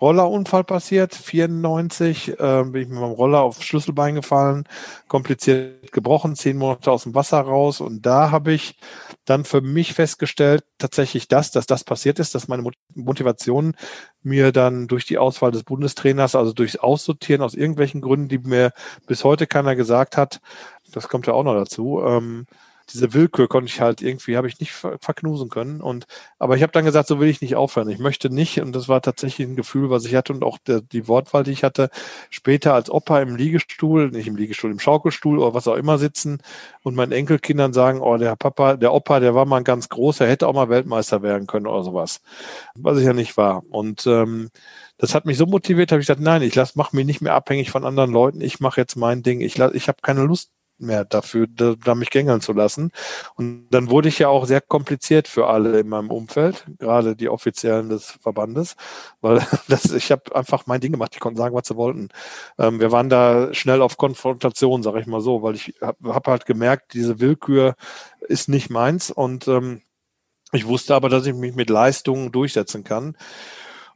Rollerunfall 0.00 0.64
passiert, 0.64 1.14
94, 1.14 2.38
äh, 2.38 2.64
bin 2.64 2.82
ich 2.82 2.88
mit 2.88 2.98
meinem 2.98 3.12
Roller 3.12 3.40
auf 3.40 3.62
Schlüsselbein 3.62 4.14
gefallen, 4.14 4.64
kompliziert 5.08 5.90
gebrochen, 5.90 6.36
zehn 6.36 6.56
Monate 6.56 6.92
aus 6.92 7.02
dem 7.02 7.14
Wasser 7.14 7.40
raus. 7.40 7.80
Und 7.80 8.06
da 8.06 8.30
habe 8.30 8.52
ich 8.52 8.76
dann 9.24 9.44
für 9.44 9.60
mich 9.60 9.94
festgestellt, 9.94 10.64
tatsächlich 10.78 11.26
das, 11.26 11.50
dass 11.50 11.66
das 11.66 11.82
passiert 11.82 12.20
ist, 12.20 12.34
dass 12.34 12.46
meine 12.46 12.70
Motivation 12.94 13.74
mir 14.22 14.52
dann 14.52 14.86
durch 14.86 15.04
die 15.04 15.18
Auswahl 15.18 15.50
des 15.50 15.64
Bundestrainers, 15.64 16.36
also 16.36 16.52
durchs 16.52 16.76
Aussortieren 16.76 17.42
aus 17.42 17.54
irgendwelchen 17.54 18.00
Gründen, 18.00 18.28
die 18.28 18.38
mir 18.38 18.72
bis 19.06 19.24
heute 19.24 19.46
keiner 19.46 19.74
gesagt 19.74 20.16
hat, 20.16 20.40
das 20.92 21.08
kommt 21.08 21.26
ja 21.26 21.32
auch 21.32 21.44
noch 21.44 21.54
dazu, 21.54 22.02
ähm, 22.04 22.46
diese 22.92 23.12
Willkür 23.14 23.48
konnte 23.48 23.70
ich 23.70 23.80
halt 23.80 24.02
irgendwie, 24.02 24.36
habe 24.36 24.48
ich 24.48 24.60
nicht 24.60 24.72
verknusen 24.72 25.48
können. 25.48 25.80
Und 25.80 26.06
aber 26.38 26.56
ich 26.56 26.62
habe 26.62 26.72
dann 26.72 26.84
gesagt, 26.84 27.08
so 27.08 27.20
will 27.20 27.28
ich 27.28 27.40
nicht 27.40 27.56
aufhören. 27.56 27.88
Ich 27.88 27.98
möchte 27.98 28.30
nicht, 28.30 28.60
und 28.60 28.74
das 28.74 28.88
war 28.88 29.02
tatsächlich 29.02 29.46
ein 29.46 29.56
Gefühl, 29.56 29.90
was 29.90 30.04
ich 30.04 30.14
hatte 30.14 30.32
und 30.32 30.44
auch 30.44 30.58
der, 30.58 30.80
die 30.80 31.08
Wortwahl, 31.08 31.44
die 31.44 31.52
ich 31.52 31.64
hatte, 31.64 31.90
später 32.30 32.74
als 32.74 32.90
Opa 32.90 33.20
im 33.20 33.36
Liegestuhl, 33.36 34.10
nicht 34.10 34.26
im 34.26 34.36
Liegestuhl, 34.36 34.70
im 34.70 34.80
Schaukelstuhl 34.80 35.38
oder 35.38 35.54
was 35.54 35.68
auch 35.68 35.76
immer 35.76 35.98
sitzen 35.98 36.40
und 36.82 36.94
meinen 36.94 37.12
Enkelkindern 37.12 37.72
sagen, 37.72 38.00
oh, 38.00 38.16
der 38.16 38.36
Papa, 38.36 38.76
der 38.76 38.92
Opa, 38.92 39.20
der 39.20 39.34
war 39.34 39.44
mal 39.46 39.62
ganz 39.62 39.88
groß, 39.88 40.20
er 40.20 40.28
hätte 40.28 40.48
auch 40.48 40.54
mal 40.54 40.68
Weltmeister 40.68 41.22
werden 41.22 41.46
können 41.46 41.66
oder 41.66 41.82
sowas. 41.84 42.20
Was 42.74 42.98
ich 42.98 43.04
ja 43.04 43.12
nicht 43.12 43.36
war. 43.36 43.62
Und 43.70 44.06
ähm, 44.06 44.50
das 44.98 45.14
hat 45.14 45.26
mich 45.26 45.38
so 45.38 45.46
motiviert, 45.46 45.92
habe 45.92 46.00
ich 46.00 46.06
gesagt, 46.06 46.20
nein, 46.20 46.42
ich 46.42 46.54
lass, 46.54 46.76
mach 46.76 46.92
mich 46.92 47.06
nicht 47.06 47.20
mehr 47.20 47.34
abhängig 47.34 47.70
von 47.70 47.84
anderen 47.84 48.12
Leuten, 48.12 48.40
ich 48.40 48.60
mache 48.60 48.80
jetzt 48.80 48.96
mein 48.96 49.22
Ding. 49.22 49.40
Ich, 49.40 49.58
ich 49.58 49.88
habe 49.88 49.98
keine 50.02 50.22
Lust 50.22 50.50
mehr 50.78 51.04
dafür, 51.04 51.46
da, 51.48 51.74
da 51.82 51.94
mich 51.94 52.10
gängeln 52.10 52.40
zu 52.40 52.52
lassen. 52.52 52.92
Und 53.34 53.68
dann 53.70 53.90
wurde 53.90 54.08
ich 54.08 54.18
ja 54.18 54.28
auch 54.28 54.46
sehr 54.46 54.60
kompliziert 54.60 55.28
für 55.28 55.48
alle 55.48 55.80
in 55.80 55.88
meinem 55.88 56.10
Umfeld, 56.10 56.66
gerade 56.78 57.16
die 57.16 57.28
Offiziellen 57.28 57.88
des 57.88 58.18
Verbandes, 58.20 58.76
weil 59.20 59.40
das, 59.68 59.92
ich 59.92 60.10
habe 60.10 60.34
einfach 60.34 60.66
mein 60.66 60.80
Ding 60.80 60.92
gemacht. 60.92 61.12
Ich 61.14 61.20
konnte 61.20 61.38
sagen, 61.38 61.54
was 61.54 61.68
sie 61.68 61.76
wollten. 61.76 62.08
Ähm, 62.58 62.80
wir 62.80 62.92
waren 62.92 63.08
da 63.08 63.52
schnell 63.54 63.82
auf 63.82 63.96
Konfrontation, 63.96 64.82
sage 64.82 65.00
ich 65.00 65.06
mal 65.06 65.20
so, 65.20 65.42
weil 65.42 65.54
ich 65.54 65.74
habe 65.80 66.14
hab 66.14 66.26
halt 66.26 66.46
gemerkt, 66.46 66.94
diese 66.94 67.20
Willkür 67.20 67.74
ist 68.20 68.48
nicht 68.48 68.70
meins 68.70 69.10
und 69.10 69.48
ähm, 69.48 69.82
ich 70.52 70.66
wusste 70.66 70.94
aber, 70.94 71.08
dass 71.08 71.26
ich 71.26 71.34
mich 71.34 71.54
mit 71.54 71.68
Leistungen 71.68 72.32
durchsetzen 72.32 72.82
kann. 72.82 73.16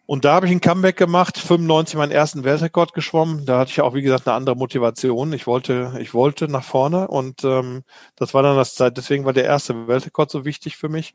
Und 0.06 0.24
da 0.24 0.34
habe 0.34 0.46
ich 0.46 0.52
ein 0.52 0.60
Comeback 0.60 0.96
gemacht, 0.96 1.38
95 1.38 1.96
meinen 1.96 2.10
ersten 2.10 2.44
Weltrekord 2.44 2.92
geschwommen. 2.92 3.46
Da 3.46 3.60
hatte 3.60 3.70
ich 3.70 3.80
auch, 3.80 3.94
wie 3.94 4.02
gesagt, 4.02 4.26
eine 4.26 4.36
andere 4.36 4.56
Motivation. 4.56 5.32
Ich 5.32 5.46
wollte, 5.46 5.96
ich 6.00 6.12
wollte 6.12 6.48
nach 6.48 6.64
vorne 6.64 7.08
und 7.08 7.44
ähm, 7.44 7.84
das 8.16 8.34
war 8.34 8.42
dann 8.42 8.56
das 8.56 8.74
Zeit. 8.74 8.96
Deswegen 8.96 9.24
war 9.24 9.32
der 9.32 9.44
erste 9.44 9.86
Weltrekord 9.86 10.30
so 10.30 10.44
wichtig 10.44 10.76
für 10.76 10.88
mich. 10.88 11.14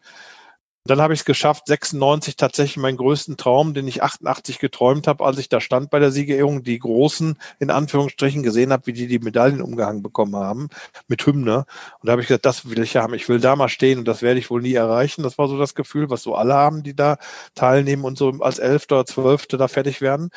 Dann 0.88 1.02
habe 1.02 1.14
ich 1.14 1.22
es 1.22 1.26
geschafft, 1.26 1.68
96 1.68 2.36
tatsächlich 2.36 2.78
meinen 2.78 2.98
größten 2.98 3.38
Traum, 3.38 3.74
den 3.74 3.88
ich 3.88 4.02
88 4.02 4.60
geträumt 4.60 5.08
habe, 5.08 5.26
als 5.26 5.38
ich 5.38 5.50
da 5.50 5.62
stand 5.62 5.90
bei 5.90 6.00
der 6.00 6.12
Siegerehrung, 6.12 6.64
die 6.64 6.80
Großen 6.80 7.38
in 7.60 7.70
Anführungsstrichen 7.70 8.44
gesehen 8.44 8.72
habe, 8.72 8.88
wie 8.88 8.94
die 8.94 9.08
die 9.08 9.20
Medaillen 9.20 9.62
umgehangen 9.62 10.02
bekommen 10.02 10.36
haben 10.36 10.70
mit 11.08 11.26
Hymne. 11.26 11.66
Und 12.00 12.08
da 12.08 12.12
habe 12.12 12.22
ich 12.22 12.28
gesagt, 12.28 12.46
das 12.46 12.70
will 12.70 12.82
ich 12.82 12.96
haben. 12.96 13.14
Ich 13.14 13.30
will 13.30 13.40
da 13.40 13.56
mal 13.56 13.70
stehen 13.70 14.00
und 14.00 14.08
das 14.08 14.22
werde 14.22 14.40
ich 14.40 14.50
wohl 14.50 14.62
nie 14.62 14.74
erreichen. 14.74 15.24
Das 15.24 15.38
war 15.38 15.48
so 15.48 15.58
das 15.58 15.76
Gefühl, 15.76 16.10
was 16.10 16.24
so 16.24 16.36
alle 16.36 16.54
haben, 16.54 16.84
die 16.84 16.96
da 16.96 17.18
teilnehmen 17.54 18.04
und 18.04 18.18
so 18.18 18.30
als 18.40 18.60
Elfter 18.60 18.96
oder 18.96 19.06
Zwölfte 19.06 19.58
da 19.58 19.68
fertig 19.68 20.02
werden. 20.02 20.32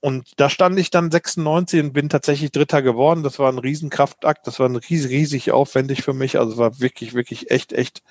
Und 0.00 0.40
da 0.40 0.48
stand 0.48 0.78
ich 0.78 0.90
dann 0.90 1.10
96 1.10 1.80
und 1.82 1.92
bin 1.92 2.08
tatsächlich 2.08 2.52
Dritter 2.52 2.80
geworden. 2.80 3.22
Das 3.22 3.38
war 3.38 3.52
ein 3.52 3.58
Riesenkraftakt. 3.58 4.46
Das 4.46 4.58
war 4.58 4.68
ein 4.68 4.76
riesig, 4.76 5.10
riesig 5.10 5.52
aufwendig 5.52 6.02
für 6.02 6.14
mich. 6.14 6.38
Also 6.38 6.56
war 6.56 6.80
wirklich, 6.80 7.12
wirklich 7.12 7.50
echt, 7.50 7.72
echt, 7.72 8.02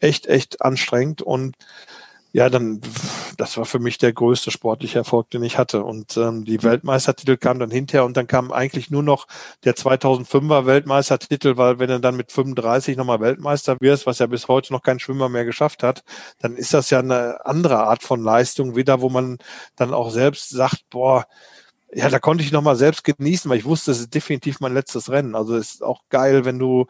echt, 0.00 0.26
echt 0.26 0.62
anstrengend. 0.62 1.20
Und 1.20 1.56
ja, 2.32 2.50
dann, 2.50 2.80
das 3.38 3.56
war 3.56 3.64
für 3.64 3.78
mich 3.78 3.98
der 3.98 4.12
größte 4.12 4.50
sportliche 4.50 4.98
Erfolg, 4.98 5.30
den 5.30 5.42
ich 5.42 5.56
hatte. 5.56 5.82
Und 5.84 6.16
ähm, 6.16 6.44
die 6.44 6.62
Weltmeistertitel 6.62 7.36
kamen 7.36 7.60
dann 7.60 7.70
hinterher 7.70 8.04
und 8.04 8.16
dann 8.16 8.26
kam 8.26 8.52
eigentlich 8.52 8.90
nur 8.90 9.02
noch 9.02 9.26
der 9.64 9.74
2005er 9.74 10.66
Weltmeistertitel, 10.66 11.56
weil 11.56 11.78
wenn 11.78 11.88
du 11.88 12.00
dann 12.00 12.16
mit 12.16 12.32
35 12.32 12.96
nochmal 12.96 13.20
Weltmeister 13.20 13.76
wirst, 13.80 14.06
was 14.06 14.18
ja 14.18 14.26
bis 14.26 14.48
heute 14.48 14.72
noch 14.72 14.82
kein 14.82 14.98
Schwimmer 14.98 15.28
mehr 15.28 15.44
geschafft 15.44 15.82
hat, 15.82 16.04
dann 16.40 16.56
ist 16.56 16.74
das 16.74 16.90
ja 16.90 16.98
eine 16.98 17.44
andere 17.46 17.78
Art 17.78 18.02
von 18.02 18.22
Leistung, 18.22 18.76
wieder 18.76 19.00
wo 19.00 19.08
man 19.08 19.38
dann 19.76 19.94
auch 19.94 20.10
selbst 20.10 20.50
sagt, 20.50 20.84
boah, 20.90 21.26
ja, 21.92 22.08
da 22.10 22.18
konnte 22.18 22.44
ich 22.44 22.52
nochmal 22.52 22.76
selbst 22.76 23.04
genießen, 23.04 23.50
weil 23.50 23.58
ich 23.58 23.64
wusste, 23.64 23.92
es 23.92 24.00
ist 24.00 24.14
definitiv 24.14 24.60
mein 24.60 24.74
letztes 24.74 25.08
Rennen. 25.10 25.34
Also 25.34 25.56
es 25.56 25.74
ist 25.74 25.82
auch 25.82 26.02
geil, 26.10 26.44
wenn 26.44 26.58
du 26.58 26.86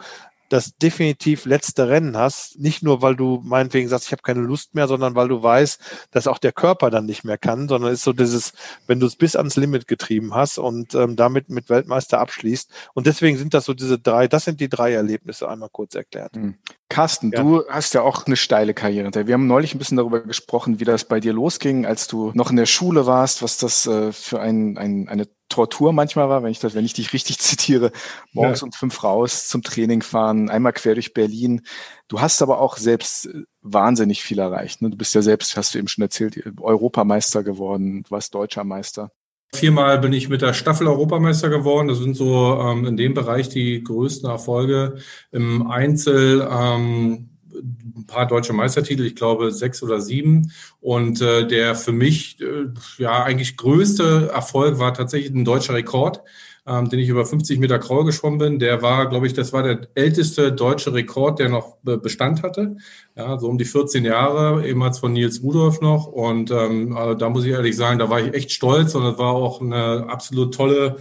das 0.48 0.76
definitiv 0.76 1.44
letzte 1.44 1.88
Rennen 1.88 2.16
hast. 2.16 2.58
Nicht 2.58 2.82
nur, 2.82 3.02
weil 3.02 3.16
du 3.16 3.40
meinetwegen 3.44 3.88
sagst, 3.88 4.06
ich 4.06 4.12
habe 4.12 4.22
keine 4.22 4.40
Lust 4.40 4.74
mehr, 4.74 4.88
sondern 4.88 5.14
weil 5.14 5.28
du 5.28 5.42
weißt, 5.42 5.80
dass 6.10 6.26
auch 6.26 6.38
der 6.38 6.52
Körper 6.52 6.90
dann 6.90 7.06
nicht 7.06 7.24
mehr 7.24 7.38
kann, 7.38 7.68
sondern 7.68 7.92
ist 7.92 8.04
so 8.04 8.12
dieses, 8.12 8.52
wenn 8.86 9.00
du 9.00 9.06
es 9.06 9.16
bis 9.16 9.36
ans 9.36 9.56
Limit 9.56 9.86
getrieben 9.86 10.34
hast 10.34 10.58
und 10.58 10.94
ähm, 10.94 11.16
damit 11.16 11.48
mit 11.48 11.68
Weltmeister 11.68 12.18
abschließt. 12.20 12.70
Und 12.94 13.06
deswegen 13.06 13.38
sind 13.38 13.54
das 13.54 13.64
so 13.64 13.74
diese 13.74 13.98
drei, 13.98 14.28
das 14.28 14.44
sind 14.44 14.60
die 14.60 14.68
drei 14.68 14.92
Erlebnisse, 14.92 15.48
einmal 15.48 15.70
kurz 15.70 15.94
erklärt. 15.94 16.36
Mhm. 16.36 16.56
Carsten, 16.88 17.32
ja. 17.32 17.42
du 17.42 17.64
hast 17.68 17.94
ja 17.94 18.02
auch 18.02 18.26
eine 18.26 18.36
steile 18.36 18.72
Karriere. 18.72 19.26
Wir 19.26 19.34
haben 19.34 19.48
neulich 19.48 19.74
ein 19.74 19.78
bisschen 19.78 19.96
darüber 19.96 20.20
gesprochen, 20.20 20.78
wie 20.78 20.84
das 20.84 21.04
bei 21.04 21.18
dir 21.18 21.32
losging, 21.32 21.84
als 21.84 22.06
du 22.06 22.30
noch 22.34 22.50
in 22.50 22.56
der 22.56 22.66
Schule 22.66 23.06
warst, 23.06 23.42
was 23.42 23.58
das 23.58 23.86
äh, 23.86 24.12
für 24.12 24.40
ein, 24.40 24.78
ein, 24.78 25.08
eine 25.08 25.26
Tortur 25.48 25.92
manchmal 25.92 26.28
war, 26.28 26.42
wenn 26.42 26.50
ich 26.50 26.58
das, 26.58 26.74
wenn 26.74 26.84
ich 26.84 26.94
dich 26.94 27.12
richtig 27.12 27.38
zitiere, 27.40 27.92
morgens 28.32 28.60
ja. 28.60 28.66
um 28.66 28.72
fünf 28.72 29.02
raus 29.02 29.48
zum 29.48 29.62
Training 29.62 30.02
fahren, 30.02 30.50
einmal 30.50 30.72
quer 30.72 30.94
durch 30.94 31.14
Berlin. 31.14 31.62
Du 32.08 32.20
hast 32.20 32.42
aber 32.42 32.60
auch 32.60 32.76
selbst 32.76 33.26
äh, 33.26 33.44
wahnsinnig 33.62 34.22
viel 34.22 34.38
erreicht. 34.38 34.82
Ne? 34.82 34.90
Du 34.90 34.96
bist 34.96 35.14
ja 35.14 35.22
selbst, 35.22 35.56
hast 35.56 35.74
du 35.74 35.78
eben 35.78 35.88
schon 35.88 36.02
erzählt, 36.02 36.42
Europameister 36.60 37.42
geworden, 37.42 38.02
du 38.04 38.10
warst 38.10 38.34
deutscher 38.34 38.64
Meister. 38.64 39.10
Viermal 39.54 39.98
bin 40.00 40.12
ich 40.12 40.28
mit 40.28 40.42
der 40.42 40.52
Staffel 40.52 40.86
Europameister 40.86 41.48
geworden. 41.48 41.88
Das 41.88 41.98
sind 41.98 42.16
so 42.16 42.60
ähm, 42.60 42.84
in 42.84 42.96
dem 42.96 43.14
Bereich 43.14 43.48
die 43.48 43.82
größten 43.82 44.28
Erfolge. 44.28 44.96
Im 45.30 45.70
Einzel 45.70 46.46
ähm, 46.50 47.35
ein 47.54 48.06
paar 48.06 48.26
deutsche 48.26 48.52
Meistertitel, 48.52 49.04
ich 49.04 49.16
glaube 49.16 49.52
sechs 49.52 49.82
oder 49.82 50.00
sieben. 50.00 50.52
Und 50.80 51.20
äh, 51.20 51.46
der 51.46 51.74
für 51.74 51.92
mich 51.92 52.40
äh, 52.40 52.68
ja 52.98 53.22
eigentlich 53.22 53.56
größte 53.56 54.30
Erfolg 54.32 54.78
war 54.78 54.94
tatsächlich 54.94 55.32
ein 55.32 55.44
deutscher 55.44 55.74
Rekord, 55.74 56.22
ähm, 56.66 56.88
den 56.88 56.98
ich 56.98 57.08
über 57.08 57.24
50 57.24 57.58
Meter 57.58 57.78
Kraul 57.78 58.04
geschwommen 58.04 58.38
bin. 58.38 58.58
Der 58.58 58.82
war, 58.82 59.08
glaube 59.08 59.26
ich, 59.26 59.32
das 59.32 59.52
war 59.52 59.62
der 59.62 59.88
älteste 59.94 60.52
deutsche 60.52 60.92
Rekord, 60.92 61.38
der 61.38 61.48
noch 61.48 61.76
Bestand 61.82 62.42
hatte. 62.42 62.76
Ja, 63.16 63.38
so 63.38 63.48
um 63.48 63.58
die 63.58 63.64
14 63.64 64.04
Jahre, 64.04 64.66
ehemals 64.66 64.98
von 64.98 65.12
Nils 65.12 65.42
Rudolf 65.42 65.80
noch. 65.80 66.06
Und 66.06 66.50
ähm, 66.50 66.96
also 66.96 67.14
da 67.14 67.30
muss 67.30 67.44
ich 67.44 67.52
ehrlich 67.52 67.76
sagen, 67.76 67.98
da 67.98 68.10
war 68.10 68.20
ich 68.20 68.34
echt 68.34 68.52
stolz 68.52 68.94
und 68.94 69.04
das 69.04 69.18
war 69.18 69.34
auch 69.34 69.60
eine 69.60 70.06
absolut 70.08 70.54
tolle 70.54 70.96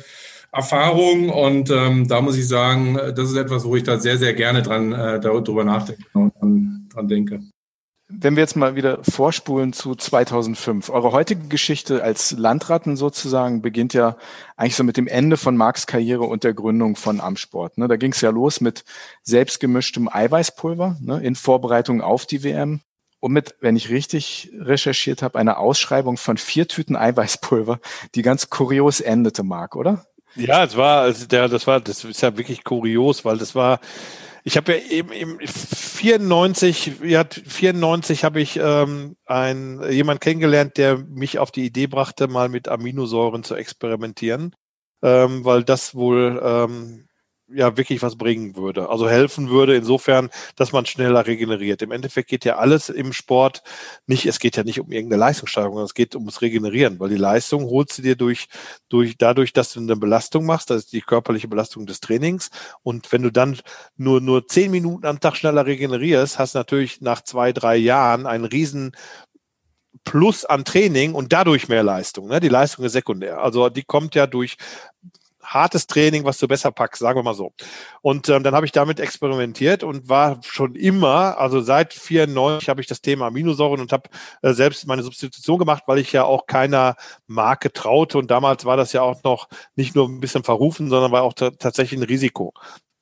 Erfahrung 0.56 1.30
und 1.30 1.70
ähm, 1.70 2.08
da 2.08 2.22
muss 2.22 2.38
ich 2.38 2.48
sagen, 2.48 2.96
das 2.96 3.30
ist 3.30 3.36
etwas, 3.36 3.66
wo 3.66 3.76
ich 3.76 3.84
da 3.84 4.00
sehr, 4.00 4.18
sehr 4.18 4.34
gerne 4.34 4.62
dran 4.62 4.94
äh, 4.94 5.20
darüber 5.20 5.66
nachdenke 5.66 6.04
und 6.14 6.34
dran, 6.40 6.88
dran 6.94 7.08
denke. 7.10 7.42
Wenn 8.08 8.36
wir 8.36 8.42
jetzt 8.42 8.56
mal 8.56 8.76
wieder 8.76 9.04
vorspulen 9.04 9.74
zu 9.74 9.96
2005. 9.96 10.92
Eure 10.92 11.12
heutige 11.12 11.48
Geschichte 11.48 12.04
als 12.04 12.32
Landratten 12.32 12.98
sozusagen 12.98 13.64
beginnt 13.64 13.96
ja 13.96 14.16
eigentlich 14.56 14.76
so 14.76 14.84
mit 14.84 14.96
dem 14.96 15.08
Ende 15.08 15.38
von 15.38 15.58
Marks 15.58 15.88
Karriere 15.88 16.24
und 16.24 16.44
der 16.44 16.54
Gründung 16.54 16.96
von 16.96 17.20
Amsport. 17.20 17.80
Ne? 17.80 17.88
Da 17.88 17.98
ging 17.98 18.12
es 18.12 18.22
ja 18.22 18.30
los 18.30 18.62
mit 18.62 18.86
selbstgemischtem 19.24 20.08
Eiweißpulver 20.08 20.98
ne? 21.02 21.20
in 21.22 21.36
Vorbereitung 21.36 22.02
auf 22.02 22.28
die 22.28 22.44
WM 22.44 22.82
und 23.20 23.34
mit, 23.34 23.56
wenn 23.60 23.76
ich 23.76 23.90
richtig 23.90 24.52
recherchiert 24.58 25.24
habe, 25.24 25.40
einer 25.40 25.58
Ausschreibung 25.58 26.16
von 26.16 26.38
vier 26.38 26.68
Tüten 26.68 26.96
Eiweißpulver, 26.96 27.80
die 28.14 28.22
ganz 28.22 28.52
kurios 28.52 29.02
endete, 29.02 29.42
Marc, 29.42 29.76
oder? 29.76 30.06
Ja, 30.36 30.64
es 30.64 30.76
war, 30.76 31.02
also 31.02 31.26
der, 31.28 31.48
das 31.48 31.66
war, 31.68 31.80
das 31.80 32.04
ist 32.04 32.22
ja 32.22 32.38
wirklich 32.38 32.64
kurios, 32.64 33.24
weil 33.24 33.38
das 33.38 33.56
war, 33.56 33.80
ich 34.44 34.58
habe 34.58 34.74
ja 34.74 34.80
eben 34.92 35.12
im 35.12 35.40
94, 35.40 37.00
ja, 37.04 37.24
94 37.26 38.24
habe 38.24 38.42
ich 38.42 38.58
ähm, 38.58 39.16
ein, 39.26 39.82
jemand 39.90 40.22
kennengelernt, 40.22 40.78
der 40.78 40.98
mich 40.98 41.40
auf 41.40 41.52
die 41.52 41.66
Idee 41.66 41.88
brachte, 41.88 42.28
mal 42.28 42.50
mit 42.50 42.68
Aminosäuren 42.68 43.44
zu 43.44 43.56
experimentieren, 43.56 44.56
ähm, 45.02 45.46
weil 45.46 45.64
das 45.64 45.96
wohl 45.96 46.40
ähm, 46.44 47.08
ja 47.56 47.78
wirklich 47.78 48.02
was 48.02 48.18
bringen 48.18 48.56
würde, 48.56 48.90
also 48.90 49.10
helfen 49.10 49.50
würde, 49.50 49.76
insofern, 49.76 50.30
dass 50.56 50.72
man 50.72 50.86
schneller 50.86 51.26
regeneriert. 51.26 51.82
Im 51.82 51.92
Endeffekt 51.92 52.30
geht 52.30 52.46
ja 52.46 52.58
alles 52.58 52.90
im 52.90 53.14
Sport 53.14 53.64
nicht, 54.08 54.26
es 54.26 54.40
geht 54.40 54.58
ja 54.58 54.64
nicht 54.64 54.80
um 54.80 54.92
irgendeine 54.92 55.20
Leistungssteigerung, 55.20 55.80
es 55.80 55.94
geht 55.94 56.16
ums 56.16 56.42
Regenerieren, 56.42 57.00
weil 57.00 57.10
die 57.10 57.16
Leistung 57.16 57.66
holst 57.66 57.98
du 57.98 58.02
dir 58.02 58.16
durch, 58.16 58.48
durch, 58.90 59.18
dadurch, 59.18 59.54
dass 59.54 59.74
du 59.74 59.80
eine 59.80 59.96
Belastung 59.96 60.46
machst, 60.46 60.70
das 60.70 60.86
ist 60.86 60.94
die 60.94 61.02
körperliche 61.02 61.48
Belastung 61.48 61.86
des 61.86 62.00
Trainings. 62.00 62.50
Und 62.84 63.12
wenn 63.12 63.24
du 63.24 63.32
dann 63.32 63.58
nur, 63.98 64.22
nur 64.22 64.48
zehn 64.48 64.72
Minuten 64.72 65.06
am 65.06 65.20
Tag 65.20 65.36
schneller 65.36 65.66
regenerierst, 65.66 66.40
hast 66.40 66.56
du 66.56 66.60
natürlich 66.60 67.02
nach 67.02 67.22
zwei, 67.22 67.54
drei 67.54 67.78
Jahren 67.78 68.26
einen 68.26 68.46
riesen 68.46 68.92
Plus 70.04 70.46
an 70.46 70.66
Training 70.66 71.16
und 71.16 71.34
dadurch 71.34 71.68
mehr 71.68 71.82
Leistung. 71.82 72.28
Ne? 72.28 72.40
Die 72.40 72.50
Leistung 72.50 72.86
ist 72.86 72.92
sekundär. 72.92 73.40
Also 73.42 73.70
die 73.70 73.84
kommt 73.84 74.14
ja 74.14 74.28
durch 74.28 74.58
hartes 75.56 75.88
Training, 75.88 76.26
was 76.26 76.38
du 76.38 76.48
besser 76.48 76.72
packst, 76.72 77.00
sagen 77.00 77.18
wir 77.18 77.24
mal 77.24 77.34
so. 77.34 77.54
Und 78.02 78.30
ähm, 78.30 78.44
dann 78.44 78.54
habe 78.54 78.66
ich 78.66 78.72
damit 78.72 79.00
experimentiert 79.00 79.84
und 79.84 80.10
war 80.10 80.40
schon 80.44 80.76
immer, 80.76 81.40
also 81.40 81.62
seit 81.62 81.94
94 81.94 82.70
habe 82.70 82.82
ich 82.82 82.88
das 82.88 83.02
Thema 83.02 83.28
Aminosäuren 83.28 83.82
und 83.82 83.92
habe 83.92 84.10
äh, 84.44 84.54
selbst 84.54 84.86
meine 84.86 85.02
Substitution 85.02 85.58
gemacht, 85.58 85.84
weil 85.88 85.98
ich 85.98 86.12
ja 86.12 86.26
auch 86.26 86.46
keiner 86.46 86.96
Marke 87.26 87.72
traute. 87.74 88.18
Und 88.18 88.30
damals 88.30 88.66
war 88.66 88.78
das 88.78 88.94
ja 88.94 89.02
auch 89.02 89.24
noch 89.24 89.48
nicht 89.76 89.96
nur 89.96 90.08
ein 90.08 90.20
bisschen 90.20 90.44
verrufen, 90.44 90.90
sondern 90.90 91.12
war 91.12 91.24
auch 91.24 91.34
tatsächlich 91.34 92.00
ein 92.00 92.04
Risiko 92.04 92.54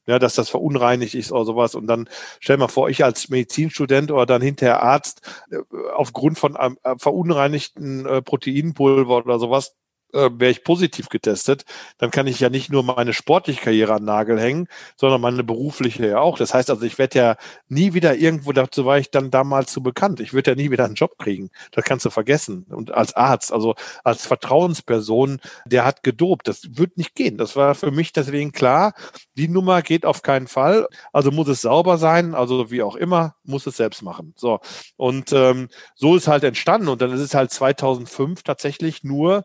ja, 0.05 0.19
dass 0.19 0.35
das 0.35 0.49
verunreinigt 0.49 1.15
ist 1.15 1.31
oder 1.31 1.45
sowas. 1.45 1.75
Und 1.75 1.87
dann 1.87 2.09
stell 2.39 2.57
mal 2.57 2.67
vor, 2.67 2.89
ich 2.89 3.03
als 3.03 3.29
Medizinstudent 3.29 4.11
oder 4.11 4.25
dann 4.25 4.41
hinterher 4.41 4.83
Arzt 4.83 5.21
äh, 5.49 5.57
aufgrund 5.95 6.37
von 6.37 6.55
äh, 6.55 6.95
verunreinigten 6.97 8.05
äh, 8.05 8.21
Proteinpulver 8.21 9.17
oder 9.17 9.39
sowas 9.39 9.75
äh, 10.13 10.29
wäre 10.33 10.51
ich 10.51 10.63
positiv 10.63 11.09
getestet, 11.09 11.65
dann 11.97 12.11
kann 12.11 12.27
ich 12.27 12.39
ja 12.39 12.49
nicht 12.49 12.71
nur 12.71 12.83
meine 12.83 13.13
sportliche 13.13 13.61
Karriere 13.61 13.95
an 13.95 14.05
Nagel 14.05 14.39
hängen, 14.39 14.67
sondern 14.95 15.21
meine 15.21 15.43
berufliche 15.43 16.07
ja 16.07 16.19
auch. 16.19 16.37
Das 16.37 16.53
heißt 16.53 16.69
also, 16.69 16.83
ich 16.85 16.97
werde 16.97 17.19
ja 17.19 17.35
nie 17.67 17.93
wieder 17.93 18.15
irgendwo, 18.15 18.51
dazu 18.51 18.85
war 18.85 18.97
ich 18.97 19.11
dann 19.11 19.31
damals 19.31 19.73
so 19.73 19.81
bekannt, 19.81 20.19
ich 20.19 20.33
würde 20.33 20.51
ja 20.51 20.55
nie 20.55 20.71
wieder 20.71 20.85
einen 20.85 20.95
Job 20.95 21.17
kriegen. 21.17 21.49
Das 21.71 21.83
kannst 21.85 22.05
du 22.05 22.09
vergessen. 22.09 22.65
Und 22.69 22.91
als 22.91 23.15
Arzt, 23.15 23.51
also 23.51 23.75
als 24.03 24.25
Vertrauensperson, 24.25 25.39
der 25.65 25.85
hat 25.85 26.03
gedopt. 26.03 26.47
Das 26.47 26.77
wird 26.77 26.97
nicht 26.97 27.15
gehen. 27.15 27.37
Das 27.37 27.55
war 27.55 27.75
für 27.75 27.91
mich 27.91 28.13
deswegen 28.13 28.51
klar, 28.51 28.93
die 29.35 29.47
Nummer 29.47 29.81
geht 29.81 30.05
auf 30.05 30.21
keinen 30.21 30.47
Fall. 30.47 30.87
Also 31.11 31.31
muss 31.31 31.47
es 31.47 31.61
sauber 31.61 31.97
sein, 31.97 32.35
also 32.35 32.71
wie 32.71 32.83
auch 32.83 32.95
immer, 32.95 33.35
muss 33.43 33.67
es 33.67 33.77
selbst 33.77 34.01
machen. 34.01 34.33
So. 34.35 34.59
Und 34.97 35.31
ähm, 35.33 35.69
so 35.95 36.15
ist 36.15 36.27
halt 36.27 36.43
entstanden. 36.43 36.87
Und 36.87 37.01
dann 37.01 37.11
ist 37.11 37.21
es 37.21 37.33
halt 37.33 37.51
2005 37.51 38.43
tatsächlich 38.43 39.03
nur 39.03 39.43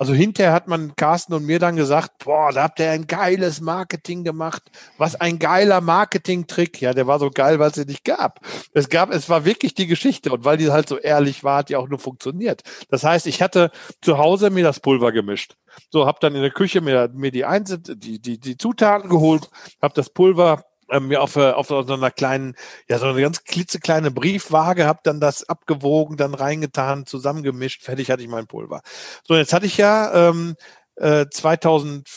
also 0.00 0.14
hinterher 0.14 0.54
hat 0.54 0.66
man 0.66 0.96
Carsten 0.96 1.34
und 1.34 1.44
mir 1.44 1.58
dann 1.58 1.76
gesagt, 1.76 2.24
boah, 2.24 2.50
da 2.52 2.62
habt 2.62 2.80
ihr 2.80 2.90
ein 2.90 3.06
geiles 3.06 3.60
Marketing 3.60 4.24
gemacht. 4.24 4.62
Was 4.96 5.14
ein 5.14 5.38
geiler 5.38 5.82
Marketing-Trick. 5.82 6.80
Ja, 6.80 6.94
der 6.94 7.06
war 7.06 7.18
so 7.18 7.28
geil, 7.28 7.58
weil 7.58 7.68
es 7.68 7.74
sie 7.74 7.84
nicht 7.84 8.06
gab. 8.06 8.40
Es 8.72 8.88
gab, 8.88 9.12
es 9.12 9.28
war 9.28 9.44
wirklich 9.44 9.74
die 9.74 9.86
Geschichte 9.86 10.32
und 10.32 10.42
weil 10.42 10.56
die 10.56 10.70
halt 10.70 10.88
so 10.88 10.96
ehrlich 10.96 11.44
war, 11.44 11.58
hat 11.58 11.68
die 11.68 11.76
auch 11.76 11.86
nur 11.86 11.98
funktioniert. 11.98 12.62
Das 12.88 13.04
heißt, 13.04 13.26
ich 13.26 13.42
hatte 13.42 13.72
zu 14.00 14.16
Hause 14.16 14.48
mir 14.48 14.64
das 14.64 14.80
Pulver 14.80 15.12
gemischt. 15.12 15.56
So, 15.90 16.06
hab 16.06 16.18
dann 16.20 16.34
in 16.34 16.40
der 16.40 16.50
Küche 16.50 16.80
mir, 16.80 17.10
mir 17.12 17.30
die, 17.30 17.44
Einzel 17.44 17.80
die, 17.80 18.22
die, 18.22 18.40
die 18.40 18.56
Zutaten 18.56 19.10
geholt, 19.10 19.50
hab 19.82 19.92
das 19.92 20.08
Pulver 20.08 20.64
äh, 20.90 21.00
mir 21.00 21.22
auf, 21.22 21.36
äh, 21.36 21.50
auf 21.50 21.68
so 21.68 21.80
einer 21.80 22.10
kleinen, 22.10 22.54
ja, 22.88 22.98
so 22.98 23.06
eine 23.06 23.20
ganz 23.20 23.44
klitzekleine 23.44 24.10
Briefwaage, 24.10 24.86
habe 24.86 25.00
dann 25.04 25.20
das 25.20 25.48
abgewogen, 25.48 26.16
dann 26.16 26.34
reingetan, 26.34 27.06
zusammengemischt, 27.06 27.82
fertig 27.82 28.10
hatte 28.10 28.22
ich 28.22 28.28
mein 28.28 28.46
Pulver. 28.46 28.82
So, 29.24 29.34
jetzt 29.34 29.52
hatte 29.52 29.66
ich 29.66 29.76
ja 29.76 30.28
ähm, 30.28 30.56
äh, 30.96 31.26
2000 31.30 32.08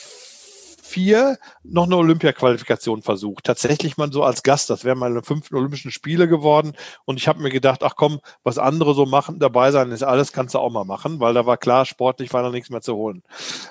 2004 0.94 1.38
noch 1.64 1.86
eine 1.86 1.98
Olympia-Qualifikation 1.98 3.02
versucht. 3.02 3.46
Tatsächlich 3.46 3.98
mal 3.98 4.12
so 4.12 4.24
als 4.24 4.44
Gast. 4.44 4.70
Das 4.70 4.84
wären 4.84 5.00
meine 5.00 5.24
fünften 5.24 5.56
Olympischen 5.56 5.92
Spiele 5.92 6.28
geworden. 6.28 6.74
Und 7.06 7.18
ich 7.18 7.28
habe 7.28 7.42
mir 7.42 7.50
gedacht, 7.50 7.84
ach 7.84 7.96
komm, 7.96 8.20
was 8.44 8.58
andere 8.58 8.94
so 8.94 9.06
machen, 9.06 9.40
dabei 9.40 9.72
sein 9.72 9.92
ist 9.92 10.04
alles, 10.04 10.32
kannst 10.32 10.56
du 10.56 10.60
auch 10.60 10.72
mal 10.72 10.86
machen, 10.86 11.20
weil 11.20 11.34
da 11.34 11.46
war 11.46 11.58
klar, 11.58 11.86
sportlich 11.86 12.32
war 12.34 12.44
da 12.44 12.50
nichts 12.50 12.70
mehr 12.70 12.82
zu 12.82 12.96
holen. 12.96 13.24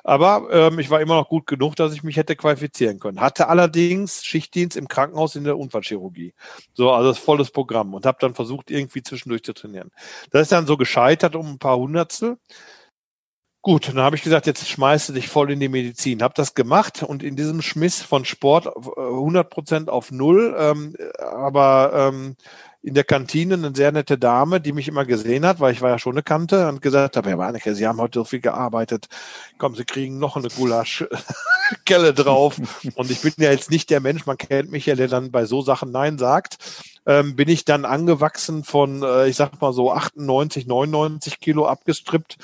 Aber 0.04 0.48
ähm, 0.50 0.78
ich 0.78 0.90
war 0.90 1.00
immer 1.00 1.14
noch 1.14 1.28
gut 1.28 1.46
genug, 1.46 1.76
dass 1.76 1.94
ich 1.94 2.02
mich 2.02 2.16
hätte 2.16 2.36
qualifizieren 2.36 2.98
können. 2.98 3.20
Hatte 3.20 3.48
allerdings 3.48 4.24
Schichtdienst 4.24 4.76
im 4.76 4.88
Krankenhaus 4.88 5.36
in 5.36 5.44
der 5.44 5.58
Unfallchirurgie. 5.58 6.34
So, 6.74 6.90
also 6.90 7.10
das 7.10 7.18
volles 7.18 7.50
Programm 7.50 7.94
und 7.94 8.06
habe 8.06 8.18
dann 8.20 8.34
versucht, 8.34 8.70
irgendwie 8.70 9.02
zwischendurch 9.02 9.42
zu 9.44 9.52
trainieren. 9.52 9.90
Das 10.30 10.42
ist 10.42 10.52
dann 10.52 10.66
so 10.66 10.76
gescheitert 10.76 11.36
um 11.36 11.46
ein 11.46 11.58
paar 11.58 11.76
Hundertstel. 11.76 12.38
Gut, 13.62 13.86
dann 13.86 13.98
habe 13.98 14.16
ich 14.16 14.22
gesagt, 14.22 14.48
jetzt 14.48 14.68
schmeißt 14.68 15.08
du 15.08 15.12
dich 15.12 15.28
voll 15.28 15.52
in 15.52 15.60
die 15.60 15.68
Medizin. 15.68 16.24
Habe 16.24 16.34
das 16.36 16.54
gemacht 16.56 17.04
und 17.04 17.22
in 17.22 17.36
diesem 17.36 17.62
Schmiss 17.62 18.02
von 18.02 18.24
Sport 18.24 18.66
100 18.66 19.48
Prozent 19.48 19.88
auf 19.88 20.10
Null, 20.10 20.56
ähm, 20.58 20.96
aber 21.20 21.92
ähm, 21.94 22.34
in 22.82 22.94
der 22.94 23.04
Kantine 23.04 23.54
eine 23.54 23.72
sehr 23.72 23.92
nette 23.92 24.18
Dame, 24.18 24.60
die 24.60 24.72
mich 24.72 24.88
immer 24.88 25.04
gesehen 25.04 25.46
hat, 25.46 25.60
weil 25.60 25.72
ich 25.72 25.80
war 25.80 25.90
ja 25.90 26.00
schon 26.00 26.14
eine 26.14 26.24
Kante 26.24 26.68
und 26.68 26.82
gesagt 26.82 27.16
habe, 27.16 27.30
Herr 27.30 27.38
Warnecke, 27.38 27.76
Sie 27.76 27.86
haben 27.86 28.00
heute 28.00 28.18
so 28.18 28.24
viel 28.24 28.40
gearbeitet. 28.40 29.06
Komm, 29.58 29.76
Sie 29.76 29.84
kriegen 29.84 30.18
noch 30.18 30.36
eine 30.36 30.48
Gulaschkelle 30.48 32.14
drauf. 32.14 32.60
und 32.96 33.10
ich 33.12 33.20
bin 33.20 33.32
ja 33.36 33.52
jetzt 33.52 33.70
nicht 33.70 33.90
der 33.90 34.00
Mensch, 34.00 34.26
man 34.26 34.38
kennt 34.38 34.72
mich 34.72 34.86
ja, 34.86 34.96
der 34.96 35.06
dann 35.06 35.30
bei 35.30 35.44
so 35.44 35.62
Sachen 35.62 35.92
Nein 35.92 36.18
sagt. 36.18 36.58
Ähm, 37.06 37.36
bin 37.36 37.48
ich 37.48 37.64
dann 37.64 37.84
angewachsen 37.84 38.64
von, 38.64 39.02
äh, 39.02 39.28
ich 39.28 39.36
sag 39.36 39.60
mal 39.60 39.72
so 39.72 39.92
98, 39.92 40.66
99 40.66 41.40
Kilo 41.40 41.66
abgestrippt 41.66 42.38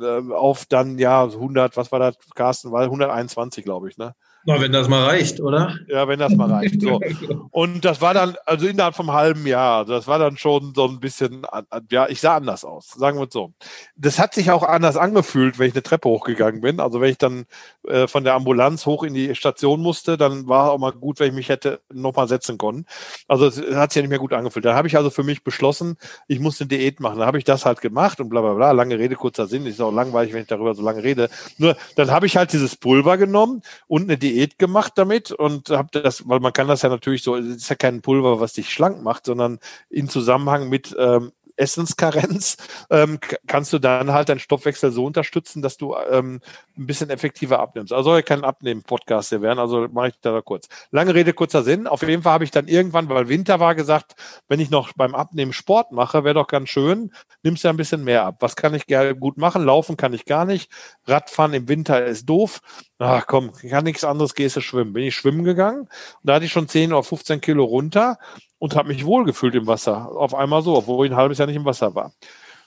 äh, 0.00 0.32
auf 0.32 0.66
dann 0.66 0.98
ja 0.98 1.24
100, 1.24 1.76
was 1.76 1.92
war 1.92 1.98
das, 1.98 2.16
Carsten, 2.34 2.72
war 2.72 2.82
121, 2.82 3.64
glaube 3.64 3.88
ich, 3.88 3.98
ne? 3.98 4.14
Na, 4.46 4.60
wenn 4.60 4.72
das 4.72 4.88
mal 4.88 5.04
reicht, 5.04 5.40
oder? 5.40 5.78
Ja, 5.88 6.06
wenn 6.06 6.18
das 6.18 6.34
mal 6.36 6.50
reicht. 6.50 6.82
So. 6.82 7.00
Und 7.50 7.84
das 7.84 8.02
war 8.02 8.12
dann, 8.12 8.36
also 8.44 8.66
innerhalb 8.66 8.94
vom 8.94 9.10
halben 9.12 9.46
Jahr, 9.46 9.78
also 9.78 9.94
das 9.94 10.06
war 10.06 10.18
dann 10.18 10.36
schon 10.36 10.74
so 10.74 10.86
ein 10.86 11.00
bisschen, 11.00 11.46
ja, 11.90 12.08
ich 12.08 12.20
sah 12.20 12.36
anders 12.36 12.62
aus, 12.64 12.90
sagen 12.90 13.18
wir 13.18 13.24
es 13.26 13.32
so. 13.32 13.52
Das 13.96 14.18
hat 14.18 14.34
sich 14.34 14.50
auch 14.50 14.62
anders 14.62 14.98
angefühlt, 14.98 15.58
wenn 15.58 15.68
ich 15.68 15.74
eine 15.74 15.82
Treppe 15.82 16.10
hochgegangen 16.10 16.60
bin. 16.60 16.78
Also 16.78 17.00
wenn 17.00 17.10
ich 17.10 17.18
dann 17.18 17.46
äh, 17.88 18.06
von 18.06 18.24
der 18.24 18.34
Ambulanz 18.34 18.86
hoch 18.86 19.02
in 19.02 19.14
die 19.14 19.34
Station 19.34 19.80
musste, 19.80 20.16
dann 20.16 20.46
war 20.46 20.70
auch 20.70 20.78
mal 20.78 20.92
gut, 20.92 21.20
wenn 21.20 21.28
ich 21.28 21.34
mich 21.34 21.48
hätte 21.48 21.80
nochmal 21.92 22.28
setzen 22.28 22.58
können. 22.58 22.86
Also 23.26 23.46
es 23.46 23.58
hat 23.74 23.92
sich 23.92 23.96
ja 23.96 24.02
nicht 24.02 24.10
mehr 24.10 24.18
gut 24.18 24.32
angefühlt. 24.32 24.64
Da 24.64 24.74
habe 24.74 24.88
ich 24.88 24.96
also 24.96 25.10
für 25.10 25.24
mich 25.24 25.42
beschlossen, 25.42 25.96
ich 26.28 26.40
muss 26.40 26.60
eine 26.60 26.68
Diät 26.68 27.00
machen. 27.00 27.18
Da 27.18 27.26
habe 27.26 27.38
ich 27.38 27.44
das 27.44 27.64
halt 27.64 27.80
gemacht 27.80 28.20
und 28.20 28.28
bla 28.28 28.40
bla 28.40 28.54
bla. 28.54 28.70
Lange 28.72 28.98
Rede, 28.98 29.16
kurzer 29.16 29.46
Sinn. 29.46 29.66
Ist 29.66 29.80
auch 29.80 29.92
langweilig, 29.92 30.32
wenn 30.32 30.42
ich 30.42 30.48
darüber 30.48 30.74
so 30.74 30.82
lange 30.82 31.02
rede. 31.02 31.28
Nur 31.58 31.76
dann 31.96 32.10
habe 32.10 32.26
ich 32.26 32.36
halt 32.36 32.52
dieses 32.52 32.76
Pulver 32.76 33.16
genommen 33.16 33.62
und 33.88 34.02
eine 34.02 34.18
Diät 34.18 34.34
Diät 34.34 34.58
gemacht 34.58 34.92
damit 34.96 35.30
und 35.30 35.70
habe 35.70 35.88
das, 35.92 36.28
weil 36.28 36.40
man 36.40 36.52
kann 36.52 36.68
das 36.68 36.82
ja 36.82 36.88
natürlich 36.88 37.22
so, 37.22 37.36
es 37.36 37.46
ist 37.46 37.68
ja 37.68 37.76
kein 37.76 38.02
Pulver, 38.02 38.40
was 38.40 38.52
dich 38.52 38.70
schlank 38.70 39.02
macht, 39.02 39.26
sondern 39.26 39.58
in 39.88 40.08
Zusammenhang 40.08 40.68
mit 40.68 40.94
ähm, 40.98 41.32
Essenskarenz 41.56 42.56
ähm, 42.90 43.18
kannst 43.46 43.72
du 43.72 43.78
dann 43.78 44.12
halt 44.12 44.28
deinen 44.28 44.40
Stoffwechsel 44.40 44.90
so 44.90 45.04
unterstützen, 45.04 45.62
dass 45.62 45.76
du 45.76 45.94
ähm, 46.10 46.40
ein 46.76 46.86
bisschen 46.86 47.10
effektiver 47.10 47.60
abnimmst. 47.60 47.92
Also 47.92 48.14
ja 48.14 48.22
kein 48.22 48.44
Abnehmen-Podcast 48.44 49.28
hier 49.30 49.42
werden, 49.42 49.58
also 49.58 49.88
mache 49.92 50.08
ich 50.08 50.14
da 50.20 50.40
kurz. 50.40 50.68
Lange 50.90 51.14
Rede, 51.14 51.32
kurzer 51.32 51.62
Sinn. 51.62 51.86
Auf 51.86 52.02
jeden 52.02 52.22
Fall 52.22 52.32
habe 52.32 52.44
ich 52.44 52.50
dann 52.50 52.68
irgendwann, 52.68 53.08
weil 53.08 53.28
Winter 53.28 53.60
war, 53.60 53.74
gesagt, 53.74 54.14
wenn 54.48 54.60
ich 54.60 54.70
noch 54.70 54.92
beim 54.94 55.14
Abnehmen 55.14 55.52
Sport 55.52 55.92
mache, 55.92 56.24
wäre 56.24 56.34
doch 56.34 56.46
ganz 56.46 56.68
schön, 56.68 57.12
nimmst 57.42 57.64
ja 57.64 57.70
ein 57.70 57.76
bisschen 57.76 58.04
mehr 58.04 58.24
ab. 58.24 58.36
Was 58.40 58.56
kann 58.56 58.74
ich 58.74 58.86
gerne 58.86 59.14
gut 59.14 59.38
machen? 59.38 59.64
Laufen 59.64 59.96
kann 59.96 60.12
ich 60.12 60.24
gar 60.24 60.44
nicht. 60.44 60.70
Radfahren 61.06 61.54
im 61.54 61.68
Winter 61.68 62.04
ist 62.04 62.26
doof. 62.26 62.60
Ach 62.98 63.26
komm, 63.26 63.52
kann 63.52 63.84
nichts 63.84 64.04
anderes, 64.04 64.34
gehst 64.34 64.56
du 64.56 64.60
schwimmen. 64.60 64.92
Bin 64.92 65.04
ich 65.04 65.14
schwimmen 65.14 65.44
gegangen 65.44 65.80
und 65.80 65.90
da 66.22 66.34
hatte 66.34 66.44
ich 66.44 66.52
schon 66.52 66.68
10 66.68 66.92
oder 66.92 67.02
15 67.02 67.40
Kilo 67.40 67.64
runter 67.64 68.18
und 68.64 68.76
habe 68.76 68.88
mich 68.88 69.04
wohlgefühlt 69.04 69.54
im 69.56 69.66
Wasser. 69.66 70.10
Auf 70.16 70.34
einmal 70.34 70.62
so, 70.62 70.74
obwohl 70.74 71.04
ich 71.04 71.12
ein 71.12 71.18
halbes 71.18 71.36
Jahr 71.36 71.46
nicht 71.46 71.56
im 71.56 71.66
Wasser 71.66 71.94
war. 71.94 72.14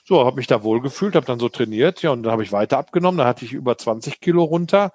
So, 0.04 0.24
habe 0.24 0.36
mich 0.36 0.46
da 0.46 0.62
wohlgefühlt, 0.62 1.16
habe 1.16 1.26
dann 1.26 1.40
so 1.40 1.48
trainiert, 1.48 2.02
ja, 2.02 2.10
und 2.10 2.22
dann 2.22 2.30
habe 2.30 2.44
ich 2.44 2.52
weiter 2.52 2.78
abgenommen. 2.78 3.18
Da 3.18 3.26
hatte 3.26 3.44
ich 3.44 3.52
über 3.52 3.76
20 3.76 4.20
Kilo 4.20 4.44
runter. 4.44 4.92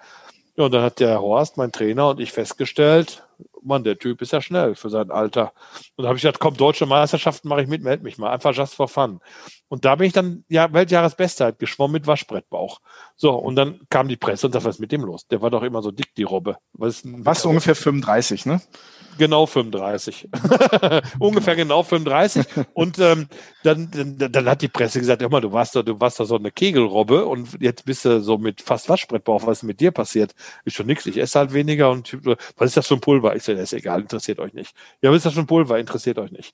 Ja, 0.56 0.64
und 0.64 0.74
dann 0.74 0.82
hat 0.82 1.02
der 1.02 1.20
Horst, 1.20 1.58
mein 1.58 1.74
Trainer, 1.74 2.12
und 2.12 2.22
ich 2.22 2.32
festgestellt, 2.32 3.28
Mann, 3.62 3.84
der 3.84 3.98
Typ 3.98 4.22
ist 4.22 4.32
ja 4.32 4.42
schnell 4.42 4.76
für 4.76 4.90
sein 4.90 5.12
Alter. 5.12 5.52
Und 5.98 6.04
da 6.04 6.08
habe 6.08 6.16
ich 6.16 6.22
gesagt, 6.22 6.40
komm, 6.40 6.56
deutsche 6.56 6.86
Meisterschaften 6.86 7.50
mache 7.50 7.64
ich 7.64 7.68
mit, 7.68 7.84
meld 7.84 8.02
mich 8.02 8.18
mal. 8.18 8.32
Einfach 8.32 8.56
just 8.56 8.74
for 8.74 8.88
fun. 8.88 9.20
Und 9.68 9.84
da 9.84 9.96
bin 9.96 10.08
ich 10.08 10.14
dann 10.14 10.46
ja 10.48 10.72
Weltjahresbestzeit 10.72 11.60
geschwommen 11.60 11.96
mit 11.96 12.08
Waschbrettbauch. 12.08 12.80
So, 13.18 13.34
und 13.36 13.58
dann 13.58 13.82
kam 13.90 14.08
die 14.08 14.16
Presse 14.16 14.48
und 14.48 14.54
sagte, 14.54 14.68
was 14.68 14.76
ist 14.76 14.82
mit 14.82 14.94
dem 14.94 15.02
los? 15.02 15.28
Der 15.28 15.42
war 15.42 15.50
doch 15.50 15.64
immer 15.64 15.82
so 15.82 15.92
dick, 15.92 16.16
die 16.16 16.24
Robbe. 16.24 16.56
Was, 16.72 17.02
was 17.04 17.46
ungefähr 17.46 17.76
35, 17.76 18.46
ne? 18.46 18.62
Genau 19.18 19.46
35. 19.46 20.30
Ungefähr 21.20 21.56
genau 21.56 21.84
35. 21.84 22.46
Und 22.74 23.00
ähm, 23.00 23.28
dann, 23.64 23.90
dann, 23.92 24.32
dann 24.32 24.50
hat 24.50 24.62
die 24.62 24.68
Presse 24.68 25.00
gesagt, 25.00 25.22
hör 25.22 25.30
mal, 25.30 25.42
du 25.42 25.52
warst 25.52 25.76
doch, 25.76 25.84
du 25.84 26.00
warst 26.00 26.20
doch 26.20 26.26
so 26.26 26.38
eine 26.38 26.52
Kegelrobbe 26.52 27.26
und 27.26 27.50
jetzt 27.60 27.86
bist 27.86 28.06
du 28.06 28.22
so 28.22 28.38
mit 28.38 28.62
fast 28.62 28.90
Waschbrettbauch. 28.90 29.46
Was 29.46 29.60
ist 29.60 29.64
mit 29.64 29.80
dir 29.80 29.92
passiert? 29.92 30.34
Ist 30.66 30.76
schon 30.76 30.88
nichts. 30.88 31.06
Ich 31.06 31.18
esse 31.18 31.40
halt 31.40 31.54
weniger 31.54 31.92
und 31.92 32.18
was 32.58 32.68
ist 32.68 32.78
das 32.78 32.88
für 32.88 32.96
ein 32.96 33.02
Pulver? 33.02 33.36
Ich 33.36 33.44
sage, 33.44 33.60
das 33.60 33.72
ist 33.72 33.80
egal, 33.80 34.02
interessiert 34.02 34.40
euch 34.40 34.54
nicht. 34.54 34.76
Ja, 35.02 35.10
was 35.12 35.18
ist 35.18 35.26
das 35.26 35.34
für 35.34 35.42
ein 35.42 35.48
Pulver? 35.48 35.80
Interessiert 35.80 36.18
euch 36.18 36.32
nicht. 36.32 36.54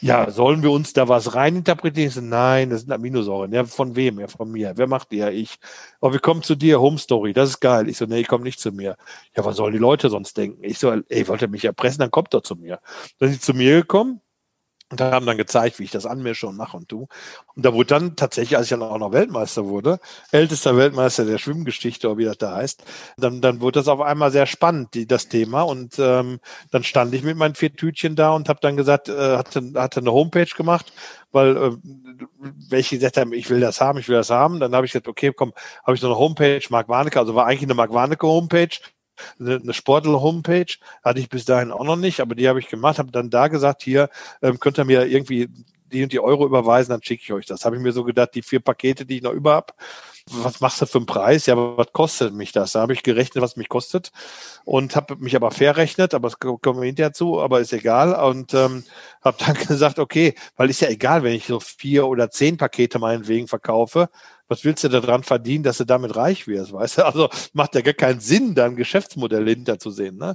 Ja, 0.00 0.30
sollen 0.30 0.62
wir 0.62 0.70
uns 0.70 0.92
da 0.92 1.08
was 1.08 1.34
reininterpretieren? 1.34 2.28
Nein, 2.28 2.70
das 2.70 2.82
sind 2.82 2.92
Aminosäuren. 2.92 3.52
Ja, 3.52 3.64
von 3.64 3.96
wem? 3.96 4.20
Ja, 4.20 4.28
von 4.28 4.50
mir. 4.50 4.74
Wer 4.76 4.86
macht 4.86 5.10
die? 5.10 5.16
Ja, 5.16 5.30
ich. 5.30 5.56
Aber 6.00 6.12
wir 6.12 6.20
kommen 6.20 6.42
zu 6.42 6.54
dir, 6.54 6.80
Home 6.80 6.98
Story. 6.98 7.32
Das 7.32 7.48
ist 7.48 7.60
geil. 7.60 7.88
Ich 7.88 7.96
so, 7.96 8.04
nee, 8.04 8.20
ich 8.20 8.28
komme 8.28 8.44
nicht 8.44 8.60
zu 8.60 8.72
mir. 8.72 8.96
Ja, 9.36 9.44
was 9.44 9.56
sollen 9.56 9.72
die 9.72 9.78
Leute 9.78 10.10
sonst 10.10 10.36
denken? 10.36 10.62
Ich 10.62 10.78
so, 10.78 10.92
ey, 11.08 11.28
wollt 11.28 11.42
ihr 11.42 11.48
mich 11.48 11.64
erpressen? 11.64 12.00
Dann 12.00 12.10
kommt 12.10 12.34
doch 12.34 12.42
zu 12.42 12.56
mir. 12.56 12.80
Dann 13.18 13.30
sind 13.30 13.40
sie 13.40 13.52
zu 13.52 13.54
mir 13.54 13.80
gekommen 13.80 14.20
und 14.90 15.00
haben 15.00 15.26
dann 15.26 15.36
gezeigt, 15.36 15.78
wie 15.78 15.84
ich 15.84 15.90
das 15.90 16.06
anmische 16.06 16.46
und 16.46 16.56
mache 16.56 16.76
und 16.76 16.88
tu. 16.88 17.08
Und 17.54 17.64
da 17.64 17.74
wurde 17.74 17.86
dann 17.88 18.16
tatsächlich, 18.16 18.56
als 18.56 18.66
ich 18.66 18.70
dann 18.70 18.82
auch 18.82 18.98
noch 18.98 19.12
Weltmeister 19.12 19.66
wurde, 19.66 19.98
ältester 20.30 20.76
Weltmeister 20.76 21.24
der 21.24 21.38
Schwimmgeschichte, 21.38 22.08
oder 22.08 22.18
wie 22.18 22.24
das 22.24 22.38
da 22.38 22.54
heißt, 22.54 22.84
dann, 23.16 23.40
dann 23.40 23.60
wurde 23.60 23.80
das 23.80 23.88
auf 23.88 24.00
einmal 24.00 24.30
sehr 24.30 24.46
spannend, 24.46 24.94
die, 24.94 25.06
das 25.06 25.28
Thema. 25.28 25.62
Und 25.62 25.98
ähm, 25.98 26.38
dann 26.70 26.84
stand 26.84 27.12
ich 27.14 27.24
mit 27.24 27.36
meinen 27.36 27.56
vier 27.56 27.74
Tütchen 27.74 28.14
da 28.14 28.30
und 28.30 28.48
habe 28.48 28.60
dann 28.60 28.76
gesagt, 28.76 29.08
äh, 29.08 29.36
hatte, 29.36 29.72
hatte 29.74 30.00
eine 30.00 30.12
Homepage 30.12 30.46
gemacht, 30.56 30.92
weil 31.32 31.56
äh, 31.56 31.70
welche 32.70 32.96
gesagt 32.96 33.16
haben, 33.16 33.32
ich 33.32 33.50
will 33.50 33.60
das 33.60 33.80
haben, 33.80 33.98
ich 33.98 34.08
will 34.08 34.16
das 34.16 34.30
haben. 34.30 34.60
Dann 34.60 34.74
habe 34.74 34.86
ich 34.86 34.92
gesagt, 34.92 35.08
okay, 35.08 35.32
komm, 35.34 35.52
habe 35.84 35.94
ich 35.94 36.00
so 36.00 36.06
eine 36.06 36.16
Homepage, 36.16 36.62
Mark 36.70 36.88
Warnecke, 36.88 37.18
also 37.18 37.34
war 37.34 37.46
eigentlich 37.46 37.64
eine 37.64 37.74
Mark 37.74 37.92
Warnecke 37.92 38.26
Homepage 38.26 38.68
eine, 39.38 39.72
Sportler-Homepage, 39.72 40.76
hatte 41.04 41.20
ich 41.20 41.28
bis 41.28 41.44
dahin 41.44 41.72
auch 41.72 41.84
noch 41.84 41.96
nicht, 41.96 42.20
aber 42.20 42.34
die 42.34 42.48
habe 42.48 42.60
ich 42.60 42.68
gemacht, 42.68 42.98
habe 42.98 43.12
dann 43.12 43.30
da 43.30 43.48
gesagt, 43.48 43.82
hier 43.82 44.08
ähm, 44.42 44.58
könnt 44.60 44.78
ihr 44.78 44.84
mir 44.84 45.06
irgendwie 45.06 45.48
die 45.92 46.02
und 46.02 46.12
die 46.12 46.20
Euro 46.20 46.46
überweisen, 46.46 46.90
dann 46.90 47.02
schicke 47.02 47.22
ich 47.22 47.32
euch 47.32 47.46
das. 47.46 47.64
Habe 47.64 47.76
ich 47.76 47.82
mir 47.82 47.92
so 47.92 48.04
gedacht, 48.04 48.30
die 48.34 48.42
vier 48.42 48.60
Pakete, 48.60 49.06
die 49.06 49.16
ich 49.16 49.22
noch 49.22 49.32
über 49.32 49.54
habe, 49.54 49.72
was 50.28 50.60
machst 50.60 50.80
du 50.80 50.86
für 50.86 50.98
einen 50.98 51.06
Preis? 51.06 51.46
Ja, 51.46 51.54
aber 51.54 51.76
was 51.78 51.92
kostet 51.92 52.34
mich 52.34 52.50
das? 52.50 52.72
Da 52.72 52.80
habe 52.80 52.92
ich 52.92 53.04
gerechnet, 53.04 53.42
was 53.42 53.56
mich 53.56 53.68
kostet 53.68 54.10
und 54.64 54.96
habe 54.96 55.16
mich 55.16 55.36
aber 55.36 55.52
verrechnet, 55.52 56.14
aber 56.14 56.28
das 56.28 56.40
kommen 56.40 56.80
wir 56.80 56.86
hinterher 56.86 57.12
zu, 57.12 57.40
aber 57.40 57.60
ist 57.60 57.72
egal 57.72 58.12
und 58.28 58.52
ähm, 58.52 58.82
habe 59.22 59.36
dann 59.38 59.54
gesagt, 59.68 59.98
okay, 59.98 60.34
weil 60.56 60.70
ist 60.70 60.80
ja 60.80 60.88
egal, 60.88 61.22
wenn 61.22 61.34
ich 61.34 61.46
so 61.46 61.60
vier 61.60 62.06
oder 62.06 62.30
zehn 62.30 62.56
Pakete 62.56 62.98
meinetwegen 62.98 63.46
verkaufe, 63.46 64.08
was 64.48 64.64
willst 64.64 64.84
du 64.84 64.88
daran 64.88 65.22
verdienen, 65.22 65.64
dass 65.64 65.78
du 65.78 65.84
damit 65.84 66.16
reich 66.16 66.46
wirst, 66.46 66.72
weißt 66.72 66.98
du? 66.98 67.06
Also 67.06 67.28
macht 67.52 67.74
ja 67.74 67.80
gar 67.80 67.94
keinen 67.94 68.20
Sinn, 68.20 68.54
da 68.54 68.66
ein 68.66 68.76
Geschäftsmodell 68.76 69.48
hinterzusehen. 69.48 70.16
Ne? 70.16 70.34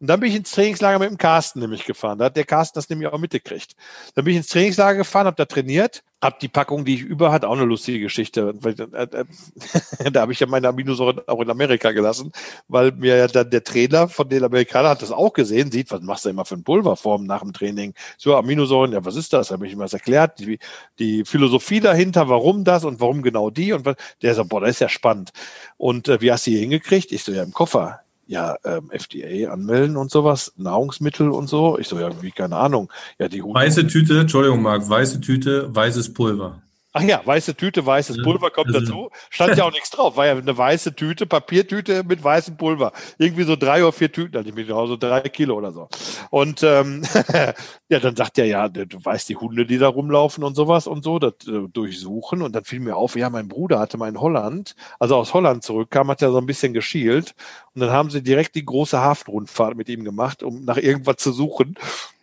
Und 0.00 0.06
dann 0.06 0.20
bin 0.20 0.30
ich 0.30 0.36
ins 0.36 0.50
Trainingslager 0.50 0.98
mit 0.98 1.10
dem 1.10 1.18
Carsten 1.18 1.60
nämlich 1.60 1.84
gefahren. 1.84 2.18
Da 2.18 2.26
hat 2.26 2.36
der 2.36 2.44
Carsten 2.44 2.78
das 2.78 2.88
nämlich 2.88 3.08
auch 3.08 3.18
mitgekriegt. 3.18 3.74
Dann 4.14 4.24
bin 4.24 4.32
ich 4.32 4.38
ins 4.38 4.48
Trainingslager 4.48 4.98
gefahren, 4.98 5.26
habe 5.26 5.36
da 5.36 5.44
trainiert 5.44 6.02
hab 6.22 6.38
die 6.38 6.48
Packung, 6.48 6.84
die 6.84 6.94
ich 6.94 7.00
über 7.00 7.32
hatte, 7.32 7.48
auch 7.48 7.56
eine 7.56 7.64
lustige 7.64 8.00
Geschichte. 8.00 8.54
Äh, 8.64 8.70
äh, 8.70 9.24
da 10.12 10.20
habe 10.20 10.32
ich 10.32 10.40
ja 10.40 10.46
meine 10.46 10.68
Aminosäuren 10.68 11.20
auch 11.26 11.40
in 11.40 11.50
Amerika 11.50 11.92
gelassen, 11.92 12.32
weil 12.68 12.92
mir 12.92 13.16
ja 13.16 13.26
dann 13.26 13.50
der 13.50 13.64
Trainer 13.64 14.08
von 14.08 14.28
den 14.28 14.44
Amerikanern 14.44 14.90
hat 14.90 15.02
das 15.02 15.12
auch 15.12 15.32
gesehen, 15.32 15.70
sieht, 15.70 15.90
was 15.90 16.02
machst 16.02 16.24
du 16.24 16.28
immer 16.28 16.44
für 16.44 16.56
ein 16.56 16.64
Pulverform 16.64 17.24
nach 17.24 17.40
dem 17.40 17.52
Training? 17.52 17.94
So, 18.18 18.36
Aminosäuren, 18.36 18.92
ja, 18.92 19.04
was 19.04 19.16
ist 19.16 19.32
das? 19.32 19.50
Habe 19.50 19.66
ich 19.66 19.72
ihm 19.72 19.78
was 19.78 19.92
erklärt, 19.92 20.38
die, 20.40 20.58
die 20.98 21.24
Philosophie 21.24 21.80
dahinter, 21.80 22.28
warum 22.28 22.64
das 22.64 22.84
und 22.84 23.00
warum 23.00 23.22
genau 23.22 23.50
die 23.50 23.72
und 23.72 23.84
was, 23.84 23.96
der 24.22 24.34
sagt, 24.34 24.50
boah, 24.50 24.60
das 24.60 24.70
ist 24.70 24.80
ja 24.80 24.88
spannend. 24.88 25.30
Und 25.78 26.08
äh, 26.08 26.20
wie 26.20 26.30
hast 26.30 26.46
du 26.46 26.50
hier 26.50 26.60
hingekriegt? 26.60 27.12
Ich 27.12 27.24
so, 27.24 27.32
ja, 27.32 27.42
im 27.42 27.52
Koffer 27.52 28.00
ja, 28.30 28.56
ähm, 28.64 28.90
FDA 28.92 29.52
anmelden 29.52 29.96
und 29.96 30.12
sowas, 30.12 30.52
Nahrungsmittel 30.56 31.30
und 31.30 31.48
so. 31.48 31.76
Ich 31.78 31.88
so, 31.88 31.98
ja, 31.98 32.10
wie, 32.22 32.30
keine 32.30 32.56
Ahnung. 32.56 32.88
Ja, 33.18 33.28
die. 33.28 33.42
Weiße 33.42 33.88
Tüte, 33.88 34.20
Entschuldigung, 34.20 34.62
Marc, 34.62 34.88
weiße 34.88 35.20
Tüte, 35.20 35.74
weißes 35.74 36.14
Pulver. 36.14 36.62
Ach 36.92 37.02
ja, 37.02 37.20
weiße 37.24 37.54
Tüte, 37.54 37.86
weißes 37.86 38.22
Pulver 38.22 38.50
kommt 38.50 38.74
also, 38.74 38.80
dazu. 38.80 39.10
Stand 39.30 39.56
ja 39.56 39.64
auch 39.64 39.72
nichts 39.72 39.90
drauf. 39.90 40.16
War 40.16 40.26
ja 40.26 40.36
eine 40.36 40.56
weiße 40.56 40.96
Tüte, 40.96 41.24
Papiertüte 41.24 42.02
mit 42.02 42.22
weißem 42.22 42.56
Pulver. 42.56 42.92
Irgendwie 43.16 43.44
so 43.44 43.54
drei 43.54 43.82
oder 43.82 43.92
vier 43.92 44.10
Tüten 44.10 44.36
hatte 44.36 44.48
ich 44.48 44.54
mit 44.56 44.68
nach 44.68 44.74
Hause, 44.74 44.98
drei 44.98 45.20
Kilo 45.20 45.54
oder 45.54 45.70
so. 45.70 45.88
Und 46.30 46.64
ähm, 46.64 47.02
ja, 47.88 48.00
dann 48.00 48.16
sagt 48.16 48.38
er 48.38 48.46
ja, 48.46 48.68
du 48.68 49.04
weißt 49.04 49.28
die 49.28 49.36
Hunde, 49.36 49.66
die 49.66 49.78
da 49.78 49.86
rumlaufen 49.86 50.42
und 50.42 50.56
sowas 50.56 50.88
und 50.88 51.04
so, 51.04 51.20
das 51.20 51.34
äh, 51.46 51.68
durchsuchen. 51.72 52.42
Und 52.42 52.56
dann 52.56 52.64
fiel 52.64 52.80
mir 52.80 52.96
auf, 52.96 53.14
ja, 53.14 53.30
mein 53.30 53.46
Bruder 53.46 53.78
hatte 53.78 53.96
mal 53.96 54.08
in 54.08 54.20
Holland, 54.20 54.74
also 54.98 55.14
aus 55.14 55.32
Holland 55.32 55.62
zurückkam, 55.62 56.10
hat 56.10 56.22
er 56.22 56.32
so 56.32 56.38
ein 56.38 56.46
bisschen 56.46 56.72
geschielt. 56.72 57.36
Und 57.72 57.82
dann 57.82 57.90
haben 57.90 58.10
sie 58.10 58.22
direkt 58.22 58.56
die 58.56 58.64
große 58.64 58.98
Hafenrundfahrt 58.98 59.76
mit 59.76 59.88
ihm 59.88 60.02
gemacht, 60.02 60.42
um 60.42 60.64
nach 60.64 60.76
irgendwas 60.76 61.18
zu 61.18 61.30
suchen. 61.30 61.76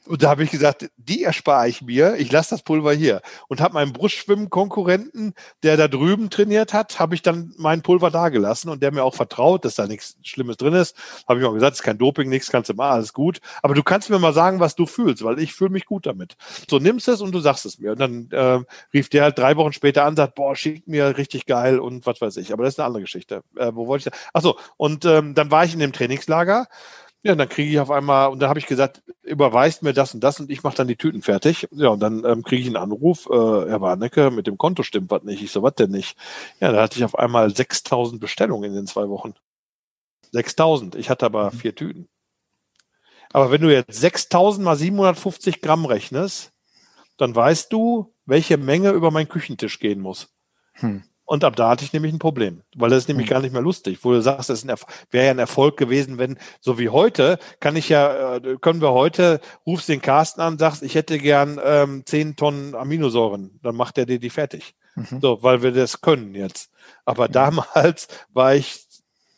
Und 0.08 0.24
da 0.24 0.30
habe 0.30 0.44
ich 0.44 0.52
gesagt, 0.52 0.90
die 0.98 1.24
erspare 1.24 1.68
ich 1.68 1.82
mir, 1.82 2.16
ich 2.16 2.32
lasse 2.32 2.52
das 2.52 2.64
Pulver 2.64 2.94
hier. 2.94 3.22
Und 3.48 3.62
habe 3.62 3.74
meinen 3.74 3.94
Brustschwimmen-Konkurrenten, 3.94 5.34
der 5.64 5.78
da 5.78 5.88
drüben 5.88 6.30
trainiert 6.30 6.74
hat, 6.74 7.00
habe 7.00 7.16
ich 7.16 7.22
dann 7.22 7.54
mein 7.58 7.82
Pulver 7.82 8.10
da 8.10 8.30
gelassen 8.30 8.70
und 8.70 8.82
der 8.82 8.92
mir 8.92 9.04
auch 9.04 9.16
vertraut, 9.16 9.66
dass 9.66 9.76
da 9.76 9.88
nichts 9.88 10.18
Schlimmes 10.24 10.58
drin 10.58 10.74
ist. 10.74 10.96
Habe 11.28 11.40
ich 11.40 11.46
auch 11.46 11.54
gesagt, 11.54 11.74
es 11.74 11.80
ist 11.80 11.84
kein 11.84 11.98
Doping, 11.98 12.30
nichts 12.30 12.50
kannst 12.50 12.70
du 12.70 12.74
mal, 12.74 12.92
alles 12.92 13.14
gut. 13.14 13.40
Aber 13.62 13.74
du 13.74 13.84
kannst 13.84 14.10
mir 14.10 14.20
mal 14.20 14.34
sagen, 14.34 14.60
was 14.60 14.76
du 14.76 14.86
fühlst, 14.86 15.24
weil 15.24 15.40
ich 15.40 15.54
fühle 15.54 15.72
mich 15.72 15.86
gut 15.86 16.06
damit. 16.06 16.36
So 16.70 16.80
nimmst 16.80 17.08
es 17.08 17.22
und 17.22 17.34
du 17.34 17.40
sagst 17.40 17.66
es 17.66 17.80
mir. 17.80 17.92
Und 17.92 18.00
dann 18.00 18.30
äh, 18.32 18.60
rief 18.94 19.10
der 19.10 19.24
halt 19.24 19.38
drei 19.38 19.58
Wochen 19.58 19.74
später 19.74 20.06
an, 20.06 20.16
sagt, 20.16 20.36
boah, 20.36 20.56
schickt 20.56 20.88
mir 20.88 21.18
richtig 21.18 21.46
geil 21.46 21.80
und 21.80 22.06
was 22.06 22.22
weiß 22.22 22.38
ich. 22.38 22.54
Aber 22.54 22.64
das 22.64 22.76
ist 22.76 22.80
eine 22.80 22.88
andere 22.88 23.02
Geschichte. 23.02 23.44
Äh, 23.56 23.72
wo 23.74 23.88
wollte 23.88 24.10
ich 24.10 24.14
da? 24.14 24.18
Ach 24.34 24.42
so, 24.42 24.58
und 24.78 25.06
ähm, 25.06 25.36
dann 25.36 25.52
war 25.52 25.66
ich 25.66 25.74
in 25.74 25.80
dem 25.80 25.94
Trainingslager 25.94 26.68
ja, 27.28 27.36
dann 27.36 27.50
kriege 27.50 27.70
ich 27.70 27.80
auf 27.80 27.92
einmal, 27.92 28.30
und 28.30 28.40
dann 28.40 28.48
habe 28.48 28.58
ich 28.58 28.68
gesagt, 28.68 29.04
überweist 29.22 29.84
mir 29.84 29.92
das 29.92 30.14
und 30.14 30.24
das 30.24 30.40
und 30.40 30.50
ich 30.50 30.64
mache 30.64 30.78
dann 30.78 30.88
die 30.88 30.96
Tüten 30.96 31.22
fertig. 31.22 31.68
Ja, 31.72 31.90
und 31.90 32.00
dann 32.00 32.24
ähm, 32.24 32.42
kriege 32.42 32.62
ich 32.62 32.68
einen 32.68 32.78
Anruf, 32.78 33.28
äh, 33.30 33.34
Herr 33.34 33.82
Warnecke, 33.82 34.32
mit 34.32 34.48
dem 34.48 34.58
Konto 34.58 34.82
stimmt 34.82 35.12
was 35.12 35.24
nicht. 35.24 35.44
Ich 35.44 35.52
so, 35.52 35.62
was 35.62 35.76
denn 35.76 35.92
nicht? 35.92 36.18
Ja, 36.62 36.72
da 36.72 36.82
hatte 36.82 36.98
ich 36.98 37.04
auf 37.04 37.20
einmal 37.20 37.54
6000 37.54 38.22
Bestellungen 38.22 38.70
in 38.72 38.76
den 38.78 38.88
zwei 38.88 39.10
Wochen. 39.10 39.34
6000. 40.32 40.96
Ich 40.96 41.10
hatte 41.10 41.26
aber 41.26 41.52
mhm. 41.52 41.58
vier 41.58 41.76
Tüten. 41.76 42.08
Aber 43.34 43.52
wenn 43.52 43.60
du 43.60 43.74
jetzt 43.74 43.92
6000 43.92 44.64
mal 44.64 44.78
750 44.78 45.62
Gramm 45.62 45.86
rechnest, 45.86 46.54
dann 47.18 47.36
weißt 47.36 47.74
du, 47.74 48.16
welche 48.26 48.56
Menge 48.56 48.92
über 48.92 49.12
meinen 49.12 49.28
Küchentisch 49.28 49.80
gehen 49.80 50.00
muss. 50.00 50.30
Hm. 50.76 51.04
Und 51.28 51.44
ab 51.44 51.58
da 51.58 51.70
hatte 51.70 51.84
ich 51.84 51.92
nämlich 51.92 52.14
ein 52.14 52.20
Problem, 52.20 52.62
weil 52.78 52.90
das 52.90 53.00
ist 53.00 53.10
nämlich 53.10 53.28
mhm. 53.28 53.32
gar 53.32 53.42
nicht 53.42 53.52
mehr 53.52 53.62
lustig, 53.62 54.00
wo 54.02 54.14
du 54.14 54.22
sagst, 54.22 54.50
das 54.50 54.66
wäre 54.66 55.26
ja 55.26 55.32
ein 55.32 55.40
Erfolg 55.40 55.76
gewesen, 55.76 56.18
wenn, 56.18 56.40
so 56.62 56.80
wie 56.80 56.88
heute, 56.88 57.38
kann 57.60 57.76
ich 57.76 57.90
ja, 57.90 58.38
äh, 58.38 58.58
können 58.62 58.80
wir 58.80 58.94
heute, 58.94 59.42
rufst 59.66 59.90
den 59.90 60.02
Carsten 60.02 60.40
an, 60.40 60.58
sagst, 60.58 60.84
ich 60.84 60.96
hätte 60.96 61.18
gern 61.18 61.60
ähm, 61.62 62.04
10 62.06 62.38
Tonnen 62.38 62.76
Aminosäuren, 62.76 63.60
dann 63.62 63.76
macht 63.76 63.98
er 63.98 64.06
dir 64.06 64.20
die 64.20 64.30
fertig. 64.30 64.74
Mhm. 64.96 65.20
So, 65.22 65.44
weil 65.44 65.62
wir 65.62 65.74
das 65.74 66.00
können 66.00 66.34
jetzt. 66.34 66.72
Aber 67.04 67.28
mhm. 67.28 67.34
damals 67.34 68.08
war 68.32 68.56
ich 68.56 68.88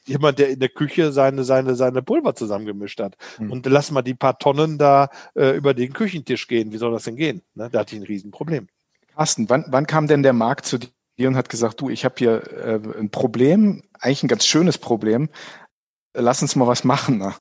jemand, 0.05 0.37
der 0.37 0.49
in 0.49 0.59
der 0.59 0.69
Küche 0.69 1.11
seine, 1.11 1.43
seine, 1.43 1.73
seine 1.73 2.03
Pulver 2.03 2.35
zusammengemischt 2.35 2.99
hat. 2.99 3.17
Mhm. 3.39 3.51
Und 3.51 3.65
lass 3.65 3.89
mal 3.89 4.03
die 4.03 4.13
paar 4.13 4.37
Tonnen 4.37 4.77
da 4.77 5.09
äh, 5.33 5.57
über 5.57 5.73
den 5.73 5.93
Küchentisch 5.93 6.47
gehen. 6.47 6.71
Wie 6.71 6.77
soll 6.77 6.91
das 6.91 7.05
denn 7.05 7.15
gehen? 7.15 7.41
Ne? 7.55 7.67
Da 7.71 7.79
hatte 7.79 7.95
ich 7.95 8.01
ein 8.01 8.05
Riesenproblem. 8.05 8.67
Carsten, 9.15 9.49
wann, 9.49 9.65
wann 9.69 9.87
kam 9.87 10.05
denn 10.05 10.21
der 10.21 10.33
Markt 10.33 10.67
zu 10.67 10.77
dir? 10.77 10.89
Und 11.27 11.35
hat 11.35 11.49
gesagt, 11.49 11.81
du, 11.81 11.89
ich 11.89 12.05
habe 12.05 12.15
hier 12.17 12.43
äh, 12.53 12.79
ein 12.99 13.09
Problem, 13.09 13.83
eigentlich 13.99 14.23
ein 14.23 14.27
ganz 14.27 14.45
schönes 14.45 14.77
Problem. 14.77 15.29
Lass 16.13 16.41
uns 16.41 16.55
mal 16.55 16.67
was 16.67 16.83
machen. 16.83 17.17
Ne? 17.17 17.33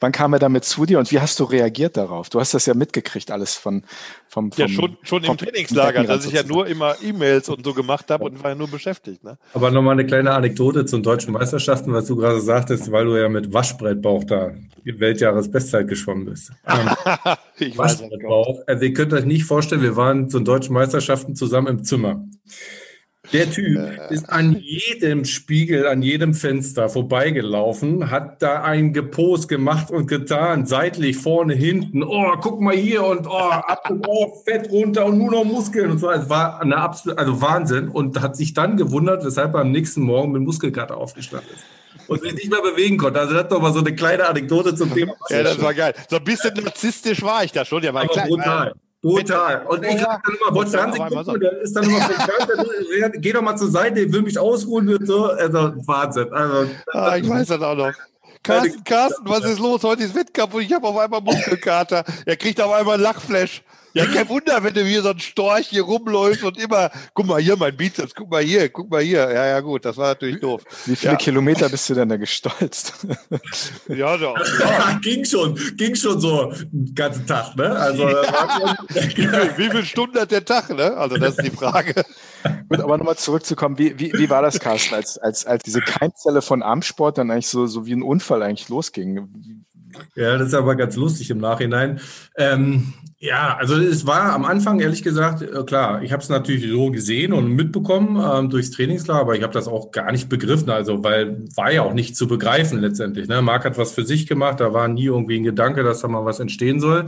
Wann 0.00 0.12
kam 0.12 0.32
er 0.32 0.38
damit 0.38 0.64
zu 0.64 0.86
dir 0.86 0.98
und 0.98 1.12
wie 1.12 1.20
hast 1.20 1.38
du 1.40 1.44
reagiert 1.44 1.98
darauf? 1.98 2.30
Du 2.30 2.40
hast 2.40 2.54
das 2.54 2.64
ja 2.64 2.72
mitgekriegt, 2.72 3.30
alles 3.30 3.56
von 3.56 3.84
vom, 4.28 4.50
vom 4.50 4.58
Ja, 4.58 4.66
schon, 4.66 4.96
schon 5.02 5.22
vom, 5.22 5.32
im 5.32 5.36
Trainingslager, 5.36 6.04
dass 6.04 6.24
ich 6.24 6.32
ja 6.32 6.42
nur 6.42 6.66
immer 6.66 6.96
E-Mails 7.02 7.50
und 7.50 7.62
so 7.62 7.74
gemacht 7.74 8.10
habe 8.10 8.24
und 8.24 8.42
war 8.42 8.50
ja 8.50 8.56
nur 8.56 8.68
beschäftigt. 8.68 9.22
Ne? 9.22 9.36
Aber 9.52 9.70
nochmal 9.70 9.92
eine 9.92 10.06
kleine 10.06 10.32
Anekdote 10.32 10.86
zu 10.86 10.96
den 10.96 11.02
deutschen 11.02 11.34
Meisterschaften, 11.34 11.92
was 11.92 12.06
du 12.06 12.16
gerade 12.16 12.40
sagtest, 12.40 12.90
weil 12.90 13.04
du 13.04 13.20
ja 13.20 13.28
mit 13.28 13.52
Waschbrettbauch 13.52 14.24
da 14.24 14.52
Weltjahresbestzeit 14.84 15.86
geschwommen 15.86 16.24
bist. 16.24 16.50
ich 17.58 17.76
Waschbrettbauch. 17.76 18.60
Also 18.66 18.82
ihr 18.82 18.94
könnt 18.94 19.12
euch 19.12 19.26
nicht 19.26 19.44
vorstellen, 19.44 19.82
wir 19.82 19.96
waren 19.96 20.30
zu 20.30 20.38
den 20.38 20.46
deutschen 20.46 20.72
Meisterschaften 20.72 21.36
zusammen 21.36 21.66
im 21.66 21.84
Zimmer. 21.84 22.24
Der 23.32 23.50
Typ 23.50 23.78
ist 24.10 24.28
an 24.28 24.56
jedem 24.60 25.24
Spiegel, 25.24 25.86
an 25.86 26.02
jedem 26.02 26.34
Fenster 26.34 26.88
vorbeigelaufen, 26.88 28.10
hat 28.10 28.42
da 28.42 28.62
ein 28.62 28.92
Gepost 28.92 29.48
gemacht 29.48 29.90
und 29.90 30.06
getan, 30.06 30.66
seitlich, 30.66 31.16
vorne, 31.16 31.54
hinten. 31.54 32.02
Oh, 32.02 32.32
guck 32.40 32.60
mal 32.60 32.74
hier 32.74 33.04
und 33.04 33.26
oh, 33.26 33.30
ab 33.30 33.88
und 33.90 34.06
oh, 34.08 34.42
Fett 34.44 34.70
runter 34.70 35.06
und 35.06 35.18
nur 35.18 35.30
noch 35.30 35.44
Muskeln 35.44 35.92
und 35.92 35.98
so. 35.98 36.10
Es 36.10 36.28
war 36.28 36.60
eine 36.60 36.76
absolute, 36.76 37.20
also 37.20 37.40
Wahnsinn 37.40 37.88
und 37.88 38.20
hat 38.20 38.36
sich 38.36 38.54
dann 38.54 38.76
gewundert, 38.76 39.24
weshalb 39.24 39.54
er 39.54 39.60
am 39.60 39.70
nächsten 39.70 40.02
Morgen 40.02 40.32
mit 40.32 40.42
Muskelkater 40.42 40.96
aufgestanden 40.96 41.50
ist 41.54 41.64
und 42.08 42.22
sich 42.22 42.34
nicht 42.34 42.50
mehr 42.50 42.62
bewegen 42.62 42.98
konnte. 42.98 43.20
Also 43.20 43.34
das 43.34 43.44
ist 43.44 43.52
doch 43.52 43.62
mal 43.62 43.72
so 43.72 43.80
eine 43.80 43.94
kleine 43.94 44.26
Anekdote 44.26 44.74
zum 44.74 44.92
Thema. 44.92 45.14
Ja, 45.28 45.42
das 45.42 45.60
war 45.62 45.74
geil. 45.74 45.94
So 46.08 46.16
ein 46.16 46.24
bisschen 46.24 46.54
narzisstisch 46.54 47.22
war 47.22 47.44
ich 47.44 47.52
da 47.52 47.64
schon. 47.64 47.82
Ja, 47.82 47.94
war 47.94 48.02
Aber 48.02 48.26
brutal. 48.26 48.74
Total. 49.02 49.66
Und 49.66 49.84
ich 49.84 49.98
sag 49.98 50.22
dann 50.22 50.34
immer, 50.34 50.54
wollte 50.54 50.70
Fernsehen 50.72 51.08
gucken, 51.08 51.40
der 51.40 51.60
ist 51.62 51.74
dann 51.74 51.84
immer 51.84 52.00
so 52.00 52.12
krank, 52.12 53.14
geh 53.16 53.32
doch 53.32 53.40
mal 53.40 53.56
zur 53.56 53.70
Seite, 53.70 54.12
will 54.12 54.22
mich 54.22 54.38
ausruhen 54.38 54.88
und 54.94 55.06
so. 55.06 55.26
Also 55.26 55.72
Wahnsinn. 55.86 56.30
Also, 56.32 56.70
ah, 56.92 57.16
ich 57.16 57.28
weiß 57.28 57.48
das 57.48 57.62
auch 57.62 57.74
noch. 57.74 57.92
Carsten, 58.42 58.84
Carsten, 58.84 59.28
was 59.28 59.44
ist 59.44 59.58
los? 59.58 59.82
Heute 59.82 60.02
ist 60.02 60.14
Wettkampf 60.14 60.54
und 60.54 60.62
ich 60.62 60.72
habe 60.72 60.86
auf 60.86 60.96
einmal 60.96 61.20
Muskelkater. 61.20 62.04
Er 62.24 62.36
kriegt 62.36 62.60
auf 62.60 62.72
einmal 62.72 62.98
Lachflash. 63.00 63.62
Ja, 63.92 64.06
kein 64.06 64.28
Wunder, 64.28 64.62
wenn 64.62 64.74
du 64.74 64.84
hier 64.84 65.02
so 65.02 65.10
ein 65.10 65.18
Storch 65.18 65.68
hier 65.68 65.82
rumläufst 65.82 66.44
und 66.44 66.58
immer, 66.58 66.90
guck 67.14 67.26
mal 67.26 67.40
hier, 67.40 67.56
mein 67.56 67.76
Bizeps, 67.76 68.14
guck 68.14 68.30
mal 68.30 68.42
hier, 68.42 68.68
guck 68.68 68.90
mal 68.90 69.02
hier. 69.02 69.30
Ja, 69.30 69.46
ja, 69.46 69.60
gut, 69.60 69.84
das 69.84 69.96
war 69.96 70.08
natürlich 70.08 70.40
doof. 70.40 70.62
Wie 70.86 70.94
viele 70.94 71.12
ja. 71.12 71.18
Kilometer 71.18 71.68
bist 71.68 71.90
du 71.90 71.94
denn 71.94 72.08
da 72.08 72.16
gestolzt? 72.16 73.06
ja, 73.88 74.16
doch. 74.18 74.36
Ja. 74.60 74.98
ging 75.02 75.24
schon, 75.24 75.58
ging 75.76 75.94
schon 75.94 76.20
so 76.20 76.52
den 76.70 76.94
ganzen 76.94 77.26
Tag, 77.26 77.56
ne? 77.56 77.70
Also, 77.70 78.08
ja. 78.08 78.78
wie, 78.88 79.00
viel, 79.00 79.32
wie 79.56 79.70
viele 79.70 79.84
Stunden 79.84 80.18
hat 80.18 80.30
der 80.30 80.44
Tag, 80.44 80.70
ne? 80.70 80.96
Also, 80.96 81.16
das 81.16 81.36
ist 81.38 81.44
die 81.44 81.50
Frage. 81.50 81.94
Gut, 82.68 82.80
aber 82.80 82.96
nochmal 82.96 83.16
zurückzukommen, 83.16 83.78
wie, 83.78 83.98
wie, 83.98 84.12
wie 84.12 84.30
war 84.30 84.42
das, 84.42 84.60
Carsten, 84.60 84.94
als, 84.94 85.18
als, 85.18 85.44
als 85.46 85.62
diese 85.62 85.80
Keimzelle 85.80 86.42
von 86.42 86.62
Armsport 86.62 87.18
dann 87.18 87.30
eigentlich 87.30 87.48
so, 87.48 87.66
so 87.66 87.86
wie 87.86 87.92
ein 87.92 88.02
Unfall 88.02 88.42
eigentlich 88.42 88.68
losging? 88.68 89.64
Ja, 90.14 90.36
das 90.36 90.48
ist 90.48 90.54
aber 90.54 90.76
ganz 90.76 90.96
lustig 90.96 91.30
im 91.30 91.38
Nachhinein. 91.38 92.00
Ähm, 92.36 92.92
ja, 93.18 93.56
also 93.58 93.76
es 93.76 94.06
war 94.06 94.32
am 94.32 94.46
Anfang, 94.46 94.80
ehrlich 94.80 95.02
gesagt, 95.02 95.42
äh, 95.42 95.64
klar, 95.64 96.02
ich 96.02 96.10
habe 96.10 96.22
es 96.22 96.30
natürlich 96.30 96.70
so 96.70 96.90
gesehen 96.90 97.34
und 97.34 97.52
mitbekommen 97.54 98.18
ähm, 98.18 98.48
durchs 98.48 98.70
Trainingslager, 98.70 99.20
aber 99.20 99.36
ich 99.36 99.42
habe 99.42 99.52
das 99.52 99.68
auch 99.68 99.90
gar 99.90 100.10
nicht 100.10 100.30
begriffen, 100.30 100.70
also 100.70 101.04
weil 101.04 101.44
war 101.54 101.70
ja 101.70 101.82
auch 101.82 101.92
nicht 101.92 102.16
zu 102.16 102.26
begreifen 102.26 102.80
letztendlich. 102.80 103.28
Ne? 103.28 103.42
Marc 103.42 103.66
hat 103.66 103.76
was 103.76 103.92
für 103.92 104.06
sich 104.06 104.26
gemacht, 104.26 104.60
da 104.60 104.72
war 104.72 104.88
nie 104.88 105.04
irgendwie 105.04 105.38
ein 105.38 105.44
Gedanke, 105.44 105.82
dass 105.82 106.00
da 106.00 106.08
mal 106.08 106.24
was 106.24 106.40
entstehen 106.40 106.80
soll. 106.80 107.06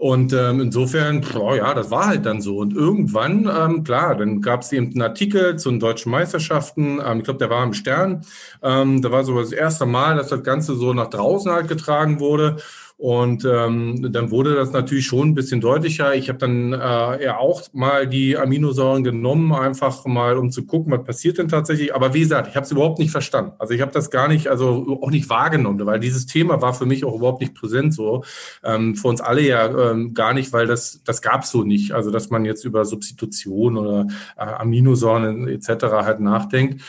Und 0.00 0.32
ähm, 0.32 0.62
insofern, 0.62 1.20
boah, 1.20 1.54
ja, 1.54 1.74
das 1.74 1.90
war 1.90 2.06
halt 2.06 2.24
dann 2.24 2.40
so. 2.40 2.56
Und 2.56 2.74
irgendwann, 2.74 3.50
ähm, 3.54 3.84
klar, 3.84 4.16
dann 4.16 4.40
gab 4.40 4.62
es 4.62 4.72
eben 4.72 4.86
einen 4.92 5.02
Artikel 5.02 5.58
zu 5.58 5.68
den 5.68 5.78
deutschen 5.78 6.10
Meisterschaften. 6.10 7.02
Ähm, 7.04 7.18
ich 7.18 7.24
glaube, 7.24 7.38
der 7.38 7.50
war 7.50 7.62
im 7.62 7.74
Stern. 7.74 8.22
Ähm, 8.62 9.02
da 9.02 9.10
war 9.10 9.24
so 9.24 9.38
das 9.38 9.52
erste 9.52 9.84
Mal, 9.84 10.16
dass 10.16 10.28
das 10.28 10.42
Ganze 10.42 10.74
so 10.74 10.94
nach 10.94 11.08
draußen 11.08 11.52
halt 11.52 11.68
getragen 11.68 12.18
wurde. 12.18 12.56
Und 13.00 13.46
ähm, 13.46 14.12
dann 14.12 14.30
wurde 14.30 14.54
das 14.54 14.72
natürlich 14.72 15.06
schon 15.06 15.28
ein 15.28 15.34
bisschen 15.34 15.62
deutlicher. 15.62 16.14
Ich 16.14 16.28
habe 16.28 16.38
dann 16.38 16.74
äh, 16.74 17.24
ja 17.24 17.38
auch 17.38 17.62
mal 17.72 18.06
die 18.06 18.36
Aminosäuren 18.36 19.02
genommen, 19.02 19.54
einfach 19.54 20.04
mal 20.04 20.36
um 20.36 20.50
zu 20.50 20.66
gucken, 20.66 20.92
was 20.92 21.04
passiert 21.04 21.38
denn 21.38 21.48
tatsächlich. 21.48 21.94
Aber 21.94 22.12
wie 22.12 22.20
gesagt, 22.20 22.48
ich 22.48 22.56
habe 22.56 22.64
es 22.64 22.72
überhaupt 22.72 22.98
nicht 22.98 23.10
verstanden. 23.10 23.52
Also 23.58 23.72
ich 23.72 23.80
habe 23.80 23.90
das 23.90 24.10
gar 24.10 24.28
nicht, 24.28 24.48
also 24.48 24.98
auch 25.00 25.10
nicht 25.10 25.30
wahrgenommen, 25.30 25.86
weil 25.86 25.98
dieses 25.98 26.26
Thema 26.26 26.60
war 26.60 26.74
für 26.74 26.84
mich 26.84 27.06
auch 27.06 27.14
überhaupt 27.14 27.40
nicht 27.40 27.54
präsent 27.54 27.94
so. 27.94 28.22
Ähm, 28.62 28.94
für 28.94 29.08
uns 29.08 29.22
alle 29.22 29.40
ja 29.40 29.92
ähm, 29.92 30.12
gar 30.12 30.34
nicht, 30.34 30.52
weil 30.52 30.66
das, 30.66 31.00
das 31.02 31.22
gab 31.22 31.44
es 31.44 31.50
so 31.50 31.64
nicht. 31.64 31.92
Also 31.92 32.10
dass 32.10 32.28
man 32.28 32.44
jetzt 32.44 32.66
über 32.66 32.84
Substitution 32.84 33.78
oder 33.78 34.08
äh, 34.36 34.42
Aminosäuren 34.42 35.48
etc. 35.48 35.84
halt 36.02 36.20
nachdenkt. 36.20 36.82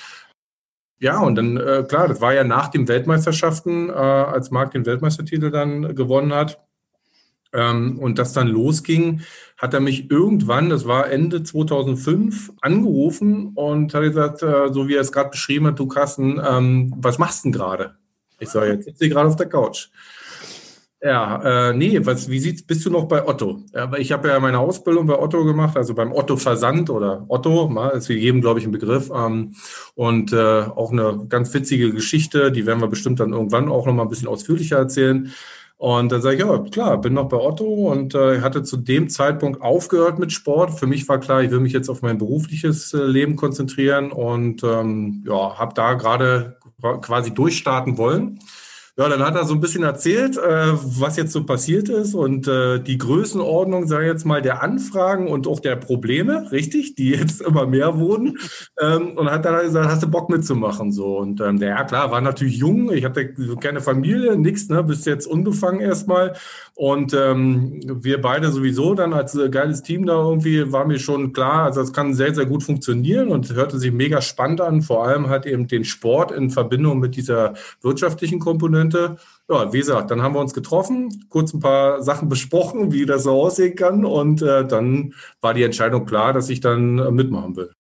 Ja, 1.02 1.20
und 1.20 1.34
dann, 1.34 1.58
äh, 1.58 1.84
klar, 1.90 2.08
das 2.08 2.22
war 2.22 2.32
ja 2.32 2.44
nach 2.44 2.68
den 2.68 2.88
Weltmeisterschaften, 2.88 3.90
äh, 3.90 3.94
als 3.94 4.52
Marc 4.52 4.72
den 4.72 4.86
Weltmeistertitel 4.86 5.50
dann 5.50 5.96
gewonnen 5.96 6.32
hat. 6.32 6.64
Ähm, 7.54 7.98
und 7.98 8.20
das 8.20 8.34
dann 8.34 8.48
losging, 8.48 9.22
hat 9.58 9.74
er 9.74 9.80
mich 9.80 10.12
irgendwann, 10.12 10.70
das 10.70 10.86
war 10.86 11.10
Ende 11.10 11.42
2005, 11.42 12.54
angerufen 12.62 13.52
und 13.56 13.94
hat 13.96 14.04
gesagt, 14.04 14.44
äh, 14.44 14.72
so 14.72 14.88
wie 14.88 14.94
er 14.94 15.02
es 15.02 15.12
gerade 15.12 15.32
beschrieben 15.32 15.68
hat, 15.68 15.80
du 15.80 15.88
Carsten, 15.88 16.40
ähm, 16.48 16.94
was 16.96 17.18
machst 17.18 17.44
du 17.44 17.48
denn 17.48 17.54
gerade? 17.54 17.96
Ich 18.40 18.50
sage, 18.50 18.74
jetzt 18.74 18.86
sitze 18.86 19.06
ich 19.06 19.12
gerade 19.12 19.28
auf 19.28 19.36
der 19.36 19.50
Couch. 19.50 19.90
Ja, 21.04 21.70
äh, 21.70 21.74
nee, 21.74 22.00
was, 22.06 22.30
wie 22.30 22.40
sieht's, 22.40 22.62
bist 22.62 22.86
du 22.86 22.92
noch 22.92 23.06
bei 23.06 23.28
Otto? 23.28 23.64
Ja, 23.74 23.92
ich 23.98 24.12
habe 24.12 24.28
ja 24.28 24.40
meine 24.40 24.60
Ausbildung 24.60 25.08
bei 25.08 25.18
Otto 25.18 25.44
gemacht, 25.44 25.76
also 25.76 25.96
beim 25.96 26.12
Otto 26.12 26.38
Versand 26.38 26.92
oder 26.92 27.26
Otto, 27.28 27.68
mal, 27.70 27.90
ist 27.90 28.06
für 28.06 28.14
jedem, 28.14 28.40
glaube 28.40 28.60
ich, 28.60 28.68
ein 28.68 28.72
Begriff. 28.72 29.10
Ähm, 29.10 29.56
und 29.96 30.32
äh, 30.32 30.62
auch 30.62 30.92
eine 30.92 31.26
ganz 31.28 31.52
witzige 31.56 31.92
Geschichte, 31.92 32.52
die 32.52 32.68
werden 32.68 32.82
wir 32.82 32.88
bestimmt 32.88 33.20
dann 33.20 33.34
irgendwann 33.34 33.68
auch 33.70 33.88
noch 33.88 33.94
mal 33.94 34.04
ein 34.04 34.10
bisschen 34.10 34.28
ausführlicher 34.28 34.78
erzählen. 34.78 35.32
Und 35.78 36.12
dann 36.12 36.22
sage 36.22 36.36
ich, 36.36 36.42
ja, 36.44 36.60
klar, 36.60 37.02
bin 37.02 37.14
noch 37.14 37.28
bei 37.30 37.38
Otto 37.38 37.66
und 37.66 38.14
äh, 38.14 38.42
hatte 38.42 38.62
zu 38.62 38.78
dem 38.78 39.10
Zeitpunkt 39.10 39.64
aufgehört 39.64 40.20
mit 40.20 40.32
Sport. 40.32 40.78
Für 40.78 40.86
mich 40.86 41.10
war 41.10 41.20
klar, 41.20 41.42
ich 41.42 41.50
will 41.50 41.62
mich 41.62 41.74
jetzt 41.74 41.90
auf 41.90 42.04
mein 42.04 42.20
berufliches 42.20 42.94
äh, 42.94 43.04
Leben 43.04 43.36
konzentrieren 43.36 44.12
und 44.12 44.64
ähm, 44.64 45.24
ja, 45.26 45.58
habe 45.58 45.74
da 45.74 45.96
gerade 45.96 46.58
quasi 47.02 47.34
durchstarten 47.34 47.98
wollen. 47.98 48.40
Ja, 48.98 49.08
dann 49.08 49.24
hat 49.24 49.36
er 49.36 49.46
so 49.46 49.54
ein 49.54 49.62
bisschen 49.62 49.84
erzählt, 49.84 50.36
äh, 50.36 50.74
was 50.74 51.16
jetzt 51.16 51.32
so 51.32 51.46
passiert 51.46 51.88
ist 51.88 52.14
und 52.14 52.46
äh, 52.50 52.78
die 52.78 52.98
Größenordnung, 52.98 53.88
sage 53.88 54.04
ich 54.04 54.12
jetzt 54.12 54.26
mal, 54.26 54.42
der 54.42 54.62
Anfragen 54.62 55.30
und 55.30 55.48
auch 55.48 55.62
der 55.62 55.78
Probleme, 55.78 56.52
richtig, 56.52 56.96
die 56.96 57.12
jetzt 57.12 57.40
immer 57.48 57.66
mehr 57.66 57.98
wurden. 57.98 58.38
Ähm, 58.82 59.18
und 59.18 59.32
hat 59.32 59.46
dann 59.46 59.62
gesagt, 59.62 59.90
hast 59.90 60.04
du 60.04 60.12
Bock 60.12 60.30
mitzumachen? 60.30 60.92
So. 60.92 61.20
Und 61.20 61.40
ähm, 61.40 61.58
ja 61.58 61.86
klar, 61.86 62.12
war 62.12 62.20
natürlich 62.20 62.58
jung, 62.58 62.92
ich 62.92 63.06
hatte 63.06 63.34
keine 63.62 63.80
Familie, 63.80 64.36
nichts, 64.36 64.68
ne, 64.68 64.84
bist 64.84 65.06
jetzt 65.06 65.26
unbefangen 65.26 65.80
erstmal. 65.80 66.34
Und 66.76 67.14
ähm, 67.14 67.80
wir 68.04 68.20
beide 68.22 68.52
sowieso 68.52 68.94
dann 68.94 69.14
als 69.14 69.36
äh, 69.36 69.50
geiles 69.50 69.84
Team 69.84 70.06
da 70.06 70.14
irgendwie 70.22 70.72
war 70.72 70.86
mir 70.86 71.00
schon 71.00 71.32
klar, 71.32 71.64
also 71.64 71.80
das 71.80 71.94
kann 71.94 72.14
sehr, 72.14 72.36
sehr 72.36 72.46
gut 72.46 72.64
funktionieren 72.64 73.30
und 73.30 73.54
hörte 73.54 73.80
sich 73.80 73.92
mega 73.92 74.22
spannend 74.22 74.60
an, 74.60 74.82
vor 74.82 75.08
allem 75.08 75.30
halt 75.30 75.46
eben 75.46 75.68
den 75.68 75.86
Sport 75.86 76.32
in 76.32 76.50
Verbindung 76.50 77.00
mit 77.00 77.16
dieser 77.16 77.54
wirtschaftlichen 77.82 78.40
Komponente 78.40 78.81
könnte. 78.82 79.18
Ja, 79.50 79.72
wie 79.74 79.80
gesagt, 79.80 80.12
dann 80.12 80.22
haben 80.22 80.34
wir 80.34 80.40
uns 80.40 80.54
getroffen, 80.54 81.26
kurz 81.30 81.54
ein 81.54 81.60
paar 81.60 82.02
Sachen 82.02 82.30
besprochen, 82.30 82.92
wie 82.92 83.06
das 83.06 83.24
so 83.24 83.32
aussehen 83.32 83.76
kann. 83.76 84.06
Und 84.06 84.42
äh, 84.42 84.66
dann 84.66 85.14
war 85.42 85.54
die 85.54 85.64
Entscheidung 85.64 86.06
klar, 86.06 86.34
dass 86.34 86.50
ich 86.50 86.62
dann 86.62 87.00
äh, 87.00 87.12
mitmachen 87.12 87.56
will. 87.56 87.72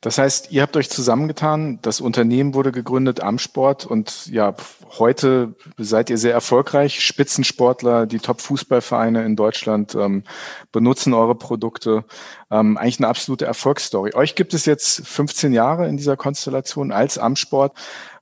Das 0.00 0.18
heißt, 0.18 0.50
ihr 0.50 0.60
habt 0.60 0.76
euch 0.76 0.90
zusammengetan, 0.90 1.78
das 1.80 2.02
Unternehmen 2.02 2.52
wurde 2.52 2.72
gegründet 2.72 3.22
am 3.22 3.38
Sport 3.38 3.86
und 3.86 4.26
ja, 4.26 4.54
heute 4.98 5.54
seid 5.78 6.10
ihr 6.10 6.18
sehr 6.18 6.34
erfolgreich. 6.34 7.00
Spitzensportler, 7.00 8.04
die 8.04 8.18
Top-Fußballvereine 8.18 9.24
in 9.24 9.34
Deutschland 9.34 9.94
ähm, 9.94 10.24
benutzen 10.72 11.14
eure 11.14 11.34
Produkte. 11.34 12.04
Ähm, 12.50 12.76
eigentlich 12.76 12.98
eine 12.98 13.08
absolute 13.08 13.46
Erfolgsstory. 13.46 14.14
Euch 14.14 14.34
gibt 14.34 14.52
es 14.52 14.66
jetzt 14.66 15.06
15 15.06 15.54
Jahre 15.54 15.88
in 15.88 15.96
dieser 15.96 16.18
Konstellation 16.18 16.92
als 16.92 17.16
Amsport. 17.16 17.72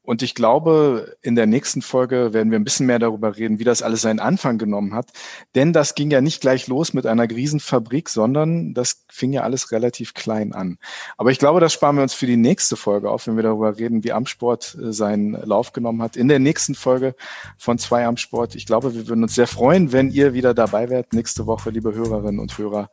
Und 0.04 0.22
ich 0.22 0.34
glaube, 0.34 1.16
in 1.22 1.36
der 1.36 1.46
nächsten 1.46 1.80
Folge 1.80 2.32
werden 2.32 2.50
wir 2.50 2.58
ein 2.58 2.64
bisschen 2.64 2.86
mehr 2.86 2.98
darüber 2.98 3.36
reden, 3.36 3.60
wie 3.60 3.64
das 3.64 3.82
alles 3.82 4.02
seinen 4.02 4.18
Anfang 4.18 4.58
genommen 4.58 4.94
hat. 4.94 5.12
Denn 5.54 5.72
das 5.72 5.94
ging 5.94 6.10
ja 6.10 6.20
nicht 6.20 6.40
gleich 6.40 6.66
los 6.66 6.92
mit 6.92 7.06
einer 7.06 7.30
Riesenfabrik, 7.30 8.08
sondern 8.08 8.74
das 8.74 9.04
fing 9.08 9.32
ja 9.32 9.42
alles 9.42 9.70
relativ 9.70 10.14
klein 10.14 10.54
an. 10.54 10.78
Aber 11.16 11.30
ich 11.30 11.38
glaube, 11.38 11.60
das 11.60 11.72
sparen 11.72 11.96
wir 11.96 12.02
uns 12.02 12.14
für 12.14 12.26
die 12.26 12.36
nächste 12.36 12.76
Folge 12.76 13.10
auf, 13.10 13.28
wenn 13.28 13.36
wir 13.36 13.44
darüber 13.44 13.78
reden, 13.78 14.02
wie 14.02 14.12
Amsport 14.12 14.76
äh, 14.82 14.92
seinen 14.92 15.34
Lauf 15.46 15.72
genommen 15.72 16.02
hat. 16.02 16.16
In 16.16 16.26
der 16.26 16.40
nächsten 16.40 16.74
Folge 16.74 17.14
von 17.56 17.78
zwei 17.78 18.04
Amsport. 18.04 18.56
Ich 18.56 18.66
glaube, 18.66 18.94
wir 18.94 19.06
würden 19.06 19.22
uns 19.22 19.36
sehr 19.36 19.46
freuen, 19.46 19.92
wenn 19.92 20.10
ihr 20.10 20.34
wieder 20.34 20.52
dabei 20.52 20.90
wärt 20.90 21.12
nächste 21.12 21.46
Woche, 21.46 21.70
liebe 21.70 21.94
Hörerinnen 21.94 22.40
und 22.40 22.58
Hörer. 22.58 22.90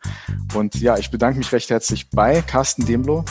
Und 0.53 0.75
ja, 0.75 0.95
ich 0.97 1.09
bedanke 1.09 1.39
mich 1.39 1.51
recht 1.51 1.71
herzlich 1.71 2.11
bei 2.11 2.43
Carsten 2.43 2.85
Demlo 2.85 3.25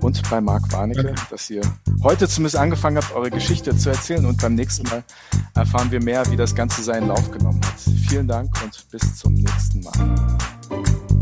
und 0.00 0.28
bei 0.28 0.40
Marc 0.40 0.72
Warnecke, 0.72 1.14
dass 1.30 1.48
ihr 1.48 1.62
heute 2.02 2.28
zumindest 2.28 2.56
angefangen 2.56 3.03
habt, 3.04 3.14
eure 3.14 3.30
Geschichte 3.30 3.76
zu 3.76 3.90
erzählen. 3.90 4.24
Und 4.24 4.40
beim 4.40 4.54
nächsten 4.54 4.88
Mal 4.88 5.02
erfahren 5.54 5.90
wir 5.90 6.02
mehr, 6.02 6.28
wie 6.30 6.36
das 6.36 6.54
Ganze 6.54 6.82
seinen 6.82 7.08
Lauf 7.08 7.30
genommen 7.30 7.60
hat. 7.64 7.80
Vielen 8.08 8.28
Dank 8.28 8.50
und 8.62 8.90
bis 8.90 9.16
zum 9.16 9.34
nächsten 9.34 9.80
Mal. 9.80 11.13